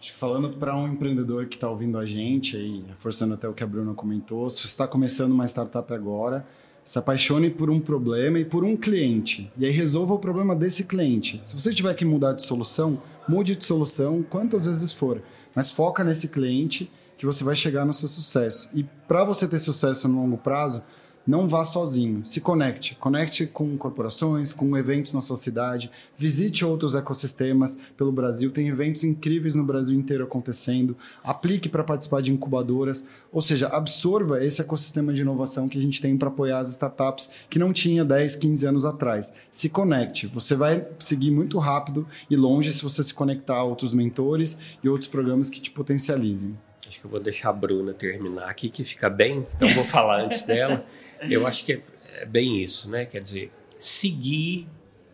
Acho 0.00 0.12
que 0.12 0.18
falando 0.18 0.56
para 0.56 0.76
um 0.76 0.86
empreendedor 0.86 1.46
que 1.46 1.56
está 1.56 1.68
ouvindo 1.68 1.98
a 1.98 2.06
gente, 2.06 2.56
aí, 2.56 2.84
reforçando 2.88 3.34
até 3.34 3.48
o 3.48 3.52
que 3.52 3.64
a 3.64 3.66
Bruna 3.66 3.94
comentou, 3.94 4.48
se 4.48 4.60
você 4.60 4.66
está 4.66 4.86
começando 4.86 5.32
uma 5.32 5.44
startup 5.44 5.92
agora, 5.92 6.46
se 6.88 6.98
apaixone 6.98 7.50
por 7.50 7.68
um 7.68 7.78
problema 7.78 8.38
e 8.38 8.46
por 8.46 8.64
um 8.64 8.74
cliente. 8.74 9.52
E 9.58 9.66
aí 9.66 9.70
resolva 9.70 10.14
o 10.14 10.18
problema 10.18 10.56
desse 10.56 10.84
cliente. 10.84 11.38
Se 11.44 11.54
você 11.54 11.70
tiver 11.74 11.92
que 11.92 12.02
mudar 12.02 12.32
de 12.32 12.42
solução, 12.42 13.02
mude 13.28 13.54
de 13.54 13.62
solução 13.62 14.22
quantas 14.22 14.64
vezes 14.64 14.90
for. 14.90 15.20
Mas 15.54 15.70
foca 15.70 16.02
nesse 16.02 16.28
cliente 16.28 16.90
que 17.18 17.26
você 17.26 17.44
vai 17.44 17.54
chegar 17.54 17.84
no 17.84 17.92
seu 17.92 18.08
sucesso. 18.08 18.70
E 18.74 18.86
para 19.06 19.22
você 19.22 19.46
ter 19.46 19.58
sucesso 19.58 20.08
no 20.08 20.22
longo 20.22 20.38
prazo, 20.38 20.82
não 21.28 21.46
vá 21.46 21.62
sozinho, 21.62 22.24
se 22.24 22.40
conecte. 22.40 22.94
Conecte 22.94 23.46
com 23.46 23.76
corporações, 23.76 24.54
com 24.54 24.74
eventos 24.78 25.12
na 25.12 25.20
sua 25.20 25.36
cidade, 25.36 25.90
visite 26.16 26.64
outros 26.64 26.94
ecossistemas 26.94 27.76
pelo 27.98 28.10
Brasil. 28.10 28.50
Tem 28.50 28.68
eventos 28.68 29.04
incríveis 29.04 29.54
no 29.54 29.62
Brasil 29.62 29.94
inteiro 29.94 30.24
acontecendo. 30.24 30.96
Aplique 31.22 31.68
para 31.68 31.84
participar 31.84 32.22
de 32.22 32.32
incubadoras, 32.32 33.06
ou 33.30 33.42
seja, 33.42 33.68
absorva 33.68 34.42
esse 34.42 34.62
ecossistema 34.62 35.12
de 35.12 35.20
inovação 35.20 35.68
que 35.68 35.78
a 35.78 35.82
gente 35.82 36.00
tem 36.00 36.16
para 36.16 36.28
apoiar 36.28 36.60
as 36.60 36.70
startups 36.70 37.28
que 37.50 37.58
não 37.58 37.74
tinha 37.74 38.06
10, 38.06 38.34
15 38.36 38.66
anos 38.66 38.86
atrás. 38.86 39.34
Se 39.50 39.68
conecte. 39.68 40.26
Você 40.28 40.54
vai 40.54 40.88
seguir 40.98 41.30
muito 41.30 41.58
rápido 41.58 42.08
e 42.30 42.36
longe 42.36 42.72
se 42.72 42.82
você 42.82 43.02
se 43.02 43.12
conectar 43.12 43.56
a 43.56 43.64
outros 43.64 43.92
mentores 43.92 44.58
e 44.82 44.88
outros 44.88 45.10
programas 45.10 45.50
que 45.50 45.60
te 45.60 45.70
potencializem. 45.70 46.56
Acho 46.88 47.00
que 47.00 47.04
eu 47.04 47.10
vou 47.10 47.20
deixar 47.20 47.50
a 47.50 47.52
Bruna 47.52 47.92
terminar 47.92 48.48
aqui, 48.48 48.70
que 48.70 48.82
fica 48.82 49.10
bem, 49.10 49.46
então 49.54 49.68
vou 49.74 49.84
falar 49.84 50.22
antes 50.22 50.40
dela. 50.40 50.86
Eu 51.22 51.46
acho 51.46 51.64
que 51.64 51.80
é 52.14 52.26
bem 52.26 52.62
isso, 52.62 52.88
né? 52.90 53.04
Quer 53.06 53.20
dizer, 53.20 53.50
seguir 53.78 54.66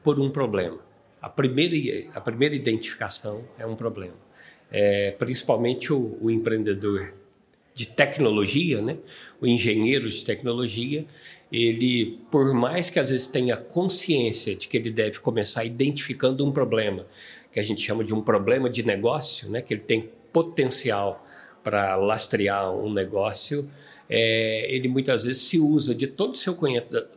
por 0.02 0.20
um 0.20 0.30
problema. 0.30 0.78
A 1.20 1.28
primeira, 1.28 2.11
a 2.14 2.20
primeira 2.20 2.55
identificação 2.55 3.44
é 3.59 3.66
um 3.66 3.74
problema. 3.74 4.14
É, 4.70 5.12
principalmente 5.12 5.92
o, 5.92 6.18
o 6.20 6.30
empreendedor 6.30 7.14
de 7.74 7.88
tecnologia, 7.88 8.80
né? 8.80 8.96
o 9.40 9.46
engenheiro 9.46 10.09
de 10.09 10.24
tecnologia, 10.24 11.05
ele, 11.50 12.18
por 12.30 12.55
mais 12.55 12.88
que 12.88 12.98
às 12.98 13.11
vezes 13.11 13.26
tenha 13.26 13.57
consciência 13.57 14.55
de 14.55 14.68
que 14.68 14.76
ele 14.76 14.90
deve 14.90 15.18
começar 15.18 15.64
identificando 15.64 16.46
um 16.46 16.52
problema, 16.52 17.07
que 17.52 17.59
a 17.59 17.62
gente 17.62 17.82
chama 17.82 18.05
de 18.05 18.14
um 18.14 18.22
problema 18.22 18.70
de 18.70 18.84
negócio, 18.84 19.50
né? 19.50 19.61
que 19.61 19.74
ele 19.74 19.82
tem 19.82 20.09
potencial 20.32 21.26
para 21.62 21.96
lastrear 21.96 22.72
um 22.72 22.92
negócio, 22.92 23.68
é, 24.09 24.74
ele 24.74 24.88
muitas 24.88 25.24
vezes 25.24 25.42
se 25.42 25.59
usa 25.59 25.94
de 25.94 26.07
todo 26.07 26.34
o 26.34 26.36
seu, 26.36 26.57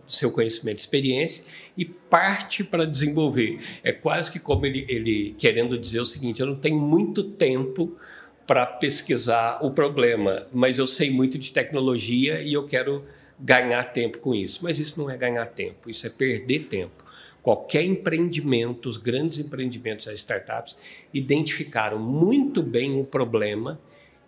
seu 0.07 0.31
conhecimento 0.31 0.77
e 0.77 0.81
experiência 0.81 1.43
e 1.77 1.85
parte 1.85 2.63
para 2.63 2.85
desenvolver. 2.85 3.59
É 3.83 3.91
quase 3.91 4.31
que 4.31 4.39
como 4.39 4.65
ele, 4.65 4.85
ele 4.88 5.35
querendo 5.38 5.77
dizer 5.77 5.99
o 5.99 6.05
seguinte: 6.05 6.41
eu 6.41 6.47
não 6.47 6.55
tenho 6.55 6.79
muito 6.79 7.23
tempo 7.23 7.97
para 8.45 8.65
pesquisar 8.65 9.59
o 9.61 9.71
problema, 9.71 10.47
mas 10.53 10.79
eu 10.79 10.88
sei 10.88 11.11
muito 11.11 11.38
de 11.38 11.51
tecnologia 11.51 12.41
e 12.41 12.53
eu 12.53 12.65
quero 12.65 13.03
ganhar 13.38 13.83
tempo 13.91 14.19
com 14.19 14.33
isso. 14.33 14.59
Mas 14.63 14.79
isso 14.79 14.99
não 14.99 15.09
é 15.09 15.17
ganhar 15.17 15.45
tempo, 15.47 15.89
isso 15.89 16.07
é 16.07 16.09
perder 16.09 16.67
tempo. 16.67 17.05
Qualquer 17.43 17.83
empreendimento, 17.83 18.89
os 18.89 18.97
grandes 18.97 19.38
empreendimentos, 19.39 20.07
as 20.07 20.15
startups, 20.15 20.75
identificaram 21.13 21.99
muito 21.99 22.63
bem 22.63 22.99
o 22.99 23.05
problema 23.05 23.79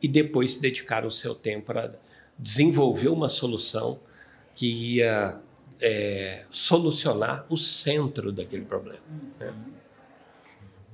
e 0.01 0.07
depois 0.07 0.55
dedicaram 0.55 1.07
o 1.07 1.11
seu 1.11 1.33
tempo 1.35 1.65
para 1.67 1.99
desenvolver 2.39 3.09
uma 3.09 3.27
solução 3.27 3.99
que 4.55 4.95
ia 4.95 5.37
é, 5.81 6.45
solucionar 6.49 7.45
o 7.49 7.57
centro 7.57 8.31
daquele 8.31 8.65
problema. 8.65 8.99
Né? 9.39 9.53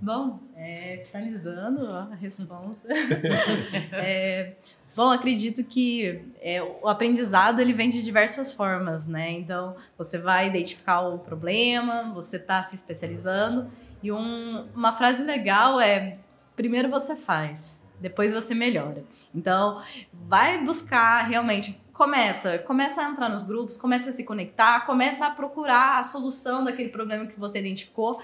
Bom, 0.02 0.40
é, 0.56 1.06
finalizando 1.10 1.88
a 1.88 2.16
resposta. 2.16 2.88
é, 3.94 4.54
bom, 4.96 5.10
acredito 5.10 5.64
que 5.64 6.22
é, 6.42 6.62
o 6.62 6.88
aprendizado 6.88 7.62
ele 7.62 7.74
vem 7.74 7.90
de 7.90 8.04
diversas 8.04 8.54
formas, 8.54 9.08
né? 9.08 9.32
Então, 9.32 9.76
você 9.98 10.18
vai 10.18 10.48
identificar 10.48 11.02
o 11.02 11.20
problema, 11.20 12.12
você 12.14 12.38
está 12.38 12.62
se 12.62 12.76
especializando. 12.76 13.70
E 14.04 14.12
um, 14.12 14.68
uma 14.76 14.94
frase 14.94 15.24
legal 15.24 15.80
é: 15.80 16.18
primeiro 16.56 16.90
você 16.90 17.16
faz, 17.16 17.82
depois 18.00 18.34
você 18.34 18.54
melhora. 18.54 19.04
Então, 19.34 19.82
vai 20.14 20.64
buscar 20.64 21.24
realmente. 21.24 21.80
Começa, 21.94 22.60
começa 22.60 23.02
a 23.02 23.10
entrar 23.10 23.30
nos 23.30 23.46
grupos, 23.46 23.78
começa 23.78 24.10
a 24.10 24.14
se 24.14 24.26
conectar, 24.26 24.86
começa 24.86 25.28
a 25.28 25.30
procurar 25.30 26.00
a 26.00 26.04
solução 26.04 26.64
daquele 26.64 26.90
problema 26.90 27.26
que 27.26 27.40
você 27.40 27.60
identificou. 27.60 28.22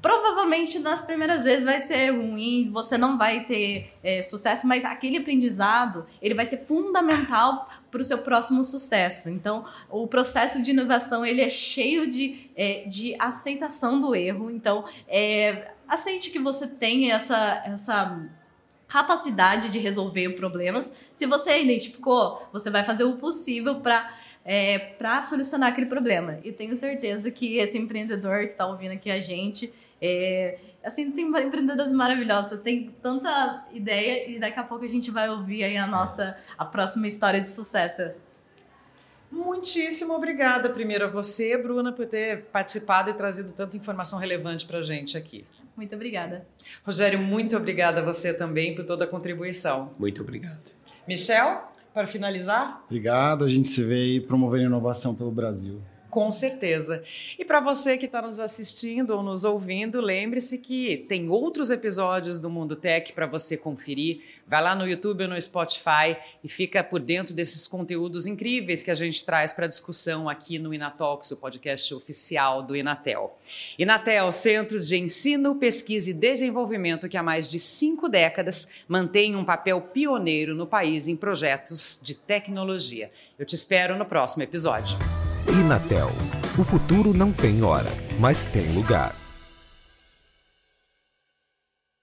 Provavelmente 0.00 0.78
nas 0.78 1.00
primeiras 1.00 1.44
vezes 1.44 1.64
vai 1.64 1.80
ser 1.80 2.10
ruim, 2.10 2.70
você 2.70 2.98
não 2.98 3.16
vai 3.16 3.44
ter 3.44 3.90
é, 4.02 4.20
sucesso, 4.20 4.66
mas 4.66 4.84
aquele 4.84 5.16
aprendizado 5.16 6.06
ele 6.20 6.34
vai 6.34 6.44
ser 6.44 6.58
fundamental 6.66 7.68
para 7.90 8.02
o 8.02 8.04
seu 8.04 8.18
próximo 8.18 8.64
sucesso. 8.66 9.30
Então, 9.30 9.64
o 9.90 10.06
processo 10.06 10.62
de 10.62 10.72
inovação 10.72 11.24
ele 11.24 11.40
é 11.40 11.48
cheio 11.48 12.10
de, 12.10 12.50
é, 12.54 12.84
de 12.86 13.16
aceitação 13.18 13.98
do 13.98 14.14
erro. 14.14 14.50
Então, 14.50 14.84
é, 15.08 15.72
aceite 15.88 16.30
que 16.30 16.38
você 16.38 16.66
tem 16.66 17.10
essa, 17.10 17.62
essa 17.64 18.28
capacidade 18.88 19.70
de 19.70 19.78
resolver 19.78 20.30
problemas. 20.30 20.92
Se 21.14 21.26
você 21.26 21.60
identificou, 21.60 22.46
você 22.52 22.70
vai 22.70 22.84
fazer 22.84 23.04
o 23.04 23.16
possível 23.16 23.76
para 23.76 24.12
é, 24.44 24.78
para 24.78 25.22
solucionar 25.22 25.70
aquele 25.70 25.86
problema. 25.86 26.38
E 26.44 26.52
tenho 26.52 26.76
certeza 26.76 27.30
que 27.30 27.56
esse 27.56 27.78
empreendedor 27.78 28.40
que 28.40 28.52
está 28.52 28.66
ouvindo 28.66 28.92
aqui 28.92 29.10
a 29.10 29.18
gente, 29.18 29.72
é, 30.00 30.58
assim, 30.84 31.10
tem 31.10 31.26
empreendedores 31.26 31.92
maravilhosos, 31.92 32.60
tem 32.60 32.94
tanta 33.02 33.66
ideia 33.72 34.30
e 34.30 34.38
daqui 34.38 34.60
a 34.60 34.62
pouco 34.62 34.84
a 34.84 34.88
gente 34.88 35.10
vai 35.10 35.30
ouvir 35.30 35.64
aí 35.64 35.76
a 35.76 35.86
nossa, 35.86 36.36
a 36.58 36.64
próxima 36.64 37.06
história 37.06 37.40
de 37.40 37.48
sucesso. 37.48 38.12
Muitíssimo 39.32 40.12
obrigada, 40.12 40.68
primeiro 40.68 41.06
a 41.06 41.08
você, 41.08 41.56
Bruna, 41.56 41.90
por 41.92 42.06
ter 42.06 42.44
participado 42.52 43.10
e 43.10 43.14
trazido 43.14 43.52
tanta 43.52 43.76
informação 43.76 44.18
relevante 44.18 44.66
para 44.66 44.78
a 44.78 44.82
gente 44.82 45.16
aqui. 45.16 45.44
Muito 45.76 45.94
obrigada. 45.94 46.46
Rogério, 46.84 47.18
muito 47.18 47.56
obrigada 47.56 48.00
a 48.00 48.04
você 48.04 48.32
também 48.32 48.74
por 48.74 48.84
toda 48.84 49.04
a 49.04 49.06
contribuição. 49.06 49.92
Muito 49.98 50.22
obrigado. 50.22 50.72
Michel, 51.06 51.64
para 51.92 52.06
finalizar? 52.06 52.82
Obrigado, 52.86 53.44
a 53.44 53.48
gente 53.48 53.68
se 53.68 53.82
vê 53.82 53.94
aí 53.94 54.20
promovendo 54.20 54.64
inovação 54.64 55.14
pelo 55.14 55.30
Brasil. 55.30 55.80
Com 56.14 56.30
certeza. 56.30 57.02
E 57.36 57.44
para 57.44 57.58
você 57.58 57.98
que 57.98 58.06
está 58.06 58.22
nos 58.22 58.38
assistindo 58.38 59.10
ou 59.10 59.20
nos 59.20 59.44
ouvindo, 59.44 60.00
lembre-se 60.00 60.58
que 60.58 60.96
tem 61.08 61.28
outros 61.28 61.72
episódios 61.72 62.38
do 62.38 62.48
Mundo 62.48 62.76
Tech 62.76 63.12
para 63.12 63.26
você 63.26 63.56
conferir. 63.56 64.20
Vai 64.46 64.62
lá 64.62 64.76
no 64.76 64.86
YouTube 64.86 65.24
ou 65.24 65.30
no 65.30 65.40
Spotify 65.42 66.16
e 66.44 66.48
fica 66.48 66.84
por 66.84 67.00
dentro 67.00 67.34
desses 67.34 67.66
conteúdos 67.66 68.28
incríveis 68.28 68.84
que 68.84 68.92
a 68.92 68.94
gente 68.94 69.24
traz 69.24 69.52
para 69.52 69.66
discussão 69.66 70.28
aqui 70.28 70.56
no 70.56 70.72
Inatalks, 70.72 71.32
o 71.32 71.36
podcast 71.36 71.92
oficial 71.92 72.62
do 72.62 72.76
Inatel. 72.76 73.36
Inatel, 73.76 74.30
Centro 74.30 74.78
de 74.78 74.96
Ensino, 74.96 75.56
Pesquisa 75.56 76.10
e 76.10 76.14
Desenvolvimento 76.14 77.08
que 77.08 77.16
há 77.16 77.24
mais 77.24 77.48
de 77.48 77.58
cinco 77.58 78.08
décadas 78.08 78.68
mantém 78.86 79.34
um 79.34 79.44
papel 79.44 79.80
pioneiro 79.80 80.54
no 80.54 80.64
país 80.64 81.08
em 81.08 81.16
projetos 81.16 81.98
de 82.00 82.14
tecnologia. 82.14 83.10
Eu 83.36 83.44
te 83.44 83.56
espero 83.56 83.98
no 83.98 84.04
próximo 84.04 84.44
episódio. 84.44 84.96
Inatel. 85.48 86.10
O 86.56 86.64
futuro 86.64 87.12
não 87.12 87.32
tem 87.32 87.62
hora, 87.62 87.90
mas 88.18 88.46
tem 88.46 88.72
lugar. 88.74 89.23